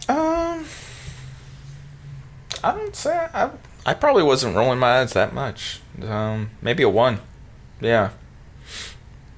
Um, 0.08 0.66
I 2.64 2.72
don't 2.72 2.96
say 2.96 3.28
I. 3.34 3.52
I 3.86 3.94
probably 3.94 4.24
wasn't 4.24 4.56
rolling 4.56 4.78
my 4.78 5.00
eyes 5.00 5.14
that 5.14 5.34
much. 5.34 5.80
Um, 6.04 6.52
maybe 6.62 6.84
a 6.84 6.90
one. 6.90 7.20
Yeah. 7.82 8.12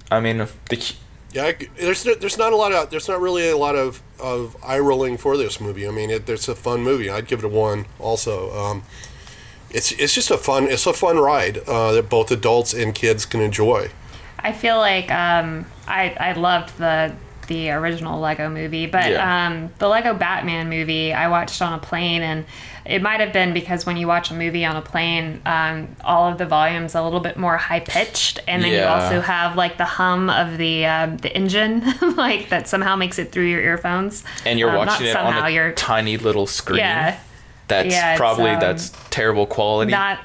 I 0.10 0.20
mean, 0.20 0.40
the 0.70 0.94
Yeah, 1.34 1.46
I- 1.46 1.68
there's 1.80 2.04
there's 2.04 2.38
not 2.38 2.52
a 2.54 2.56
lot 2.56 2.72
of 2.74 2.90
there's 2.90 3.08
not 3.08 3.22
really 3.22 3.50
a 3.50 3.58
lot 3.58 3.76
of, 3.76 4.02
of 4.20 4.56
eye 4.64 4.80
rolling 4.80 5.18
for 5.18 5.38
this 5.38 5.60
movie. 5.62 5.88
I 5.88 5.92
mean, 5.92 6.10
it, 6.10 6.28
it's 6.30 6.48
a 6.48 6.56
fun 6.56 6.82
movie. 6.82 7.10
I'd 7.10 7.28
give 7.28 7.40
it 7.40 7.46
a 7.46 7.50
one. 7.50 7.86
Also, 8.00 8.52
um, 8.58 8.84
it's 9.70 9.92
it's 9.94 10.14
just 10.14 10.30
a 10.32 10.38
fun 10.38 10.68
it's 10.68 10.86
a 10.86 10.94
fun 10.94 11.18
ride 11.18 11.60
uh, 11.68 11.94
that 11.94 12.10
both 12.10 12.32
adults 12.32 12.74
and 12.74 12.94
kids 12.94 13.26
can 13.26 13.40
enjoy. 13.42 13.90
I 14.40 14.52
feel 14.52 14.78
like 14.78 15.10
um, 15.12 15.66
I 15.88 16.16
I 16.20 16.34
loved 16.34 16.78
the 16.78 17.14
the 17.48 17.72
original 17.72 18.20
Lego 18.20 18.50
movie, 18.50 18.86
but 18.88 19.10
Yeah. 19.12 19.48
um, 19.48 19.72
the 19.80 19.88
Lego 19.88 20.14
Batman 20.14 20.70
movie 20.70 21.12
I 21.14 21.28
watched 21.30 21.62
on 21.62 21.74
a 21.74 21.80
plane, 21.80 22.22
and 22.22 22.46
it 22.86 23.02
might 23.02 23.20
have 23.20 23.32
been 23.34 23.54
because 23.54 23.86
when 23.86 23.98
you 23.98 24.08
watch 24.08 24.32
a 24.32 24.34
movie 24.34 24.66
on 24.66 24.76
a 24.76 24.82
plane, 24.82 25.42
um, 25.46 25.88
all 26.04 26.32
of 26.32 26.38
the 26.38 26.46
volumes 26.46 26.96
a 26.96 27.02
little 27.04 27.20
bit 27.20 27.38
more 27.38 27.58
high 27.58 27.80
pitched, 27.82 28.40
and 28.48 28.64
then 28.64 28.72
you 28.72 28.82
also 28.84 29.22
have 29.22 29.56
like 29.56 29.78
the 29.78 29.86
hum 29.86 30.30
of 30.30 30.58
the 30.58 30.86
um, 30.86 31.18
the 31.18 31.36
engine, 31.36 31.84
like 32.16 32.50
that 32.50 32.68
somehow 32.68 32.96
makes 32.96 33.20
it 33.20 33.32
through 33.32 33.46
your 33.46 33.62
earphones. 33.62 34.24
and 34.46 34.58
you're 34.60 34.70
Um, 34.72 34.78
watching 34.88 35.08
it 35.08 35.16
on 35.16 35.26
somehow, 35.34 35.46
a 35.48 35.50
you're 35.50 35.72
tiny 35.74 36.18
little 36.18 36.48
screen. 36.48 36.80
yeah. 36.80 37.20
That's 37.68 37.94
Yeah, 37.94 38.18
probably 38.18 38.50
um, 38.52 38.60
that's 38.60 38.90
terrible 39.12 39.46
quality. 39.46 39.92
not 39.92 40.20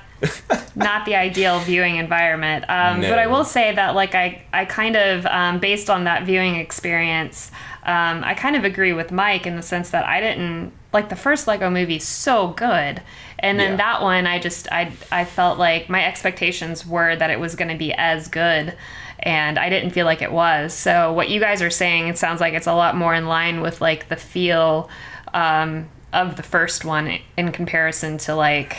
not 0.74 1.04
the 1.04 1.14
ideal 1.14 1.60
viewing 1.60 1.96
environment. 1.96 2.64
Um, 2.68 3.02
But 3.02 3.18
I 3.18 3.26
will 3.26 3.44
say 3.44 3.74
that, 3.74 3.94
like, 3.94 4.14
I 4.14 4.42
I 4.52 4.64
kind 4.64 4.96
of 4.96 5.26
um, 5.26 5.58
based 5.60 5.88
on 5.90 6.04
that 6.04 6.24
viewing 6.24 6.56
experience, 6.56 7.50
um, 7.84 8.24
I 8.24 8.34
kind 8.34 8.56
of 8.56 8.64
agree 8.64 8.92
with 8.94 9.12
Mike 9.12 9.46
in 9.46 9.56
the 9.56 9.62
sense 9.62 9.90
that 9.90 10.04
I 10.06 10.20
didn't 10.20 10.72
like 10.96 11.08
the 11.10 11.16
first 11.16 11.46
Lego 11.46 11.70
movie 11.70 11.98
so 12.00 12.48
good, 12.48 13.00
and 13.38 13.60
then 13.60 13.72
Yeah. 13.72 13.76
that 13.76 14.02
one 14.02 14.26
I 14.26 14.38
just 14.38 14.66
I 14.72 14.92
I 15.12 15.24
felt 15.24 15.58
like 15.58 15.88
my 15.88 16.04
expectations 16.04 16.84
were 16.86 17.14
that 17.16 17.30
it 17.30 17.38
was 17.38 17.54
going 17.54 17.70
to 17.70 17.76
be 17.76 17.92
as 17.92 18.28
good. 18.28 18.74
And 19.18 19.58
I 19.58 19.70
didn't 19.70 19.90
feel 19.90 20.04
like 20.04 20.20
it 20.20 20.30
was. 20.30 20.74
So 20.74 21.12
what 21.12 21.30
you 21.30 21.40
guys 21.40 21.62
are 21.62 21.70
saying, 21.70 22.08
it 22.08 22.18
sounds 22.18 22.38
like 22.40 22.52
it's 22.52 22.66
a 22.66 22.74
lot 22.74 22.94
more 22.96 23.14
in 23.14 23.26
line 23.26 23.62
with 23.62 23.80
like 23.80 24.08
the 24.08 24.16
feel 24.16 24.90
um, 25.32 25.88
of 26.12 26.36
the 26.36 26.42
first 26.42 26.84
one 26.84 27.18
in 27.36 27.50
comparison 27.50 28.18
to 28.18 28.34
like 28.34 28.76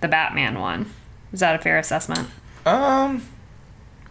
the 0.00 0.08
Batman 0.08 0.58
one. 0.58 0.90
Is 1.34 1.40
that 1.40 1.54
a 1.54 1.58
fair 1.58 1.76
assessment? 1.78 2.28
Um. 2.64 3.22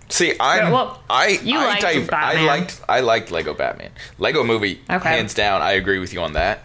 See, 0.10 0.34
I 0.40 0.70
well, 0.72 1.02
I 1.10 1.40
you 1.42 1.58
I, 1.58 1.66
liked 1.80 2.14
I 2.14 2.46
liked 2.46 2.82
I 2.90 3.00
liked 3.00 3.32
Lego 3.32 3.54
Batman. 3.54 3.92
Lego 4.20 4.44
Movie, 4.44 4.80
Okay. 4.90 5.10
hands 5.10 5.34
down. 5.34 5.62
I 5.62 5.72
agree 5.72 6.00
with 6.00 6.14
you 6.14 6.22
on 6.22 6.34
that. 6.34 6.64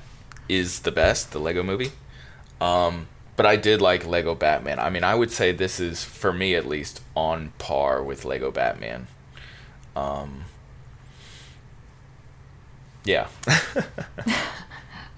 Is 0.49 0.81
the 0.81 0.93
best 0.93 1.33
the 1.33 1.39
Lego 1.41 1.63
Movie. 1.63 1.93
Um, 2.61 3.09
but 3.37 3.45
I 3.47 3.57
did 3.57 3.83
like 3.83 4.07
Lego 4.07 4.35
Batman. 4.35 4.79
I 4.79 4.89
mean, 4.91 5.05
I 5.05 5.15
would 5.15 5.31
say 5.31 5.53
this 5.53 5.79
is 5.81 6.05
for 6.05 6.33
me 6.33 6.55
at 6.55 6.67
least 6.67 7.03
on 7.15 7.53
par 7.59 8.03
with 8.03 8.25
Lego 8.25 8.51
Batman. 8.51 9.09
Um, 9.95 10.45
yeah. 13.05 13.29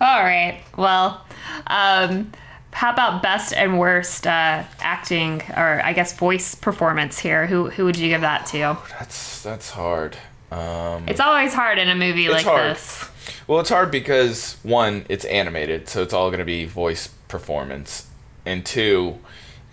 All 0.00 0.22
right. 0.22 0.62
Well, 0.76 1.24
um, 1.66 2.32
how 2.72 2.92
about 2.92 3.22
best 3.22 3.52
and 3.52 3.78
worst 3.78 4.26
uh, 4.26 4.62
acting, 4.80 5.42
or 5.56 5.80
I 5.84 5.92
guess 5.92 6.16
voice 6.16 6.54
performance 6.54 7.18
here? 7.18 7.46
Who 7.46 7.70
who 7.70 7.84
would 7.84 7.96
you 7.96 8.08
give 8.08 8.20
that 8.20 8.46
to? 8.46 8.78
that's 8.98 9.42
that's 9.42 9.70
hard. 9.70 10.16
Um, 10.52 11.04
It's 11.08 11.20
always 11.20 11.52
hard 11.52 11.78
in 11.78 11.88
a 11.88 11.94
movie 11.94 12.28
like 12.28 12.44
hard. 12.46 12.76
this. 12.76 13.07
Well, 13.46 13.60
it's 13.60 13.70
hard 13.70 13.90
because 13.90 14.56
one, 14.62 15.04
it's 15.08 15.24
animated, 15.26 15.88
so 15.88 16.02
it's 16.02 16.12
all 16.14 16.28
going 16.30 16.40
to 16.40 16.44
be 16.44 16.64
voice 16.64 17.08
performance, 17.28 18.06
and 18.46 18.64
two, 18.64 19.18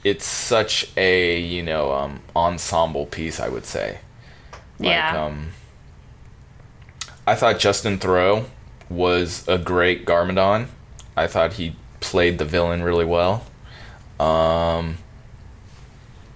it's 0.03 0.25
such 0.25 0.91
a 0.97 1.39
you 1.39 1.63
know 1.63 1.93
um, 1.93 2.21
ensemble 2.35 3.05
piece. 3.05 3.39
I 3.39 3.49
would 3.49 3.65
say. 3.65 3.99
Like, 4.79 4.89
yeah. 4.89 5.25
Um, 5.25 5.49
I 7.27 7.35
thought 7.35 7.59
Justin 7.59 7.97
Theroux 7.97 8.45
was 8.89 9.47
a 9.47 9.57
great 9.57 10.05
Garmadon. 10.05 10.67
I 11.17 11.27
thought 11.27 11.53
he 11.53 11.75
played 12.01 12.37
the 12.37 12.45
villain 12.45 12.83
really 12.83 13.05
well. 13.05 13.45
Um, 14.19 14.97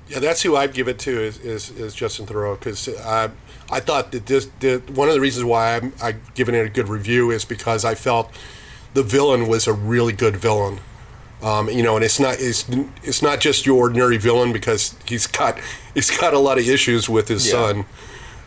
Yeah, 0.08 0.20
that's 0.20 0.42
who 0.42 0.56
I'd 0.56 0.74
give 0.74 0.88
it 0.88 0.98
to 1.00 1.12
is, 1.22 1.38
is, 1.40 1.70
is 1.72 1.94
Justin 1.94 2.26
Theroux 2.26 2.58
because 2.58 2.90
I, 3.00 3.30
I 3.72 3.80
thought 3.80 4.12
that 4.12 4.26
this 4.26 4.46
one 4.90 5.08
of 5.08 5.14
the 5.14 5.22
reasons 5.22 5.46
why 5.46 5.76
I'm 5.76 5.94
I 6.02 6.14
giving 6.34 6.56
it 6.56 6.66
a 6.66 6.70
good 6.70 6.88
review 6.90 7.32
is 7.32 7.46
because 7.46 7.86
I 7.86 7.96
felt 7.96 8.32
the 8.94 9.04
villain 9.04 9.48
was 9.48 9.68
a 9.68 9.74
really 9.74 10.14
good 10.14 10.36
villain. 10.38 10.80
Um, 11.42 11.70
you 11.70 11.84
know, 11.84 11.96
and 11.96 12.04
it's 12.04 12.20
not 12.20 12.36
it's 12.40 12.66
it's 13.04 13.22
not 13.22 13.40
just 13.40 13.66
your 13.66 13.78
ordinary 13.78 14.18
villain 14.18 14.52
because 14.52 14.96
he's 15.06 15.28
got 15.28 15.60
he's 15.94 16.10
got 16.18 16.34
a 16.34 16.40
lot 16.40 16.58
of 16.58 16.68
issues 16.68 17.08
with 17.08 17.28
his 17.30 17.46
Yeah. 17.48 17.52
son, 17.54 17.86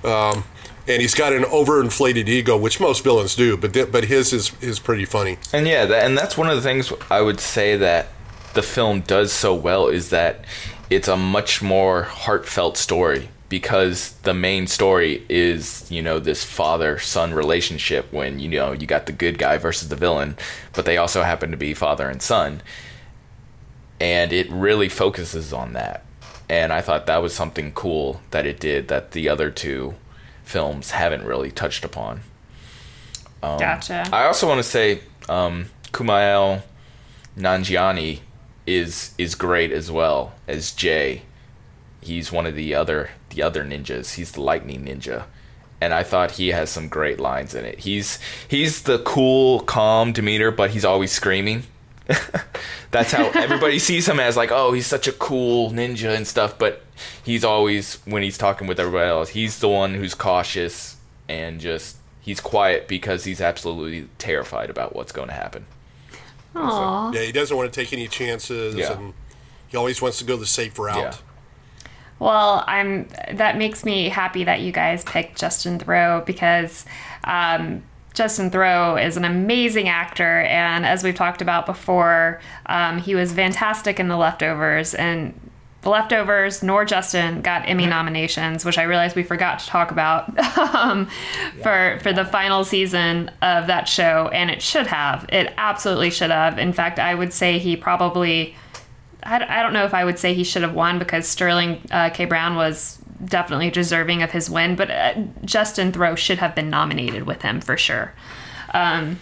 um, 0.05 0.45
and 0.87 1.01
he's 1.01 1.15
got 1.15 1.33
an 1.33 1.45
overinflated 1.45 2.29
ego, 2.29 2.57
which 2.57 2.81
most 2.81 3.03
villains 3.05 3.35
do, 3.35 3.57
but 3.57 3.73
th- 3.73 3.91
but 3.91 4.05
his 4.07 4.33
is 4.35 4.53
is 4.61 4.79
pretty 4.79 5.05
funny. 5.07 5.39
And 5.55 5.67
yeah, 5.67 5.87
that, 5.87 6.05
and 6.05 6.19
that's 6.19 6.37
one 6.37 6.51
of 6.51 6.57
the 6.57 6.63
things 6.63 6.93
I 7.11 7.23
would 7.23 7.41
say 7.41 7.77
that 7.79 8.09
the 8.55 8.63
film 8.63 9.01
does 9.01 9.33
so 9.33 9.55
well 9.55 9.89
is 9.89 10.11
that 10.11 10.45
it's 10.91 11.09
a 11.09 11.17
much 11.17 11.63
more 11.63 12.03
heartfelt 12.03 12.77
story 12.77 13.31
because 13.53 14.13
the 14.23 14.33
main 14.33 14.67
story 14.67 15.23
is, 15.29 15.85
you 15.91 16.01
know, 16.01 16.19
this 16.19 16.43
father-son 16.43 17.35
relationship 17.35 18.11
when, 18.11 18.39
you 18.39 18.49
know, 18.49 18.73
you 18.73 18.87
got 18.87 19.05
the 19.05 19.13
good 19.13 19.37
guy 19.37 19.59
versus 19.59 19.91
the 19.91 19.95
villain, 19.95 20.35
but 20.73 20.87
they 20.87 20.97
also 20.97 21.23
happen 21.23 21.51
to 21.51 21.57
be 21.59 21.75
father 21.75 22.09
and 22.09 22.23
son. 22.23 22.63
And 24.01 24.33
it 24.33 24.51
really 24.51 24.89
focuses 24.89 25.53
on 25.53 25.75
that. 25.75 26.03
And 26.49 26.73
I 26.73 26.81
thought 26.81 27.05
that 27.05 27.19
was 27.19 27.35
something 27.35 27.73
cool 27.73 28.23
that 28.31 28.47
it 28.47 28.59
did 28.59 28.89
that 28.89 29.11
the 29.11 29.29
other 29.29 29.51
two 29.51 29.97
films 30.45 30.93
haven't 30.93 31.27
really 31.27 31.51
touched 31.51 31.85
upon. 31.85 32.23
gotcha. 33.43 34.09
I 34.11 34.25
also 34.25 34.49
want 34.49 34.61
to 34.61 34.63
say 34.63 35.01
um, 35.29 35.67
Kumail 35.93 36.63
Nanjiani 37.37 38.21
is 38.67 39.15
is 39.19 39.35
great 39.35 39.73
as 39.73 39.91
well 39.91 40.33
as 40.49 40.73
Jay. 40.73 41.21
He's 42.01 42.33
one 42.33 42.47
of 42.47 42.55
the 42.57 42.75
other 42.75 43.11
the 43.35 43.43
other 43.43 43.65
ninjas. 43.65 44.15
He's 44.15 44.33
the 44.33 44.41
lightning 44.41 44.85
ninja. 44.85 45.25
And 45.81 45.93
I 45.93 46.05
thought 46.05 46.33
he 46.33 46.49
has 46.49 46.71
some 46.71 46.89
great 46.89 47.19
lines 47.19 47.55
in 47.55 47.65
it. 47.65 47.81
He's 47.81 48.19
he's 48.47 48.83
the 48.83 49.01
cool, 49.01 49.61
calm 49.61 50.13
demeanor, 50.13 50.51
but 50.53 50.71
he's 50.71 50.85
always 50.85 51.11
screaming. 51.11 51.65
That's 52.93 53.13
how 53.13 53.31
everybody 53.35 53.79
sees 53.79 54.09
him 54.09 54.21
as 54.21 54.37
like, 54.37 54.53
oh, 54.53 54.73
he's 54.73 54.87
such 54.87 55.09
a 55.09 55.13
cool 55.13 55.71
ninja 55.71 56.15
and 56.15 56.27
stuff, 56.27 56.57
but 56.59 56.83
he's 57.25 57.43
always 57.45 57.97
when 58.05 58.23
he's 58.23 58.39
talking 58.39 58.67
with 58.69 58.79
everybody 58.79 59.09
else, 59.09 59.31
he's 59.31 59.59
the 59.59 59.69
one 59.69 59.95
who's 59.95 60.15
cautious 60.15 60.97
and 61.29 61.61
just 61.61 61.97
he's 62.21 62.41
quiet 62.41 62.87
because 62.87 63.25
he's 63.25 63.41
absolutely 63.41 64.09
terrified 64.19 64.71
about 64.71 64.95
what's 64.95 65.11
going 65.13 65.29
to 65.29 65.35
happen. 65.35 65.67
Aw. 66.55 67.13
Yeah, 67.13 67.23
he 67.23 67.33
doesn't 67.33 67.57
want 67.57 67.73
to 67.73 67.81
take 67.81 67.93
any 67.93 68.07
chances, 68.09 68.75
Yeah. 68.75 68.93
and 68.93 69.15
he 69.69 69.77
always 69.77 70.01
wants 70.03 70.19
to 70.19 70.25
go 70.25 70.37
the 70.37 70.47
safe 70.47 70.79
route. 70.79 70.97
Yeah. 70.97 71.15
Well, 72.23 72.63
I'm. 72.69 73.09
That 73.33 73.59
makes 73.59 73.85
me 73.85 74.09
happy 74.09 74.45
that 74.45 74.61
you 74.61 74.71
guys 74.71 75.03
picked 75.03 75.37
Justin 75.37 75.81
Theroux 75.81 76.25
because 76.25 76.87
um, 77.25 77.83
Justin 78.15 78.49
Theroux 78.49 79.05
is 79.05 79.17
an 79.17 79.25
amazing 79.25 79.89
actor, 79.89 80.43
and 80.43 80.87
as 80.87 81.03
we've 81.03 81.17
talked 81.17 81.43
about 81.43 81.67
before, 81.67 82.41
um, 82.67 82.99
he 82.99 83.17
was 83.17 83.33
fantastic 83.33 83.99
in 83.99 84.07
The 84.07 84.17
Leftovers, 84.17 84.95
and 84.95 85.35
The 85.81 85.91
Leftovers 85.91 86.63
nor 86.63 86.85
Justin 86.85 87.43
got 87.43 87.69
Emmy 87.69 87.87
nominations, 87.87 88.65
which 88.65 88.79
I 88.79 88.85
realized 88.85 89.17
we 89.17 89.25
forgot 89.25 89.59
to 89.59 89.67
talk 89.67 89.91
about 89.91 90.39
um, 90.77 91.09
for 91.61 91.99
for 92.05 92.13
the 92.13 92.25
final 92.25 92.63
season 92.63 93.33
of 93.43 93.67
that 93.67 93.89
show, 93.89 94.31
and 94.33 94.49
it 94.49 94.63
should 94.63 94.87
have. 94.87 95.27
It 95.29 95.53
absolutely 95.57 96.11
should 96.11 96.31
have. 96.31 96.57
In 96.57 96.73
fact, 96.73 97.01
I 97.01 97.17
would 97.17 97.33
say 97.33 97.59
he 97.59 97.77
probably. 97.77 98.55
I, 99.23 99.61
I 99.61 99.63
don't 99.63 99.73
know 99.73 99.85
if 99.85 99.95
I 99.95 100.05
would 100.05 100.19
say 100.19 100.35
he 100.35 100.45
should 100.45 100.63
have 100.63 100.75
won 100.75 100.99
because 100.99 101.27
Sterling 101.29 101.81
uh, 101.91 102.11
K. 102.11 102.25
Brown 102.25 102.57
was 102.57 102.99
definitely 103.25 103.71
deserving 103.71 104.23
of 104.23 104.33
his 104.33 104.51
win, 104.51 104.77
but 104.77 104.91
uh, 104.91 105.15
Justin 105.45 105.93
Theroux 105.93 106.17
should 106.17 106.39
have 106.39 106.55
been 106.55 106.71
nominated 106.71 107.25
with 107.25 107.43
him 107.43 107.61
for 107.61 107.77
sure. 107.77 108.13
Um, 108.75 109.19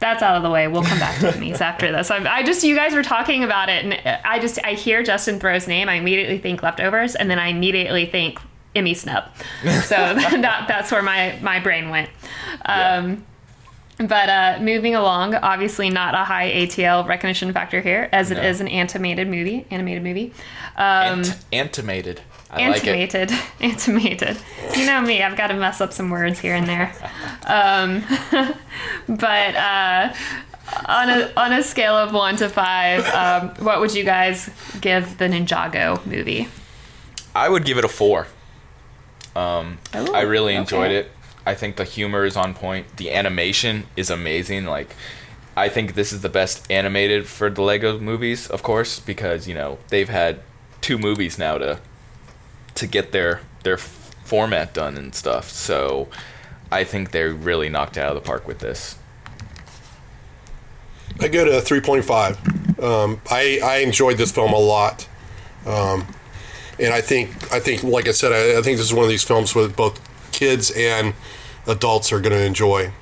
that's 0.00 0.22
out 0.22 0.36
of 0.36 0.42
the 0.42 0.50
way. 0.50 0.68
We'll 0.68 0.82
come 0.82 0.98
back 0.98 1.18
to 1.20 1.26
Emmys 1.32 1.60
after 1.60 1.90
this. 1.90 2.10
I, 2.10 2.18
I 2.38 2.42
just, 2.42 2.62
you 2.62 2.74
guys 2.74 2.94
were 2.94 3.02
talking 3.02 3.44
about 3.44 3.68
it, 3.68 3.84
and 3.84 4.20
I 4.24 4.38
just, 4.38 4.58
I 4.64 4.74
hear 4.74 5.02
Justin 5.02 5.40
Theroux's 5.40 5.68
name, 5.68 5.88
I 5.88 5.94
immediately 5.94 6.38
think 6.38 6.62
leftovers, 6.62 7.14
and 7.14 7.30
then 7.30 7.38
I 7.38 7.48
immediately 7.48 8.06
think 8.06 8.40
Emmy 8.74 8.94
snub. 8.94 9.24
So 9.62 9.68
that, 9.96 10.66
that's 10.68 10.92
where 10.92 11.02
my 11.02 11.38
my 11.42 11.58
brain 11.60 11.90
went. 11.90 12.10
Um, 12.64 13.24
But 13.98 14.28
uh, 14.28 14.58
moving 14.60 14.94
along, 14.94 15.34
obviously 15.34 15.90
not 15.90 16.14
a 16.14 16.18
high 16.24 16.50
ATL 16.52 17.06
recognition 17.06 17.52
factor 17.52 17.80
here, 17.80 18.08
as 18.12 18.30
it 18.30 18.36
No. 18.36 18.42
is 18.42 18.60
an 18.60 18.68
animated 18.68 19.26
movie. 19.28 19.66
Animated 19.72 20.04
movie. 20.04 20.32
Um, 20.76 21.24
Ant- 21.24 21.36
animated. 21.52 22.20
I 22.50 22.68
like 22.68 22.84
it. 22.84 22.88
Animated, 22.88 23.32
animated. 23.60 24.38
You 24.76 24.86
know 24.86 25.00
me, 25.00 25.22
I've 25.22 25.36
got 25.36 25.48
to 25.48 25.54
mess 25.54 25.80
up 25.80 25.92
some 25.92 26.10
words 26.10 26.38
here 26.38 26.54
and 26.54 26.66
there. 26.68 26.92
Um, 27.50 28.04
but 29.08 29.56
uh, 29.56 30.12
on 30.86 31.08
a 31.08 31.32
on 31.34 31.52
a 31.54 31.62
scale 31.62 31.94
of 31.94 32.12
one 32.12 32.36
to 32.36 32.48
five, 32.50 33.06
um, 33.14 33.48
what 33.64 33.80
would 33.80 33.94
you 33.94 34.04
guys 34.04 34.50
give 34.82 35.16
the 35.16 35.28
Ninjago 35.28 36.04
movie? 36.04 36.48
I 37.34 37.48
would 37.48 37.64
give 37.64 37.78
it 37.78 37.84
a 37.86 37.88
four. 37.88 38.26
Um, 39.34 39.78
Ooh, 39.96 40.12
I 40.12 40.22
really 40.22 40.54
enjoyed 40.56 40.90
okay. 40.90 40.96
it. 40.96 41.10
I 41.48 41.54
think 41.54 41.76
the 41.76 41.84
humor 41.84 42.26
is 42.26 42.36
on 42.36 42.52
point. 42.52 42.98
The 42.98 43.10
animation 43.10 43.86
is 43.96 44.10
amazing. 44.10 44.66
Like, 44.66 44.94
I 45.56 45.70
think 45.70 45.94
this 45.94 46.12
is 46.12 46.20
the 46.20 46.28
best 46.28 46.70
animated 46.70 47.26
for 47.26 47.48
the 47.48 47.62
Lego 47.62 47.98
movies, 47.98 48.48
of 48.48 48.62
course, 48.62 49.00
because 49.00 49.48
you 49.48 49.54
know 49.54 49.78
they've 49.88 50.10
had 50.10 50.40
two 50.82 50.98
movies 50.98 51.38
now 51.38 51.56
to 51.56 51.80
to 52.74 52.86
get 52.86 53.12
their 53.12 53.40
their 53.62 53.78
format 53.78 54.74
done 54.74 54.98
and 54.98 55.14
stuff. 55.14 55.48
So, 55.48 56.08
I 56.70 56.84
think 56.84 57.12
they 57.12 57.22
really 57.22 57.70
knocked 57.70 57.96
out 57.96 58.14
of 58.14 58.22
the 58.22 58.26
park 58.26 58.46
with 58.46 58.58
this. 58.58 58.98
I 61.20 61.28
go 61.28 61.46
to 61.46 61.62
three 61.62 61.80
point 61.80 62.04
five. 62.04 62.36
Um, 62.78 63.22
I 63.30 63.58
I 63.64 63.76
enjoyed 63.78 64.18
this 64.18 64.32
film 64.32 64.52
a 64.52 64.58
lot, 64.58 65.08
um, 65.64 66.06
and 66.78 66.92
I 66.92 67.00
think 67.00 67.30
I 67.50 67.58
think 67.58 67.82
like 67.84 68.06
I 68.06 68.12
said, 68.12 68.32
I, 68.32 68.58
I 68.58 68.62
think 68.62 68.76
this 68.76 68.86
is 68.86 68.92
one 68.92 69.04
of 69.04 69.10
these 69.10 69.24
films 69.24 69.54
with 69.54 69.74
both 69.74 69.98
kids 70.30 70.70
and 70.72 71.14
adults 71.68 72.12
are 72.12 72.20
going 72.20 72.32
to 72.32 72.44
enjoy. 72.44 72.92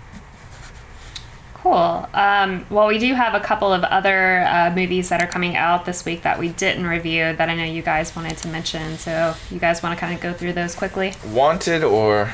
Cool. 1.54 2.08
Um, 2.14 2.64
well, 2.70 2.86
we 2.86 2.98
do 2.98 3.14
have 3.14 3.34
a 3.34 3.40
couple 3.40 3.72
of 3.72 3.82
other 3.82 4.40
uh, 4.46 4.72
movies 4.74 5.08
that 5.08 5.20
are 5.20 5.26
coming 5.26 5.56
out 5.56 5.84
this 5.84 6.04
week 6.04 6.22
that 6.22 6.38
we 6.38 6.50
didn't 6.50 6.86
review 6.86 7.34
that 7.34 7.48
I 7.48 7.56
know 7.56 7.64
you 7.64 7.82
guys 7.82 8.14
wanted 8.14 8.36
to 8.38 8.48
mention. 8.48 8.98
So, 8.98 9.34
you 9.50 9.58
guys 9.58 9.82
want 9.82 9.96
to 9.96 10.00
kind 10.00 10.14
of 10.14 10.20
go 10.20 10.32
through 10.32 10.52
those 10.52 10.74
quickly? 10.76 11.14
Wanted 11.26 11.82
or, 11.82 12.32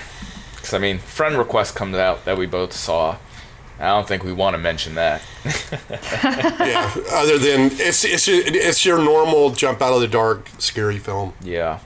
because 0.57 0.75
I 0.75 0.79
mean, 0.79 0.99
friend 0.99 1.39
request 1.39 1.75
comes 1.75 1.97
out 1.97 2.25
that 2.27 2.37
we 2.37 2.47
both 2.47 2.75
saw. 2.75 3.17
I 3.79 3.87
don't 3.89 4.07
think 4.07 4.23
we 4.23 4.33
want 4.33 4.55
to 4.55 4.59
mention 4.59 4.97
that. 4.97 5.23
yeah. 5.45 6.95
Other 7.11 7.39
than 7.39 7.71
it's 7.73 8.05
it's 8.05 8.29
it's 8.29 8.85
your 8.85 8.99
normal 8.99 9.51
jump 9.51 9.83
out 9.83 9.95
of 9.95 10.01
the 10.01 10.09
dark 10.09 10.49
scary 10.59 10.99
film. 10.99 11.33
yeah. 11.43 11.81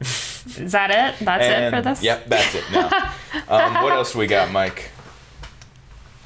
Is 0.00 0.72
that 0.72 0.90
it? 0.90 1.24
That's 1.24 1.46
it 1.46 1.70
for 1.70 1.82
this? 1.82 2.02
Yep, 2.02 2.26
that's 2.26 2.54
it. 2.54 2.64
Now, 2.72 2.88
um, 3.48 3.82
what 3.82 3.92
else 3.92 4.14
we 4.14 4.26
got, 4.26 4.50
Mike? 4.50 4.90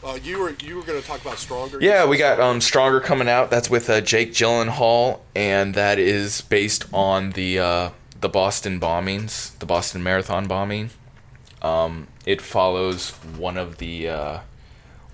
Uh, 0.02 0.18
you 0.22 0.38
were 0.38 0.54
you 0.62 0.76
were 0.76 0.82
going 0.82 1.00
to 1.00 1.06
talk 1.06 1.20
about 1.20 1.38
stronger. 1.38 1.78
Yeah, 1.80 2.06
we 2.06 2.16
got 2.16 2.38
um, 2.40 2.60
Stronger 2.60 3.00
coming 3.00 3.28
out. 3.28 3.50
That's 3.50 3.68
with 3.68 3.90
uh, 3.90 4.00
Jake 4.00 4.32
Gyllenhaal, 4.32 5.20
and 5.34 5.74
that 5.74 5.98
is 5.98 6.40
based 6.40 6.86
on 6.92 7.30
the 7.32 7.58
uh, 7.58 7.90
the 8.20 8.28
Boston 8.28 8.78
bombings, 8.80 9.58
the 9.58 9.66
Boston 9.66 10.02
Marathon 10.02 10.46
bombing. 10.46 10.90
Um, 11.62 12.06
it 12.24 12.40
follows 12.40 13.10
one 13.10 13.56
of 13.56 13.78
the 13.78 14.08
uh, 14.08 14.38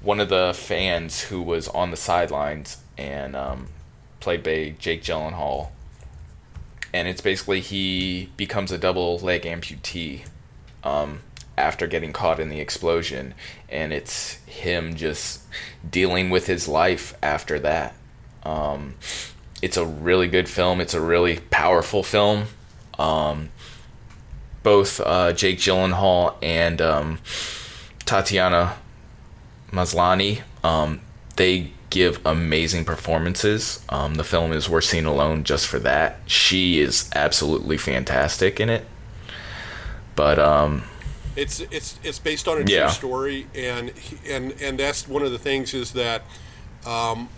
one 0.03 0.21
of 0.21 0.29
the 0.29 0.53
fans 0.55 1.23
who 1.23 1.41
was 1.41 1.67
on 1.69 1.91
the 1.91 1.97
sidelines 1.97 2.79
and 2.99 3.35
um, 3.35 3.69
played 4.21 4.43
by 4.43 4.75
Jake 4.79 5.03
Gyllenhaal. 5.03 5.69
And 6.95 7.09
it's 7.09 7.21
basically 7.21 7.61
he 7.61 8.31
becomes 8.37 8.71
a 8.71 8.79
double 8.79 9.19
leg 9.19 9.43
amputee 9.43 10.27
um, 10.85 11.23
after 11.59 11.89
getting 11.89 12.13
caught 12.13 12.39
in 12.39 12.51
the 12.51 12.61
explosion, 12.61 13.35
and 13.69 13.93
it's 13.93 14.35
him 14.47 14.95
just 14.95 15.43
dealing 15.89 16.31
with 16.31 16.47
his 16.47 16.69
life 16.69 17.15
after 17.21 17.59
that. 17.59 17.97
Um, 18.45 18.95
it's 19.61 19.77
a 19.77 19.85
really 19.85 20.29
good 20.29 20.49
film. 20.49 20.81
It's 20.81 20.95
a 20.95 21.01
really 21.01 21.41
powerful 21.51 22.05
film. 22.05 22.45
Um, 22.97 23.51
both 24.63 25.01
uh, 25.01 25.33
Jake 25.33 25.59
Gyllenhaal 25.59 26.37
and 26.43 26.81
um, 26.81 27.19
Tatiana 28.07 28.77
Maslany, 29.73 30.43
um, 30.63 31.01
they 31.35 31.73
give 31.95 32.21
amazing 32.27 32.85
performances. 32.85 33.81
Um, 33.89 34.17
the 34.17 34.25
film 34.25 34.53
is 34.53 34.69
worth 34.69 34.85
seeing 34.85 35.07
alone 35.07 35.45
just 35.45 35.67
for 35.69 35.79
that. 35.79 36.19
She 36.27 36.81
is 36.81 37.09
absolutely 37.15 37.79
fantastic 37.79 38.59
in 38.59 38.69
it. 38.69 38.85
But 40.17 40.39
um, 40.41 40.83
It's 41.37 41.61
it's 41.71 41.99
it's 42.03 42.19
based 42.19 42.49
on 42.49 42.59
a 42.63 42.65
Yeah. 42.67 42.83
true 42.87 42.91
story, 42.91 43.47
and 43.55 43.93
and 44.29 44.53
and 44.61 44.79
that's 44.79 45.07
one 45.09 45.23
of 45.23 45.31
the 45.33 45.39
things 45.39 45.73
is 45.75 45.93
that 45.93 46.23
um, 46.85 47.29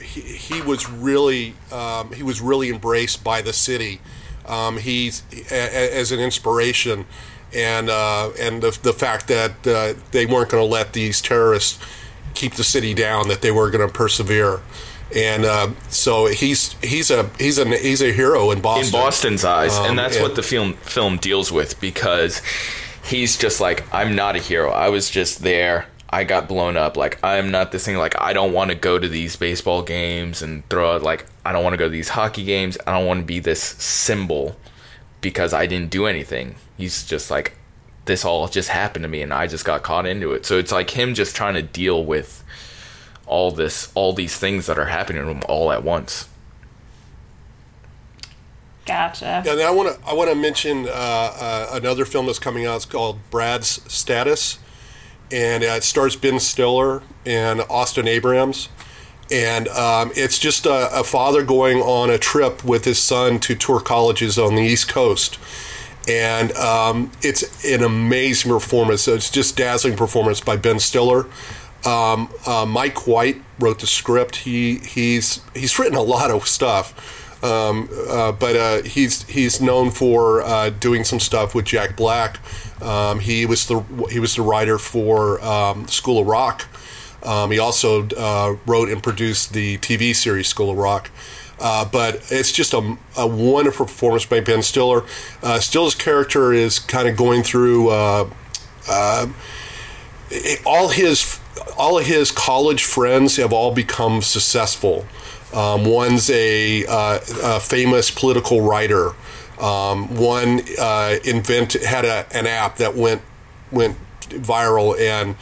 he, 0.00 0.20
he 0.20 0.62
was 0.62 0.88
really 0.88 1.54
um, 1.72 2.12
he 2.12 2.22
was 2.22 2.40
really 2.40 2.70
embraced 2.70 3.22
by 3.24 3.42
the 3.42 3.52
city. 3.52 4.00
Um, 4.46 4.78
he's 4.78 5.22
a, 5.50 5.54
a- 5.54 5.98
as 6.00 6.12
an 6.12 6.20
inspiration, 6.20 7.06
and 7.54 7.88
uh, 7.90 8.30
and 8.40 8.62
the 8.62 8.76
the 8.82 8.92
fact 8.92 9.26
that 9.28 9.66
uh, 9.66 9.94
they 10.12 10.26
weren't 10.26 10.50
going 10.50 10.62
to 10.62 10.70
let 10.72 10.92
these 10.92 11.20
terrorists 11.20 11.78
keep 12.34 12.54
the 12.54 12.64
city 12.64 12.94
down, 12.94 13.28
that 13.28 13.40
they 13.42 13.50
were 13.50 13.70
going 13.70 13.86
to 13.86 13.92
persevere. 13.92 14.60
And 15.14 15.44
uh, 15.44 15.68
so 15.90 16.26
he's 16.26 16.72
he's 16.82 17.10
a 17.10 17.30
he's 17.38 17.58
a 17.58 17.64
he's 17.78 18.02
a 18.02 18.12
hero 18.12 18.50
in 18.50 18.60
Boston. 18.60 18.86
in 18.86 18.92
Boston's 18.92 19.44
eyes, 19.44 19.72
Um, 19.76 19.90
and 19.90 19.98
that's 19.98 20.16
and- 20.16 20.22
what 20.24 20.34
the 20.34 20.42
film 20.42 20.72
film 20.74 21.18
deals 21.18 21.52
with 21.52 21.80
because 21.80 22.42
he's 23.04 23.36
just 23.38 23.60
like 23.60 23.84
I'm 23.94 24.16
not 24.16 24.34
a 24.34 24.40
hero. 24.40 24.70
I 24.70 24.88
was 24.88 25.08
just 25.10 25.42
there. 25.42 25.86
I 26.10 26.24
got 26.24 26.48
blown 26.48 26.76
up. 26.76 26.96
Like 26.96 27.18
I'm 27.22 27.50
not 27.50 27.70
this 27.70 27.84
thing. 27.84 27.96
Like 27.96 28.20
I 28.20 28.32
don't 28.32 28.52
want 28.52 28.70
to 28.70 28.76
go 28.76 28.98
to 28.98 29.08
these 29.08 29.36
baseball 29.36 29.82
games 29.82 30.42
and 30.42 30.68
throw 30.68 30.94
out. 30.94 31.02
Like 31.02 31.26
I 31.44 31.52
don't 31.52 31.62
want 31.62 31.74
to 31.74 31.78
go 31.78 31.84
to 31.86 31.90
these 31.90 32.08
hockey 32.10 32.44
games. 32.44 32.76
I 32.86 32.92
don't 32.92 33.06
want 33.06 33.20
to 33.20 33.26
be 33.26 33.38
this 33.40 33.60
symbol 33.62 34.56
because 35.20 35.52
I 35.52 35.66
didn't 35.66 35.90
do 35.90 36.06
anything. 36.06 36.54
He's 36.76 37.04
just 37.04 37.30
like 37.30 37.56
this 38.04 38.24
all 38.24 38.46
just 38.48 38.68
happened 38.68 39.02
to 39.02 39.08
me 39.08 39.22
and 39.22 39.32
I 39.32 39.46
just 39.46 39.64
got 39.64 39.82
caught 39.82 40.06
into 40.06 40.32
it. 40.32 40.44
So 40.46 40.58
it's 40.58 40.72
like 40.72 40.90
him 40.90 41.14
just 41.14 41.34
trying 41.34 41.54
to 41.54 41.62
deal 41.62 42.04
with 42.04 42.44
all 43.26 43.50
this 43.50 43.90
all 43.94 44.12
these 44.12 44.36
things 44.36 44.66
that 44.66 44.78
are 44.78 44.86
happening 44.86 45.22
to 45.22 45.30
him 45.30 45.42
all 45.48 45.72
at 45.72 45.82
once. 45.82 46.28
Gotcha. 48.86 49.42
And 49.46 49.60
I 49.60 49.70
want 49.70 49.94
to 49.94 50.06
I 50.06 50.12
want 50.12 50.28
to 50.30 50.36
mention 50.36 50.86
uh, 50.86 50.90
uh, 50.92 51.70
another 51.72 52.04
film 52.04 52.26
that's 52.26 52.38
coming 52.38 52.66
out. 52.66 52.76
It's 52.76 52.84
called 52.84 53.18
Brad's 53.30 53.80
Status, 53.92 54.58
and 55.32 55.64
uh, 55.64 55.68
it 55.68 55.84
stars 55.84 56.16
Ben 56.16 56.38
Stiller 56.38 57.02
and 57.24 57.62
Austin 57.70 58.06
Abrams. 58.06 58.68
And 59.30 59.68
um, 59.68 60.12
it's 60.14 60.38
just 60.38 60.66
a, 60.66 61.00
a 61.00 61.02
father 61.02 61.42
going 61.42 61.78
on 61.78 62.10
a 62.10 62.18
trip 62.18 62.62
with 62.62 62.84
his 62.84 62.98
son 62.98 63.40
to 63.40 63.54
tour 63.54 63.80
colleges 63.80 64.38
on 64.38 64.54
the 64.54 64.62
East 64.62 64.86
Coast. 64.86 65.38
And 66.08 66.52
um, 66.52 67.10
it's 67.22 67.64
an 67.64 67.82
amazing 67.82 68.50
performance. 68.50 69.08
It's 69.08 69.30
just 69.30 69.56
dazzling 69.56 69.96
performance 69.96 70.40
by 70.40 70.56
Ben 70.56 70.78
Stiller. 70.78 71.26
Um, 71.86 72.30
uh, 72.46 72.66
Mike 72.66 73.06
White 73.06 73.42
wrote 73.58 73.80
the 73.80 73.86
script. 73.86 74.36
He 74.36 74.78
he's 74.78 75.40
he's 75.54 75.78
written 75.78 75.96
a 75.96 76.02
lot 76.02 76.30
of 76.30 76.46
stuff, 76.48 77.44
um, 77.44 77.88
uh, 78.08 78.32
but 78.32 78.56
uh, 78.56 78.82
he's 78.82 79.22
he's 79.24 79.60
known 79.60 79.90
for 79.90 80.42
uh, 80.42 80.70
doing 80.70 81.04
some 81.04 81.20
stuff 81.20 81.54
with 81.54 81.66
Jack 81.66 81.96
Black. 81.96 82.38
Um, 82.82 83.20
he 83.20 83.44
was 83.44 83.66
the 83.66 83.80
he 84.10 84.18
was 84.18 84.36
the 84.36 84.42
writer 84.42 84.78
for 84.78 85.42
um, 85.44 85.86
School 85.88 86.20
of 86.20 86.26
Rock. 86.26 86.66
Um, 87.22 87.50
he 87.50 87.58
also 87.58 88.06
uh, 88.08 88.56
wrote 88.66 88.88
and 88.88 89.02
produced 89.02 89.52
the 89.52 89.78
TV 89.78 90.14
series 90.14 90.48
School 90.48 90.70
of 90.70 90.76
Rock. 90.76 91.10
Uh, 91.60 91.84
but 91.84 92.26
it's 92.30 92.52
just 92.52 92.72
a, 92.74 92.96
a 93.16 93.26
wonderful 93.26 93.86
performance 93.86 94.26
by 94.26 94.40
Ben 94.40 94.62
Stiller. 94.62 95.04
Uh, 95.42 95.60
Stiller's 95.60 95.94
character 95.94 96.52
is 96.52 96.78
kind 96.78 97.08
of 97.08 97.16
going 97.16 97.42
through 97.42 97.90
uh, 97.90 98.28
uh, 98.88 99.26
all 100.66 100.88
his 100.88 101.38
all 101.78 101.98
of 101.98 102.06
his 102.06 102.30
college 102.30 102.84
friends 102.84 103.36
have 103.36 103.52
all 103.52 103.72
become 103.72 104.22
successful. 104.22 105.06
Um, 105.52 105.84
one's 105.84 106.30
a, 106.30 106.84
uh, 106.86 107.20
a 107.42 107.60
famous 107.60 108.10
political 108.10 108.60
writer. 108.60 109.10
Um, 109.60 110.16
one 110.16 110.62
uh, 110.80 111.16
invent 111.24 111.74
had 111.74 112.04
a, 112.04 112.26
an 112.36 112.46
app 112.46 112.76
that 112.78 112.96
went 112.96 113.22
went 113.70 113.96
viral 114.28 114.98
and 114.98 115.36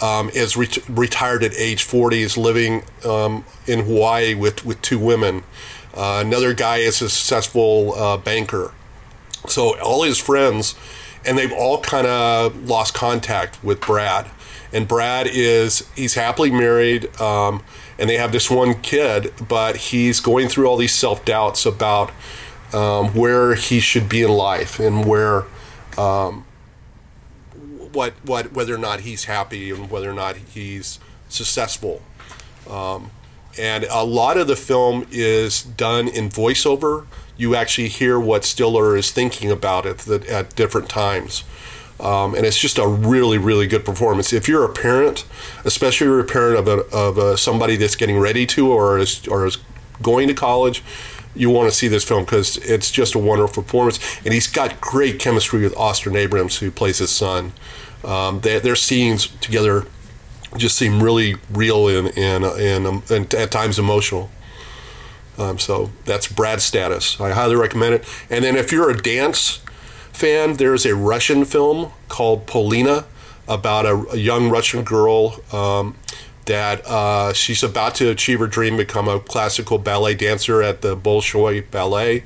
um, 0.00 0.30
is 0.30 0.56
ret- 0.56 0.88
retired 0.88 1.42
at 1.42 1.54
age 1.56 1.82
40. 1.82 2.22
Is 2.22 2.36
living 2.36 2.82
um, 3.04 3.44
in 3.66 3.84
Hawaii 3.84 4.34
with 4.34 4.64
with 4.64 4.80
two 4.82 4.98
women. 4.98 5.42
Uh, 5.94 6.22
another 6.24 6.54
guy 6.54 6.78
is 6.78 7.02
a 7.02 7.08
successful 7.08 7.94
uh, 7.94 8.16
banker. 8.16 8.72
So 9.46 9.78
all 9.80 10.02
his 10.02 10.18
friends, 10.18 10.74
and 11.24 11.36
they've 11.36 11.52
all 11.52 11.80
kind 11.80 12.06
of 12.06 12.68
lost 12.68 12.94
contact 12.94 13.62
with 13.64 13.80
Brad. 13.80 14.30
And 14.72 14.86
Brad 14.86 15.26
is 15.26 15.88
he's 15.96 16.14
happily 16.14 16.50
married, 16.50 17.18
um, 17.20 17.62
and 17.98 18.08
they 18.08 18.16
have 18.16 18.32
this 18.32 18.50
one 18.50 18.80
kid, 18.82 19.32
but 19.48 19.76
he's 19.76 20.20
going 20.20 20.48
through 20.48 20.66
all 20.66 20.76
these 20.76 20.94
self 20.94 21.24
doubts 21.24 21.64
about 21.64 22.10
um, 22.72 23.08
where 23.14 23.54
he 23.54 23.80
should 23.80 24.08
be 24.08 24.22
in 24.22 24.30
life 24.30 24.78
and 24.78 25.06
where 25.06 25.44
um, 25.96 26.44
what 27.98 28.14
what 28.24 28.52
whether 28.52 28.76
or 28.76 28.78
not 28.78 29.00
he's 29.00 29.24
happy 29.24 29.70
and 29.70 29.90
whether 29.90 30.08
or 30.08 30.14
not 30.14 30.36
he's 30.36 31.00
successful. 31.28 32.00
Um, 32.70 33.10
and 33.58 33.84
a 33.90 34.04
lot 34.04 34.36
of 34.36 34.46
the 34.46 34.54
film 34.54 35.04
is 35.10 35.64
done 35.64 36.06
in 36.06 36.28
voiceover. 36.28 37.06
You 37.36 37.56
actually 37.56 37.88
hear 37.88 38.20
what 38.20 38.44
Stiller 38.44 38.96
is 38.96 39.10
thinking 39.10 39.50
about 39.50 39.84
it 39.84 40.06
at, 40.06 40.26
at 40.26 40.54
different 40.54 40.88
times. 40.88 41.42
Um, 41.98 42.36
and 42.36 42.46
it's 42.46 42.60
just 42.60 42.78
a 42.78 42.86
really, 42.86 43.38
really 43.38 43.66
good 43.66 43.84
performance. 43.84 44.32
If 44.32 44.46
you're 44.46 44.64
a 44.64 44.72
parent, 44.72 45.26
especially 45.64 46.06
if 46.06 46.10
you're 46.10 46.20
a 46.20 46.24
parent 46.24 46.56
of, 46.60 46.68
a, 46.68 46.96
of 46.96 47.18
a, 47.18 47.36
somebody 47.36 47.74
that's 47.74 47.96
getting 47.96 48.18
ready 48.18 48.46
to 48.46 48.70
or 48.70 48.98
is, 48.98 49.26
or 49.26 49.44
is 49.44 49.58
going 50.00 50.28
to 50.28 50.34
college, 50.34 50.84
you 51.34 51.50
want 51.50 51.68
to 51.68 51.76
see 51.76 51.88
this 51.88 52.04
film 52.04 52.24
because 52.24 52.56
it's 52.58 52.92
just 52.92 53.16
a 53.16 53.18
wonderful 53.18 53.64
performance. 53.64 53.98
And 54.24 54.32
he's 54.32 54.46
got 54.46 54.80
great 54.80 55.18
chemistry 55.18 55.62
with 55.62 55.76
Austin 55.76 56.14
Abrams, 56.14 56.58
who 56.58 56.70
plays 56.70 56.98
his 56.98 57.10
son. 57.10 57.52
Um, 58.04 58.40
they, 58.40 58.58
their 58.58 58.76
scenes 58.76 59.26
together 59.40 59.86
just 60.56 60.76
seem 60.76 61.02
really 61.02 61.36
real 61.50 61.88
and 61.88 62.16
and, 62.16 62.44
and, 62.44 62.86
um, 62.86 63.02
and 63.10 63.32
at 63.34 63.50
times 63.50 63.78
emotional. 63.78 64.30
Um, 65.38 65.58
so 65.58 65.90
that's 66.04 66.26
Brad 66.26 66.60
Status. 66.60 67.20
I 67.20 67.30
highly 67.30 67.54
recommend 67.54 67.94
it. 67.94 68.04
And 68.28 68.44
then 68.44 68.56
if 68.56 68.72
you're 68.72 68.90
a 68.90 68.96
dance 68.96 69.60
fan, 70.12 70.54
there's 70.54 70.84
a 70.84 70.96
Russian 70.96 71.44
film 71.44 71.92
called 72.08 72.46
Polina 72.46 73.04
about 73.46 73.86
a, 73.86 74.12
a 74.12 74.16
young 74.16 74.50
Russian 74.50 74.82
girl 74.82 75.40
um, 75.52 75.96
that 76.46 76.84
uh, 76.86 77.32
she's 77.32 77.62
about 77.62 77.94
to 77.96 78.10
achieve 78.10 78.40
her 78.40 78.46
dream, 78.46 78.76
become 78.76 79.06
a 79.06 79.20
classical 79.20 79.78
ballet 79.78 80.14
dancer 80.14 80.62
at 80.62 80.82
the 80.82 80.96
Bolshoi 80.96 81.70
Ballet. 81.70 82.24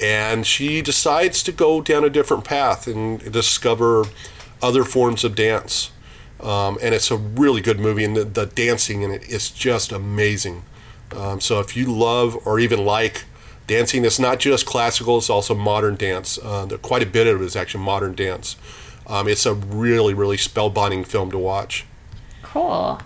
And 0.00 0.46
she 0.46 0.82
decides 0.82 1.42
to 1.44 1.52
go 1.52 1.80
down 1.80 2.04
a 2.04 2.10
different 2.10 2.44
path 2.44 2.86
and 2.86 3.32
discover 3.32 4.04
other 4.62 4.84
forms 4.84 5.24
of 5.24 5.34
dance. 5.34 5.90
Um, 6.40 6.76
and 6.82 6.94
it's 6.94 7.10
a 7.10 7.16
really 7.16 7.62
good 7.62 7.80
movie, 7.80 8.04
and 8.04 8.14
the, 8.16 8.24
the 8.24 8.46
dancing 8.46 9.02
in 9.02 9.10
it 9.10 9.22
is 9.28 9.50
just 9.50 9.90
amazing. 9.90 10.64
Um, 11.16 11.40
so 11.40 11.60
if 11.60 11.76
you 11.76 11.90
love 11.90 12.36
or 12.46 12.58
even 12.60 12.84
like 12.84 13.24
dancing, 13.66 14.04
it's 14.04 14.18
not 14.18 14.38
just 14.38 14.66
classical; 14.66 15.16
it's 15.18 15.30
also 15.30 15.54
modern 15.54 15.94
dance. 15.96 16.38
Uh, 16.38 16.66
quite 16.82 17.02
a 17.02 17.06
bit 17.06 17.26
of 17.26 17.40
it 17.40 17.44
is 17.44 17.56
actually 17.56 17.84
modern 17.84 18.14
dance. 18.14 18.56
Um, 19.06 19.28
it's 19.28 19.46
a 19.46 19.54
really, 19.54 20.12
really 20.12 20.36
spellbinding 20.36 21.06
film 21.06 21.30
to 21.30 21.38
watch. 21.38 21.86
Cool. 22.42 23.00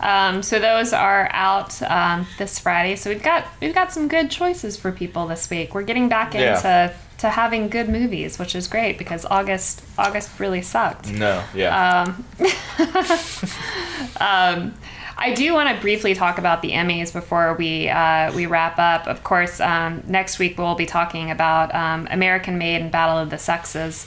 Um, 0.00 0.42
so 0.42 0.58
those 0.58 0.92
are 0.92 1.28
out 1.32 1.80
um, 1.82 2.26
this 2.38 2.58
Friday. 2.58 2.96
So 2.96 3.10
we've 3.10 3.22
got 3.22 3.46
we've 3.60 3.74
got 3.74 3.92
some 3.92 4.08
good 4.08 4.30
choices 4.30 4.76
for 4.76 4.92
people 4.92 5.26
this 5.26 5.48
week. 5.50 5.74
We're 5.74 5.82
getting 5.82 6.08
back 6.08 6.32
Yeah. 6.34 6.56
into 6.56 6.94
to 7.18 7.30
having 7.30 7.68
good 7.68 7.88
movies, 7.88 8.38
which 8.38 8.54
is 8.54 8.68
great 8.68 8.98
because 8.98 9.24
August 9.24 9.82
August 9.96 10.38
really 10.38 10.62
sucked. 10.62 11.10
No, 11.10 11.42
yeah. 11.54 12.14
I 15.18 15.32
do 15.32 15.54
want 15.54 15.74
to 15.74 15.80
briefly 15.80 16.14
talk 16.14 16.36
about 16.36 16.60
the 16.60 16.72
Emmys 16.72 17.12
before 17.12 17.54
we 17.54 17.88
uh, 17.88 18.32
we 18.34 18.46
wrap 18.46 18.78
up. 18.78 19.06
Of 19.06 19.24
course, 19.24 19.60
um, 19.60 20.02
next 20.06 20.38
week 20.38 20.58
we'll 20.58 20.74
be 20.74 20.86
talking 20.86 21.30
about 21.30 21.74
um, 21.74 22.06
American 22.10 22.58
Made 22.58 22.82
and 22.82 22.92
Battle 22.92 23.18
of 23.18 23.30
the 23.30 23.38
Sexes. 23.38 24.06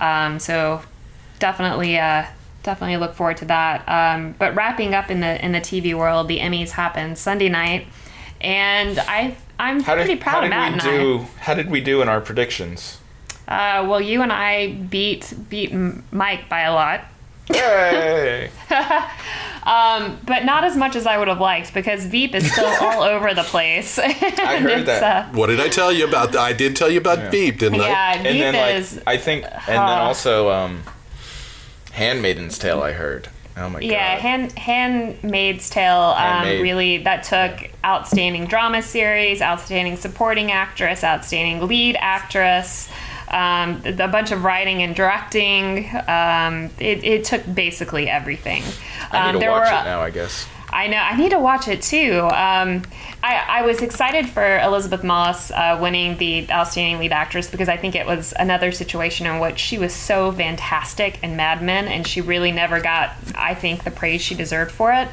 Um, 0.00 0.40
so 0.40 0.82
definitely 1.38 1.98
uh, 1.98 2.26
definitely 2.64 2.96
look 2.96 3.14
forward 3.14 3.36
to 3.38 3.44
that. 3.46 3.88
Um, 3.88 4.34
but 4.36 4.56
wrapping 4.56 4.94
up 4.94 5.10
in 5.10 5.20
the 5.20 5.42
in 5.44 5.52
the 5.52 5.60
TV 5.60 5.94
world, 5.94 6.26
the 6.26 6.40
Emmys 6.40 6.70
happen 6.70 7.14
Sunday 7.14 7.48
night, 7.48 7.86
and 8.40 8.98
I 8.98 9.36
I'm 9.58 9.80
How 9.82 9.94
pretty 9.94 10.14
did, 10.14 10.20
proud 10.20 10.32
how 10.32 10.38
of 10.38 10.44
did 10.44 10.50
Matt 10.50 10.68
we 10.84 10.90
and 10.90 10.98
do? 11.00 11.26
How 11.40 11.54
did 11.54 11.70
we 11.70 11.80
do 11.80 12.00
in 12.02 12.08
our 12.08 12.20
predictions? 12.20 12.98
Uh, 13.46 13.84
well, 13.88 14.00
you 14.00 14.22
and 14.22 14.32
I 14.32 14.72
beat 14.72 15.32
beat 15.48 15.72
Mike 16.12 16.48
by 16.48 16.60
a 16.60 16.72
lot. 16.72 17.00
Yay! 17.52 18.50
Um, 19.64 20.18
but 20.24 20.46
not 20.46 20.64
as 20.64 20.78
much 20.78 20.96
as 20.96 21.06
I 21.06 21.18
would 21.18 21.28
have 21.28 21.40
liked 21.40 21.74
because 21.74 22.06
Veep 22.06 22.34
is 22.34 22.50
still 22.50 22.64
all 22.80 23.02
over 23.02 23.34
the 23.34 23.42
place. 23.42 23.98
I 23.98 24.12
heard 24.12 24.86
that. 24.86 25.34
What 25.34 25.48
did 25.48 25.60
I 25.60 25.68
tell 25.68 25.92
you 25.92 26.06
about? 26.08 26.34
I 26.34 26.54
did 26.54 26.74
tell 26.74 26.88
you 26.88 26.96
about 26.98 27.30
Veep, 27.30 27.58
didn't 27.58 27.82
I? 27.82 27.88
yeah, 27.88 28.12
and 28.14 28.22
Veep 28.22 28.38
then 28.40 28.54
like 28.54 28.74
is 28.76 29.02
I 29.06 29.18
think, 29.18 29.44
and 29.44 29.52
then 29.66 29.76
Uh, 29.76 30.04
also 30.04 30.50
um, 30.50 30.84
Handmaiden's 31.92 32.56
Tale. 32.58 32.80
I 32.82 32.92
heard. 32.92 33.28
Oh 33.58 33.68
my 33.68 33.80
Yeah, 33.80 34.14
god. 34.14 34.20
Hand, 34.22 34.52
Handmaid's 34.58 35.68
Tale 35.70 36.14
um, 36.16 36.44
really 36.44 36.98
that 36.98 37.24
took 37.24 37.70
outstanding 37.84 38.46
drama 38.46 38.82
series, 38.82 39.42
outstanding 39.42 39.96
supporting 39.96 40.52
actress, 40.52 41.02
outstanding 41.02 41.66
lead 41.66 41.96
actress, 41.98 42.88
um, 43.30 43.82
a 43.84 44.08
bunch 44.08 44.30
of 44.30 44.44
writing 44.44 44.82
and 44.82 44.94
directing. 44.94 45.88
Um, 46.06 46.70
it, 46.78 47.02
it 47.04 47.24
took 47.24 47.42
basically 47.52 48.08
everything. 48.08 48.62
I 49.10 49.18
Um, 49.18 49.26
need 49.26 49.32
to 49.32 49.38
there 49.40 49.50
watch 49.50 49.70
were- 49.70 49.78
it 49.80 49.84
now. 49.84 50.00
I 50.02 50.10
guess. 50.10 50.46
I 50.70 50.86
know. 50.86 50.98
I 50.98 51.16
need 51.16 51.30
to 51.30 51.38
watch 51.38 51.66
it 51.66 51.80
too. 51.80 52.28
Um, 52.32 52.82
I, 53.22 53.60
I 53.60 53.62
was 53.62 53.82
excited 53.82 54.28
for 54.28 54.60
Elisabeth 54.60 55.02
Moss 55.02 55.50
uh, 55.50 55.76
winning 55.80 56.16
the 56.18 56.48
Outstanding 56.50 57.00
Lead 57.00 57.12
Actress 57.12 57.50
because 57.50 57.68
I 57.68 57.76
think 57.76 57.96
it 57.96 58.06
was 58.06 58.32
another 58.38 58.70
situation 58.70 59.26
in 59.26 59.40
which 59.40 59.58
she 59.58 59.76
was 59.76 59.92
so 59.92 60.30
fantastic 60.30 61.22
in 61.22 61.34
Mad 61.34 61.60
Men, 61.60 61.88
and 61.88 62.06
she 62.06 62.20
really 62.20 62.52
never 62.52 62.80
got, 62.80 63.10
I 63.34 63.54
think, 63.54 63.82
the 63.82 63.90
praise 63.90 64.20
she 64.20 64.36
deserved 64.36 64.70
for 64.70 64.92
it. 64.92 65.08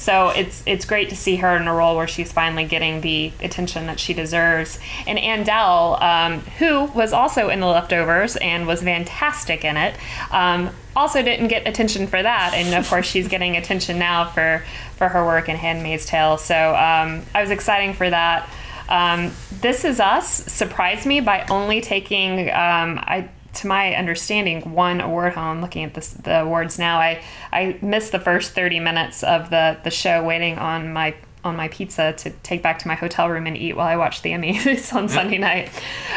So 0.00 0.30
it's 0.30 0.62
it's 0.64 0.86
great 0.86 1.10
to 1.10 1.16
see 1.16 1.36
her 1.36 1.54
in 1.58 1.68
a 1.68 1.74
role 1.74 1.94
where 1.94 2.08
she's 2.08 2.32
finally 2.32 2.64
getting 2.64 3.02
the 3.02 3.32
attention 3.40 3.86
that 3.86 4.00
she 4.00 4.14
deserves. 4.14 4.78
And 5.06 5.18
Ann 5.18 5.44
Dowd, 5.44 5.98
um, 6.00 6.40
who 6.58 6.86
was 6.86 7.12
also 7.12 7.50
in 7.50 7.60
The 7.60 7.66
Leftovers 7.66 8.36
and 8.36 8.66
was 8.66 8.82
fantastic 8.82 9.62
in 9.62 9.76
it, 9.76 9.94
um, 10.30 10.70
also 10.96 11.22
didn't 11.22 11.48
get 11.48 11.68
attention 11.68 12.06
for 12.06 12.22
that. 12.22 12.54
And 12.54 12.74
of 12.74 12.88
course, 12.88 13.06
she's 13.06 13.28
getting 13.28 13.58
attention 13.58 13.98
now 13.98 14.24
for 14.24 14.64
for 14.96 15.08
her 15.08 15.22
work 15.22 15.50
in 15.50 15.56
*Handmaid's 15.56 16.06
Tale*. 16.06 16.38
So 16.38 16.54
um, 16.54 17.22
I 17.34 17.42
was 17.42 17.50
exciting 17.50 17.92
for 17.92 18.08
that. 18.08 18.48
Um, 18.88 19.32
this 19.60 19.84
is 19.84 20.00
Us 20.00 20.26
surprised 20.28 21.04
me 21.04 21.20
by 21.20 21.46
only 21.50 21.82
taking, 21.82 22.48
um, 22.48 22.98
I 22.98 23.28
to 23.54 23.66
my 23.66 23.94
understanding, 23.94 24.72
one 24.72 25.00
award 25.00 25.34
home. 25.34 25.60
Looking 25.60 25.84
at 25.84 25.94
this, 25.94 26.10
the 26.10 26.42
awards 26.42 26.78
now, 26.78 26.98
I 26.98 27.22
I 27.52 27.78
missed 27.82 28.12
the 28.12 28.20
first 28.20 28.52
thirty 28.52 28.80
minutes 28.80 29.22
of 29.22 29.50
the 29.50 29.78
the 29.82 29.90
show 29.90 30.24
waiting 30.24 30.58
on 30.58 30.92
my 30.92 31.14
on 31.42 31.56
my 31.56 31.68
pizza 31.68 32.12
to 32.12 32.30
take 32.42 32.62
back 32.62 32.78
to 32.78 32.88
my 32.88 32.94
hotel 32.94 33.28
room 33.28 33.46
and 33.46 33.56
eat 33.56 33.74
while 33.74 33.86
I 33.86 33.96
watched 33.96 34.22
the 34.22 34.30
Emmys 34.30 34.92
on 34.94 35.08
Sunday 35.08 35.38
night. 35.38 35.70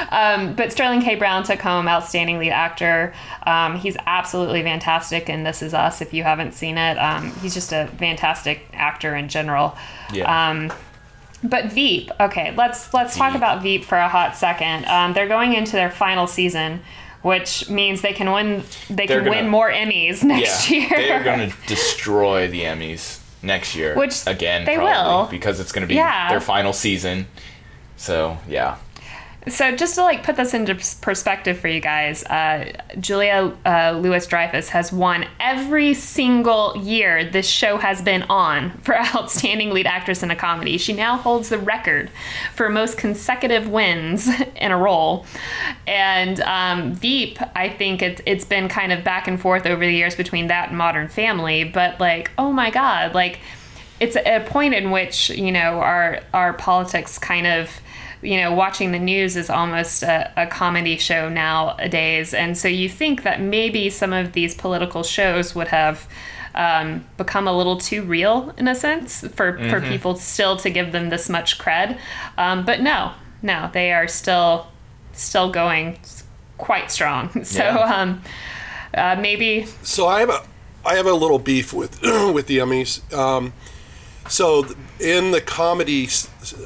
Um, 0.09 0.53
but 0.53 0.71
Sterling 0.71 1.01
K. 1.01 1.15
Brown 1.15 1.43
took 1.43 1.61
home 1.61 1.87
Outstanding 1.87 2.39
Lead 2.39 2.51
Actor. 2.51 3.13
Um, 3.47 3.77
he's 3.77 3.95
absolutely 4.05 4.61
fantastic 4.63 5.29
in 5.29 5.43
This 5.43 5.61
Is 5.61 5.73
Us. 5.73 6.01
If 6.01 6.13
you 6.13 6.23
haven't 6.23 6.53
seen 6.53 6.77
it, 6.77 6.97
um, 6.97 7.31
he's 7.35 7.53
just 7.53 7.71
a 7.71 7.87
fantastic 7.97 8.67
actor 8.73 9.15
in 9.15 9.29
general. 9.29 9.77
Yeah. 10.11 10.49
Um, 10.49 10.73
but 11.43 11.65
Veep, 11.65 12.09
okay, 12.21 12.53
let's 12.55 12.93
let's 12.93 13.17
talk 13.17 13.35
about 13.35 13.61
Veep 13.61 13.83
for 13.83 13.97
a 13.97 14.07
hot 14.07 14.37
second. 14.37 14.85
Um, 14.85 15.13
they're 15.13 15.27
going 15.27 15.53
into 15.53 15.73
their 15.73 15.91
final 15.91 16.25
season, 16.25 16.81
which 17.23 17.67
means 17.69 18.01
they 18.01 18.13
can 18.13 18.31
win. 18.31 18.63
They 18.89 19.07
They're 19.07 19.21
can 19.21 19.29
win 19.29 19.39
gonna- 19.39 19.49
more 19.49 19.71
Emmys 19.71 20.23
next 20.35 20.69
yeah, 20.69 20.77
year. 20.77 20.89
they're 20.89 21.23
going 21.23 21.49
to 21.51 21.55
destroy 21.67 22.47
the 22.47 22.61
Emmys 22.61 23.19
next 23.41 23.75
year. 23.75 23.95
Which 23.95 24.25
again, 24.27 24.63
they 24.65 24.75
probably, 24.75 24.93
will. 24.93 25.25
because 25.31 25.59
it's 25.59 25.71
going 25.71 25.81
to 25.81 25.87
be 25.87 25.95
Yeah. 25.95 26.29
their 26.29 26.39
final 26.39 26.71
season. 26.73 27.27
So 27.97 28.37
yeah, 28.47 28.77
So 29.47 29.75
just 29.75 29.95
to 29.95 30.03
like 30.03 30.23
put 30.23 30.37
this 30.37 30.53
into 30.53 30.75
perspective 31.01 31.59
for 31.59 31.67
you 31.67 31.81
guys, 31.81 32.23
uh, 32.23 32.71
Julia 32.99 33.53
uh, 33.65 33.99
Louis 34.01 34.25
Dreyfus 34.25 34.69
has 34.69 34.93
won 34.93 35.25
every 35.39 35.93
single 35.93 36.77
year 36.77 37.29
this 37.29 37.47
show 37.47 37.77
has 37.77 38.01
been 38.01 38.23
on 38.23 38.71
for 38.79 38.95
outstanding 39.15 39.71
lead 39.71 39.85
actress 39.85 40.23
in 40.23 40.31
a 40.31 40.35
comedy. 40.35 40.77
She 40.77 40.93
now 40.93 41.17
holds 41.17 41.49
the 41.49 41.57
record 41.57 42.09
for 42.55 42.69
most 42.69 42.97
consecutive 42.97 43.67
wins 43.67 44.29
in 44.55 44.71
a 44.71 44.77
role. 44.77 45.25
And 45.87 46.39
um, 46.41 46.93
Veep, 46.93 47.37
I 47.55 47.69
think 47.69 48.01
it's 48.01 48.21
it's 48.25 48.45
been 48.45 48.69
kind 48.69 48.93
of 48.93 49.03
back 49.03 49.27
and 49.27 49.39
forth 49.39 49.65
over 49.65 49.85
the 49.85 49.93
years 49.93 50.15
between 50.15 50.47
that 50.47 50.69
and 50.69 50.77
Modern 50.77 51.09
Family. 51.09 51.65
But 51.65 51.99
like, 51.99 52.31
oh 52.37 52.53
my 52.53 52.69
God, 52.69 53.13
like 53.13 53.39
it's 53.99 54.15
a 54.15 54.43
point 54.45 54.73
in 54.73 54.91
which 54.91 55.29
you 55.29 55.51
know 55.51 55.79
our 55.79 56.21
our 56.33 56.53
politics 56.53 57.17
kind 57.17 57.47
of 57.47 57.69
you 58.23 58.37
know 58.37 58.53
watching 58.53 58.91
the 58.91 58.99
news 58.99 59.35
is 59.35 59.49
almost 59.49 60.03
a, 60.03 60.31
a 60.37 60.47
comedy 60.47 60.97
show 60.97 61.29
nowadays 61.29 62.33
and 62.33 62.57
so 62.57 62.67
you 62.67 62.87
think 62.89 63.23
that 63.23 63.41
maybe 63.41 63.89
some 63.89 64.13
of 64.13 64.33
these 64.33 64.55
political 64.55 65.03
shows 65.03 65.53
would 65.55 65.67
have 65.67 66.07
um, 66.55 67.03
become 67.17 67.47
a 67.47 67.53
little 67.55 67.77
too 67.77 68.03
real 68.03 68.53
in 68.57 68.67
a 68.67 68.75
sense 68.75 69.27
for, 69.29 69.57
for 69.69 69.81
people 69.81 70.15
still 70.15 70.55
to 70.57 70.69
give 70.69 70.91
them 70.91 71.09
this 71.09 71.27
much 71.29 71.57
cred 71.57 71.97
um, 72.37 72.63
but 72.65 72.81
no 72.81 73.11
no 73.41 73.69
they 73.73 73.91
are 73.91 74.07
still 74.07 74.67
still 75.13 75.51
going 75.51 75.97
quite 76.57 76.91
strong 76.91 77.29
so 77.43 77.63
Yeah. 77.63 77.77
um, 78.01 78.21
uh, 78.93 79.15
maybe 79.19 79.65
So 79.81 80.07
I 80.07 80.19
have 80.19 80.29
a 80.29 80.41
I 80.85 80.95
have 80.95 81.07
a 81.07 81.13
little 81.13 81.39
beef 81.39 81.73
with 81.73 82.01
with 82.03 82.47
the 82.47 82.57
Emmys. 82.59 83.01
Um, 83.13 83.53
so 84.29 84.65
in 84.99 85.31
the 85.31 85.41
comedy 85.41 86.07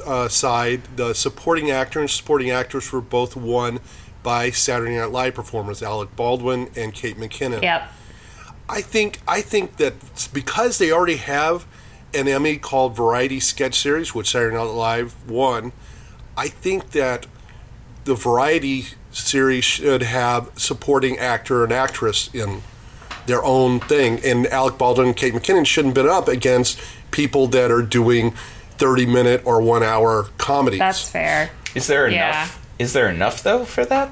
uh, 0.06 0.28
side, 0.28 0.82
the 0.96 1.14
supporting 1.14 1.70
actor 1.70 2.00
and 2.00 2.10
supporting 2.10 2.50
actress 2.50 2.92
were 2.92 3.00
both 3.00 3.36
won 3.36 3.80
by 4.22 4.50
Saturday 4.50 4.96
Night 4.96 5.10
Live 5.10 5.34
performers 5.34 5.82
Alec 5.82 6.14
Baldwin 6.16 6.70
and 6.76 6.92
Kate 6.92 7.16
McKinnon. 7.16 7.62
yep 7.62 7.90
I 8.68 8.82
think 8.82 9.20
I 9.26 9.40
think 9.40 9.76
that 9.78 9.94
because 10.32 10.78
they 10.78 10.92
already 10.92 11.16
have 11.16 11.66
an 12.14 12.28
Emmy 12.28 12.58
called 12.58 12.96
Variety 12.96 13.40
Sketch 13.40 13.78
Series, 13.80 14.14
which 14.14 14.30
Saturday 14.30 14.56
Night 14.56 14.64
Live 14.64 15.28
won. 15.28 15.72
I 16.36 16.48
think 16.48 16.90
that 16.90 17.26
the 18.04 18.14
Variety 18.14 18.86
series 19.10 19.64
should 19.64 20.02
have 20.02 20.50
supporting 20.56 21.18
actor 21.18 21.64
and 21.64 21.72
actress 21.72 22.32
in 22.32 22.62
their 23.28 23.44
own 23.44 23.78
thing, 23.78 24.20
and 24.24 24.46
Alec 24.48 24.76
Baldwin 24.78 25.06
and 25.08 25.16
Kate 25.16 25.32
McKinnon 25.32 25.64
shouldn't 25.64 25.96
have 25.96 26.04
been 26.04 26.12
up 26.12 26.26
against 26.26 26.80
people 27.12 27.46
that 27.48 27.70
are 27.70 27.82
doing 27.82 28.32
thirty-minute 28.78 29.42
or 29.44 29.60
one-hour 29.62 30.28
comedies. 30.38 30.78
that's 30.80 31.08
fair 31.08 31.50
is 31.74 31.86
there 31.86 32.06
enough? 32.08 32.66
Is 32.78 32.92
there 32.92 33.08
enough 33.08 33.42
though 33.44 33.64
for 33.64 33.84
that? 33.84 34.10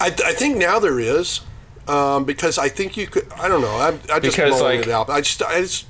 I, 0.00 0.06
I 0.08 0.32
think 0.32 0.56
now 0.56 0.78
there 0.78 0.98
is. 1.00 1.40
Um, 1.86 2.24
because 2.24 2.56
I 2.58 2.68
think 2.70 2.96
you 2.96 3.06
could. 3.06 3.30
I 3.32 3.46
don't 3.48 3.60
know. 3.60 3.76
I'm, 3.76 4.00
I 4.10 4.18
just 4.18 4.36
Because, 4.36 4.58
rolling 4.60 4.78
like- 4.78 4.86
it 4.86 4.92
out. 4.92 5.10
I 5.10 5.20
just, 5.20 5.42
I 5.42 5.60
just 5.60 5.84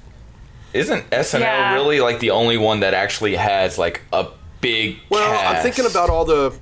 Isn't 0.72 1.08
SNL 1.10 1.40
Yeah. 1.40 1.74
really 1.74 2.00
like 2.00 2.18
the 2.18 2.30
only 2.30 2.56
one 2.58 2.80
that 2.80 2.94
actually 2.94 3.36
has 3.36 3.78
like 3.78 4.00
a 4.12 4.26
big 4.60 4.98
well, 5.08 5.54
I'm 5.56 5.62
thinking 5.62 5.86
about 5.86 6.10
all 6.10 6.24
the 6.24 6.52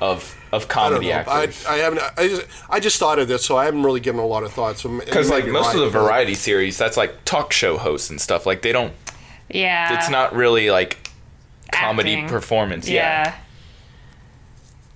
of 0.00 0.38
of 0.52 0.62
I 0.62 0.64
don't 0.64 0.68
comedy. 0.68 1.12
I, 1.12 1.20
actors? 1.20 1.66
I 1.66 1.76
haven't. 1.78 2.02
I 2.18 2.28
just, 2.28 2.46
I 2.70 2.80
just 2.80 2.98
thought 2.98 3.18
of 3.18 3.28
this, 3.28 3.44
so 3.44 3.56
I 3.56 3.64
haven't 3.64 3.82
really 3.82 4.00
given 4.00 4.20
a 4.20 4.26
lot 4.26 4.42
of 4.42 4.52
thought. 4.52 4.78
So 4.78 4.98
Because 4.98 5.30
like 5.30 5.46
most 5.46 5.74
of 5.74 5.80
the 5.80 5.88
variety 5.90 6.34
series, 6.34 6.76
that's 6.78 6.96
like 6.96 7.24
talk 7.24 7.52
show 7.52 7.78
hosts 7.78 8.10
and 8.10 8.20
stuff. 8.20 8.44
Like 8.46 8.62
they 8.62 8.72
don't. 8.72 8.92
yeah 9.48 9.96
It's 9.98 10.10
not 10.10 10.34
really 10.34 10.70
like 10.70 11.10
comedy 11.72 12.12
Acting. 12.14 12.28
performance. 12.28 12.88
Yeah. 12.88 13.34
Yeah. 13.34 13.34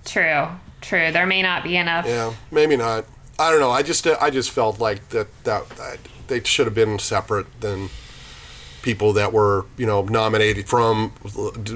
True. 0.05 0.47
True. 0.81 1.11
There 1.11 1.25
may 1.25 1.41
not 1.41 1.63
be 1.63 1.75
enough. 1.75 2.05
Yeah, 2.05 2.33
maybe 2.51 2.77
not. 2.77 3.05
I 3.39 3.51
don't 3.51 3.59
know. 3.59 3.71
I 3.71 3.83
just, 3.83 4.05
I 4.07 4.29
just 4.29 4.51
felt 4.51 4.79
like 4.79 5.09
that 5.09 5.27
that, 5.43 5.69
that 5.71 5.97
they 6.27 6.41
should 6.43 6.65
have 6.65 6.75
been 6.75 6.97
separate 6.99 7.61
than 7.61 7.89
people 8.87 9.11
that 9.11 9.33
were, 9.33 9.65
you 9.75 9.85
know, 9.85 10.01
nominated 10.03 10.65
from 10.65 11.11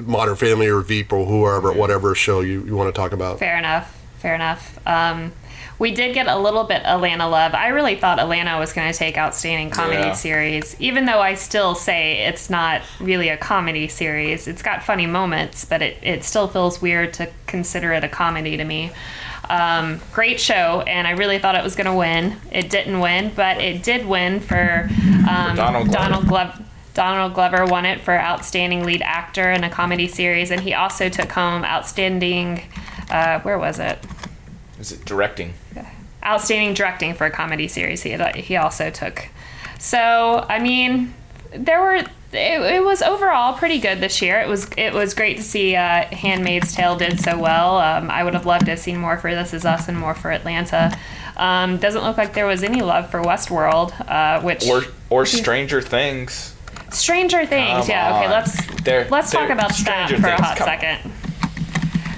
Modern 0.06 0.34
Family 0.34 0.66
or 0.66 0.80
Veep 0.80 1.12
or 1.12 1.26
whoever, 1.26 1.70
whatever 1.70 2.14
show 2.14 2.40
you, 2.40 2.64
you 2.64 2.74
want 2.74 2.88
to 2.92 2.98
talk 2.98 3.12
about. 3.12 3.38
Fair 3.38 3.58
enough. 3.58 4.00
Fair 4.20 4.34
enough. 4.34 4.78
Um, 4.86 5.32
we 5.78 5.90
did 5.92 6.14
get 6.14 6.26
a 6.26 6.38
little 6.38 6.64
bit 6.64 6.80
Atlanta 6.86 7.28
love. 7.28 7.52
I 7.52 7.68
really 7.68 7.96
thought 7.96 8.18
Atlanta 8.18 8.58
was 8.58 8.72
going 8.72 8.90
to 8.90 8.98
take 8.98 9.18
outstanding 9.18 9.68
comedy 9.68 9.98
Yeah. 9.98 10.12
series, 10.14 10.74
even 10.80 11.04
though 11.04 11.20
I 11.20 11.34
still 11.34 11.74
say 11.74 12.20
it's 12.26 12.48
not 12.48 12.80
really 12.98 13.28
a 13.28 13.36
comedy 13.36 13.88
series. 13.88 14.48
It's 14.48 14.62
got 14.62 14.82
funny 14.82 15.06
moments, 15.06 15.66
but 15.66 15.82
it, 15.82 15.98
it 16.02 16.24
still 16.24 16.48
feels 16.48 16.80
weird 16.80 17.12
to 17.14 17.28
consider 17.46 17.92
it 17.92 18.04
a 18.04 18.08
comedy 18.08 18.56
to 18.56 18.64
me. 18.64 18.90
Um, 19.50 20.00
great 20.14 20.40
show, 20.40 20.80
and 20.86 21.06
I 21.06 21.10
really 21.10 21.38
thought 21.38 21.56
it 21.56 21.64
was 21.64 21.74
going 21.76 21.88
to 21.88 21.94
win. 21.94 22.36
It 22.50 22.70
didn't 22.70 23.00
win, 23.00 23.32
but 23.36 23.60
it 23.60 23.82
did 23.82 24.06
win 24.06 24.40
for, 24.40 24.88
um, 25.28 25.56
Donald 25.56 25.88
Glover. 25.88 25.98
Donald 25.98 26.26
Glover. 26.28 26.64
Donald 26.94 27.34
Glover 27.34 27.64
won 27.64 27.86
it 27.86 28.00
for 28.00 28.18
Outstanding 28.18 28.84
Lead 28.84 29.02
Actor 29.02 29.50
in 29.50 29.64
a 29.64 29.70
Comedy 29.70 30.08
Series, 30.08 30.50
and 30.50 30.60
he 30.60 30.74
also 30.74 31.08
took 31.08 31.32
home 31.32 31.64
Outstanding. 31.64 32.62
Uh, 33.10 33.40
where 33.40 33.58
was 33.58 33.78
it? 33.78 33.98
Is 34.78 34.92
it 34.92 35.04
directing? 35.04 35.54
outstanding 36.24 36.74
directing 36.74 37.14
for 37.14 37.26
a 37.26 37.30
comedy 37.30 37.68
series. 37.68 38.02
He 38.02 38.10
had, 38.10 38.36
he 38.36 38.56
also 38.56 38.90
took. 38.90 39.28
So 39.78 40.46
I 40.48 40.58
mean, 40.58 41.14
there 41.50 41.80
were. 41.80 41.94
It, 42.34 42.62
it 42.62 42.82
was 42.82 43.02
overall 43.02 43.52
pretty 43.58 43.78
good 43.78 44.00
this 44.00 44.22
year. 44.22 44.40
It 44.40 44.48
was 44.48 44.70
it 44.78 44.94
was 44.94 45.12
great 45.12 45.36
to 45.36 45.42
see 45.42 45.76
uh, 45.76 46.06
*Handmaid's 46.06 46.74
Tale* 46.74 46.96
did 46.96 47.20
so 47.20 47.38
well. 47.38 47.76
Um, 47.76 48.10
I 48.10 48.24
would 48.24 48.32
have 48.32 48.46
loved 48.46 48.64
to 48.66 48.70
have 48.70 48.80
seen 48.80 48.96
more 48.96 49.18
for 49.18 49.34
*This 49.34 49.52
Is 49.52 49.66
Us* 49.66 49.86
and 49.88 49.98
more 49.98 50.14
for 50.14 50.30
*Atlanta*. 50.30 50.96
Um, 51.36 51.76
doesn't 51.76 52.02
look 52.02 52.16
like 52.16 52.32
there 52.32 52.46
was 52.46 52.62
any 52.62 52.80
love 52.80 53.10
for 53.10 53.20
*Westworld*, 53.20 53.92
uh, 54.08 54.40
which 54.40 54.66
Or 54.66 54.84
or 55.10 55.26
Stranger 55.26 55.82
Things. 55.82 56.51
Stranger 56.92 57.46
Things. 57.46 57.80
Come 57.86 57.90
yeah. 57.90 58.14
Okay. 58.16 58.24
on. 58.26 58.30
Let's 58.30 58.66
There- 58.82 59.06
let's 59.10 59.30
talk 59.30 59.42
there- 59.48 59.52
about 59.52 59.68
that 59.70 59.74
Stranger 60.08 60.16
for 60.20 60.28
a 60.28 60.36
Things, 60.36 60.40
hot 60.40 60.56
come 60.56 60.68
on. 60.68 60.78
second. 60.78 61.12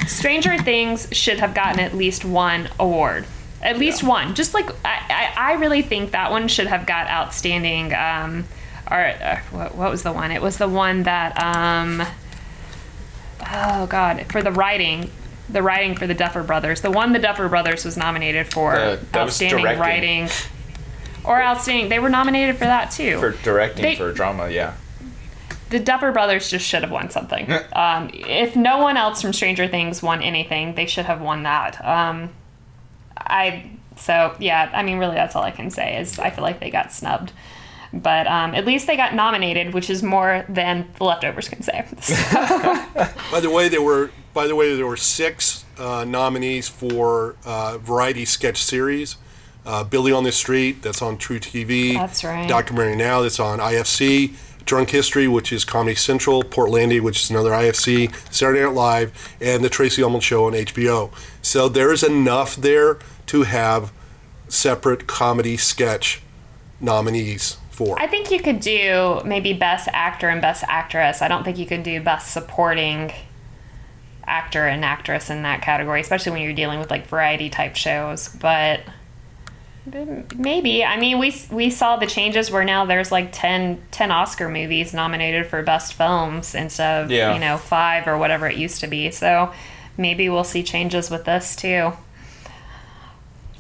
Stranger 0.09 0.59
Things 0.59 1.09
should 1.13 1.39
have 1.41 1.55
gotten 1.55 1.81
at 1.81 1.95
least 1.95 2.25
one 2.25 2.69
award. 2.79 3.27
At 3.63 3.79
least 3.79 4.03
one. 4.03 4.35
Just 4.35 4.53
like 4.53 4.69
I, 4.85 5.31
I, 5.37 5.53
I 5.53 5.53
really 5.55 5.81
think 5.83 6.11
that 6.11 6.31
one 6.31 6.49
should 6.49 6.67
have 6.67 6.85
got 6.87 7.09
outstanding. 7.09 7.95
Um, 7.95 8.45
or 8.91 8.99
uh, 8.99 9.39
what, 9.51 9.75
what 9.75 9.91
was 9.91 10.03
the 10.03 10.13
one? 10.13 10.31
It 10.31 10.43
was 10.43 10.59
the 10.59 10.69
one 10.69 11.05
that 11.05 11.43
um, 11.43 12.03
oh 13.51 13.87
god 13.87 14.27
for 14.31 14.43
the 14.43 14.53
writing. 14.53 15.11
The 15.49 15.63
writing 15.63 15.95
for 15.95 16.07
the 16.07 16.15
Duffer 16.15 16.43
Brothers. 16.43 16.81
The 16.81 16.91
one 16.91 17.13
the 17.13 17.19
Duffer 17.19 17.49
Brothers 17.49 17.85
was 17.85 17.97
nominated 17.97 18.47
for 18.53 18.75
Uh, 18.77 18.97
that 19.13 19.25
was 19.25 19.33
outstanding 19.33 19.63
directing. 19.65 19.81
writing, 19.81 20.29
or 21.25 21.43
outstanding. 21.43 21.89
They 21.89 21.99
were 21.99 22.09
nominated 22.11 22.57
for 22.57 22.65
that 22.65 22.91
too 22.91 23.19
For 23.19 23.31
directing 23.31 23.83
They- 23.83 23.97
for 23.97 24.13
drama, 24.13 24.49
yeah. 24.49 24.75
the 25.71 25.81
Duffer 25.81 26.13
Brothers 26.13 26.51
just 26.51 26.67
should 26.67 26.83
have 26.83 26.91
won 26.91 27.11
something. 27.11 27.51
um, 27.75 28.11
if 28.13 28.55
no 28.57 28.79
one 28.79 28.97
else 28.97 29.23
from 29.23 29.33
Stranger 29.33 29.67
Things 29.69 30.03
won 30.03 30.23
anything, 30.23 30.75
they 30.75 30.87
should 30.87 31.07
have 31.07 31.21
won 31.21 31.43
that. 31.45 31.85
Um, 31.85 32.31
I 33.17 33.71
so 33.97 34.35
yeah. 34.39 34.71
I 34.75 34.83
mean, 34.83 34.99
really, 34.99 35.15
that's 35.15 35.37
all 35.37 35.43
I 35.43 35.51
can 35.53 35.71
say 35.71 35.99
is 35.99 36.19
I 36.19 36.31
feel 36.31 36.43
like 36.43 36.61
they 36.61 36.71
got 36.71 36.93
snubbed. 36.93 37.33
But 37.93 38.27
um, 38.27 38.57
at 38.57 38.67
least 38.67 38.89
they 38.89 38.97
got 38.97 39.15
nominated, 39.15 39.73
which 39.73 39.89
is 39.89 40.03
more 40.03 40.45
than 40.49 40.89
the 40.99 41.05
leftovers 41.05 41.49
can 41.49 41.63
say. 41.63 41.87
By 43.31 43.39
the 43.41 43.51
way, 43.51 43.69
there 43.69 43.83
were 43.83 44.11
by 44.33 44.49
the 44.49 44.57
way 44.57 44.75
there 44.75 44.87
were 44.87 44.97
six 44.97 45.65
uh, 45.79 46.05
nominees 46.05 46.69
for 46.69 47.37
uh, 47.47 47.79
variety 47.79 48.25
sketch 48.25 48.63
series. 48.63 49.17
Uh, 49.67 49.83
Billy 49.83 50.13
on 50.13 50.25
the 50.25 50.33
Street, 50.33 50.83
that's 50.83 51.01
on 51.01 51.17
truTV. 51.17 51.95
That's 51.95 52.23
right. 52.23 52.49
Documentary 52.49 52.97
Now, 52.97 53.23
that's 53.23 53.41
on 53.41 53.59
IFC. 53.59 54.35
Drunk 54.65 54.91
History, 54.91 55.29
which 55.29 55.53
is 55.53 55.65
Comedy 55.65 55.95
Central. 55.95 56.43
Portlandia, 56.43 57.01
which 57.01 57.23
is 57.23 57.31
another 57.31 57.51
IFC. 57.51 58.15
Saturday 58.33 58.63
Night 58.63 58.75
Live, 58.75 59.37
and 59.41 59.65
The 59.65 59.69
Tracey 59.69 60.03
Ullman 60.03 60.21
Show 60.21 60.47
on 60.47 60.53
HBO. 60.53 61.13
So 61.43 61.69
there 61.69 61.93
is 61.93 62.03
enough 62.03 62.57
there 62.57 62.99
to 63.27 63.43
have 63.43 63.93
separate 64.49 65.07
comedy 65.07 65.57
sketch 65.57 66.23
nominees 66.81 67.59
for. 67.71 67.99
I 68.01 68.07
think 68.07 68.31
you 68.31 68.41
could 68.41 68.61
do 68.61 69.21
maybe 69.25 69.53
best 69.53 69.89
actor 69.93 70.29
and 70.29 70.41
best 70.41 70.65
actress. 70.69 71.23
I 71.23 71.29
don't 71.29 71.45
think 71.45 71.59
you 71.59 71.67
could 71.67 71.83
do 71.83 72.01
best 72.01 72.33
supporting 72.33 73.13
actor 74.27 74.67
and 74.67 74.85
actress 74.85 75.29
in 75.29 75.43
that 75.43 75.61
category, 75.61 76.01
especially 76.01 76.33
when 76.33 76.43
you're 76.43 76.55
dealing 76.55 76.79
with 76.79 76.91
like 76.91 77.07
variety 77.07 77.51
type 77.51 77.77
shows. 77.77 78.29
But 78.29 78.81
maybe. 80.37 80.85
I 80.85 80.99
mean, 80.99 81.19
we 81.19 81.35
we 81.51 81.71
saw 81.71 81.97
the 81.97 82.07
changes 82.07 82.51
where 82.51 82.65
now 82.65 82.85
there's 82.87 83.13
like 83.13 83.31
10, 83.33 83.83
10 83.91 84.11
Oscar 84.11 84.49
movies 84.49 84.95
nominated 84.95 85.47
for 85.47 85.63
best 85.63 85.95
films 85.95 86.55
instead 86.55 87.05
of 87.05 87.11
Yeah. 87.11 87.35
you 87.35 87.41
know 87.41 87.57
five 87.59 88.07
or 88.07 88.17
whatever 88.19 88.47
it 88.49 88.57
used 88.57 88.81
to 88.81 88.87
be. 88.87 89.11
So 89.11 89.53
maybe 89.97 90.29
we'll 90.29 90.45
see 90.45 90.63
changes 90.63 91.11
with 91.11 91.25
this 91.25 91.55
too. 91.57 91.93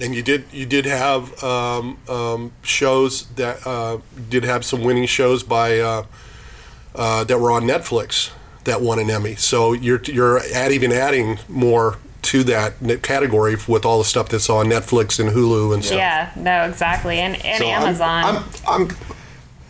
And 0.00 0.14
you 0.14 0.22
did 0.22 0.44
you 0.50 0.66
did 0.66 0.86
have 0.86 1.42
um, 1.44 1.98
um, 2.08 2.52
shows 2.62 3.26
that 3.36 3.64
uh, 3.66 3.98
did 4.28 4.44
have 4.44 4.64
some 4.64 4.82
winning 4.82 5.06
shows 5.06 5.42
by 5.44 5.78
uh, 5.78 6.04
uh, 6.96 7.24
that 7.24 7.38
were 7.38 7.52
on 7.52 7.62
Netflix 7.64 8.30
that 8.64 8.80
won 8.80 8.98
an 8.98 9.08
Emmy. 9.10 9.36
So 9.36 9.72
you're 9.72 10.02
you're 10.04 10.40
add, 10.52 10.72
even 10.72 10.90
adding 10.90 11.38
more 11.48 11.98
to 12.24 12.42
that 12.44 13.00
category 13.02 13.56
with 13.68 13.84
all 13.84 13.98
the 13.98 14.04
stuff 14.04 14.28
that's 14.28 14.48
on 14.50 14.66
Netflix 14.66 15.18
and 15.20 15.30
Hulu 15.30 15.74
and 15.74 15.84
stuff. 15.84 15.98
Yeah, 15.98 16.30
no, 16.36 16.64
exactly, 16.68 17.18
and 17.18 17.36
and 17.44 17.58
So 17.58 17.66
I'm- 17.68 17.82
Amazon. 17.82 18.24
I'm, 18.24 18.44
I'm 18.90 18.96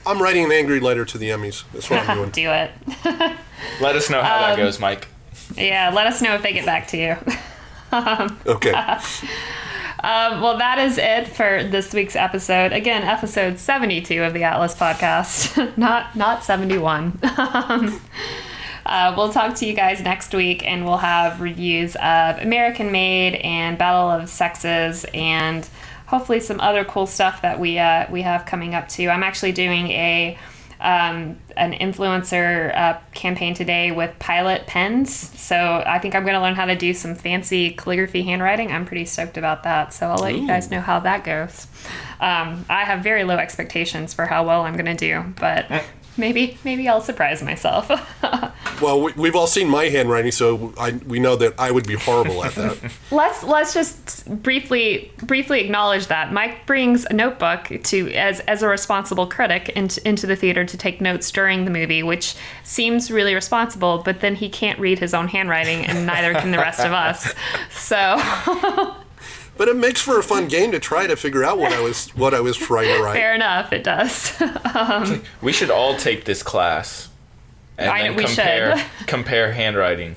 I'm 0.06 0.22
writing 0.22 0.44
an 0.44 0.52
angry 0.52 0.80
letter 0.80 1.04
to 1.06 1.16
the 1.18 1.30
Emmys. 1.30 1.64
That's 1.72 1.88
what 1.88 2.06
I'm 2.08 2.18
doing. 2.18 2.30
do 2.30 2.50
it. 2.50 2.70
Let 3.80 3.96
us 3.96 4.10
know 4.10 4.22
how 4.22 4.40
that 4.40 4.50
Um, 4.52 4.56
goes, 4.58 4.78
Mike. 4.78 5.08
Yeah, 5.56 5.90
let 5.94 6.06
us 6.06 6.20
know 6.22 6.34
if 6.34 6.42
they 6.42 6.52
get 6.52 6.64
back 6.66 6.88
to 6.88 6.96
you. 6.98 7.16
Okay. 8.46 8.72
Um, 8.72 10.40
well, 10.42 10.58
that 10.58 10.78
is 10.78 10.98
it 10.98 11.28
for 11.28 11.62
this 11.62 11.94
week's 11.94 12.16
episode. 12.16 12.72
Again, 12.72 13.02
episode 13.04 13.58
72 13.58 14.22
of 14.22 14.34
the 14.34 14.42
Atlas 14.42 14.74
podcast, 14.74 15.76
not 15.78 16.14
not 16.16 16.42
71. 16.44 17.20
Uh, 18.86 19.14
we'll 19.16 19.32
talk 19.32 19.54
to 19.56 19.66
you 19.66 19.74
guys 19.74 20.00
next 20.02 20.34
week, 20.34 20.66
and 20.66 20.84
we'll 20.84 20.98
have 20.98 21.40
reviews 21.40 21.94
of 21.96 22.38
American 22.38 22.92
Made 22.92 23.36
and 23.36 23.78
Battle 23.78 24.10
of 24.10 24.28
Sexes, 24.28 25.06
and 25.14 25.68
hopefully 26.06 26.40
some 26.40 26.60
other 26.60 26.84
cool 26.84 27.06
stuff 27.06 27.42
that 27.42 27.58
we 27.58 27.78
uh, 27.78 28.06
we 28.10 28.22
have 28.22 28.46
coming 28.46 28.74
up 28.74 28.88
too. 28.88 29.08
I'm 29.08 29.22
actually 29.22 29.52
doing 29.52 29.88
a 29.90 30.38
um, 30.80 31.38
an 31.56 31.72
influencer 31.72 32.76
uh, 32.76 32.98
campaign 33.14 33.54
today 33.54 33.90
with 33.90 34.18
Pilot 34.18 34.66
pens. 34.66 35.14
So 35.40 35.82
I 35.86 35.98
think 35.98 36.14
I'm 36.14 36.24
going 36.24 36.34
to 36.34 36.40
learn 36.40 36.54
how 36.54 36.66
to 36.66 36.76
do 36.76 36.92
some 36.92 37.14
fancy 37.14 37.70
calligraphy 37.70 38.22
handwriting. 38.22 38.70
I'm 38.70 38.84
pretty 38.84 39.06
stoked 39.06 39.38
about 39.38 39.62
that. 39.62 39.94
So 39.94 40.08
I'll 40.08 40.18
let 40.18 40.34
you 40.36 40.46
guys 40.46 40.70
know 40.70 40.80
how 40.80 41.00
that 41.00 41.24
goes. 41.24 41.68
Um, 42.20 42.66
I 42.68 42.84
have 42.84 43.02
very 43.02 43.24
low 43.24 43.36
expectations 43.36 44.12
for 44.12 44.26
how 44.26 44.44
well 44.44 44.62
I'm 44.62 44.74
going 44.74 44.84
to 44.84 44.94
do, 44.94 45.32
but 45.40 45.66
maybe 46.16 46.58
maybe 46.64 46.88
I'll 46.88 47.00
surprise 47.00 47.42
myself. 47.42 47.88
well, 48.82 49.00
we, 49.00 49.12
we've 49.12 49.36
all 49.36 49.46
seen 49.46 49.68
my 49.68 49.84
handwriting, 49.84 50.32
so 50.32 50.72
I, 50.78 50.92
we 51.06 51.18
know 51.18 51.36
that 51.36 51.54
I 51.58 51.70
would 51.70 51.86
be 51.86 51.94
horrible 51.94 52.44
at 52.44 52.54
that. 52.54 52.92
let's 53.10 53.42
let's 53.42 53.74
just 53.74 54.26
briefly 54.42 55.12
briefly 55.18 55.60
acknowledge 55.60 56.06
that 56.08 56.32
Mike 56.32 56.66
brings 56.66 57.04
a 57.06 57.12
notebook 57.12 57.70
to 57.84 58.12
as 58.12 58.40
as 58.40 58.62
a 58.62 58.68
responsible 58.68 59.26
critic 59.26 59.70
into, 59.70 60.06
into 60.06 60.26
the 60.26 60.36
theater 60.36 60.64
to 60.64 60.76
take 60.76 61.00
notes 61.00 61.30
during 61.30 61.64
the 61.64 61.70
movie, 61.70 62.02
which 62.02 62.34
seems 62.62 63.10
really 63.10 63.34
responsible. 63.34 64.02
But 64.04 64.20
then 64.20 64.34
he 64.34 64.48
can't 64.48 64.78
read 64.78 64.98
his 64.98 65.14
own 65.14 65.28
handwriting, 65.28 65.84
and 65.86 66.06
neither 66.06 66.34
can 66.34 66.50
the 66.50 66.58
rest 66.58 66.80
of 66.80 66.92
us. 66.92 67.34
So 67.70 68.16
but 69.56 69.68
it 69.68 69.76
makes 69.76 70.00
for 70.00 70.18
a 70.18 70.22
fun 70.22 70.48
game 70.48 70.72
to 70.72 70.78
try 70.78 71.06
to 71.06 71.16
figure 71.16 71.44
out 71.44 71.58
what 71.58 71.72
I 71.72 71.80
was 71.80 72.08
what 72.16 72.34
I 72.34 72.40
was 72.40 72.56
trying 72.56 72.88
to 72.96 73.02
write. 73.02 73.14
fair 73.14 73.34
enough, 73.34 73.72
it 73.72 73.84
does. 73.84 74.40
We 75.42 75.52
should 75.52 75.70
all 75.70 75.96
take 75.96 76.24
this 76.24 76.42
class 76.42 77.08
and 77.78 77.90
I- 77.90 78.02
then 78.02 78.16
we 78.16 78.24
compare 78.24 78.76
should. 78.78 78.86
compare 79.06 79.52
handwriting. 79.52 80.16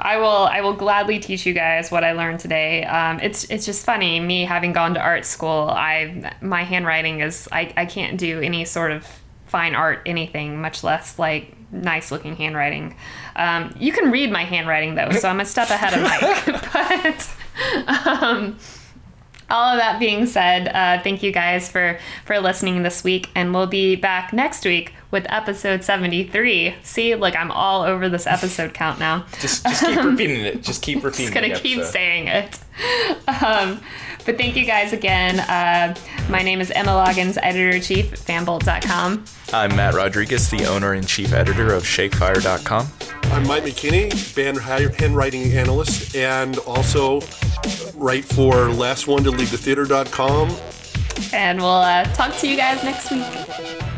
I 0.00 0.16
will 0.18 0.26
I 0.26 0.60
will 0.60 0.72
gladly 0.74 1.18
teach 1.20 1.46
you 1.46 1.52
guys 1.54 1.90
what 1.90 2.02
I 2.02 2.12
learned 2.12 2.40
today. 2.40 2.84
Um, 2.84 3.20
it's 3.20 3.44
it's 3.44 3.64
just 3.64 3.84
funny 3.84 4.18
me 4.20 4.44
having 4.44 4.72
gone 4.72 4.94
to 4.94 5.00
art 5.00 5.24
school. 5.24 5.68
I 5.70 6.32
my 6.40 6.64
handwriting 6.64 7.20
is 7.20 7.48
I, 7.52 7.72
I 7.76 7.86
can't 7.86 8.18
do 8.18 8.40
any 8.40 8.64
sort 8.64 8.90
of 8.90 9.06
fine 9.46 9.74
art 9.76 10.02
anything, 10.04 10.60
much 10.60 10.82
less 10.82 11.18
like 11.18 11.54
nice 11.70 12.10
looking 12.10 12.36
handwriting. 12.36 12.96
Um, 13.36 13.74
you 13.78 13.92
can 13.92 14.10
read 14.10 14.30
my 14.30 14.44
handwriting 14.44 14.94
though, 14.94 15.10
so 15.10 15.28
I'm 15.28 15.40
a 15.40 15.44
step 15.44 15.70
ahead 15.70 15.94
of 15.94 16.02
Mike. 16.02 16.72
but 17.86 18.16
um, 18.22 18.58
all 19.50 19.72
of 19.72 19.78
that 19.78 19.98
being 19.98 20.26
said, 20.26 20.68
uh, 20.68 21.02
thank 21.02 21.22
you 21.22 21.32
guys 21.32 21.70
for 21.70 21.98
for 22.24 22.38
listening 22.38 22.82
this 22.82 23.02
week, 23.02 23.30
and 23.34 23.54
we'll 23.54 23.66
be 23.66 23.96
back 23.96 24.32
next 24.32 24.64
week 24.64 24.92
with 25.10 25.26
episode 25.30 25.82
73. 25.82 26.74
See, 26.82 27.14
look, 27.14 27.34
I'm 27.34 27.50
all 27.50 27.82
over 27.82 28.08
this 28.08 28.26
episode 28.26 28.74
count 28.74 28.98
now. 28.98 29.24
Just 29.40 29.64
just 29.64 29.84
keep 29.84 30.02
repeating 30.04 30.40
it. 30.40 30.62
Just 30.62 30.82
keep 30.82 30.96
repeating 31.04 31.34
it. 31.34 31.34
Just 31.34 31.34
gonna 31.34 31.60
keep 31.60 31.84
saying 31.84 32.28
it. 32.28 32.58
Um, 33.42 33.80
but 34.24 34.36
thank 34.36 34.56
you 34.56 34.64
guys 34.64 34.92
again. 34.92 35.40
Uh, 35.40 35.94
my 36.28 36.42
name 36.42 36.60
is 36.60 36.70
Emma 36.70 36.90
Loggins, 36.90 37.38
editor 37.42 37.70
in 37.76 37.82
chief 37.82 38.12
at 38.12 38.18
fanbolt.com. 38.18 39.24
I'm 39.52 39.74
Matt 39.76 39.94
Rodriguez, 39.94 40.50
the 40.50 40.66
owner 40.66 40.92
and 40.92 41.06
chief 41.06 41.32
editor 41.32 41.72
of 41.72 41.82
ShakeFire.com. 41.84 42.86
I'm 43.32 43.46
Mike 43.46 43.64
McKinney, 43.64 44.34
band 44.34 44.58
handwriting 44.58 45.52
analyst, 45.52 46.16
and 46.16 46.58
also 46.58 47.20
write 47.94 48.24
for 48.24 48.70
Last 48.70 49.06
One 49.06 49.22
to 49.24 49.30
Leave 49.30 49.50
the 49.50 49.58
Theater.com. 49.58 50.54
And 51.32 51.58
we'll 51.58 51.68
uh, 51.68 52.04
talk 52.14 52.34
to 52.36 52.48
you 52.48 52.56
guys 52.56 52.82
next 52.84 53.10
week. 53.10 53.97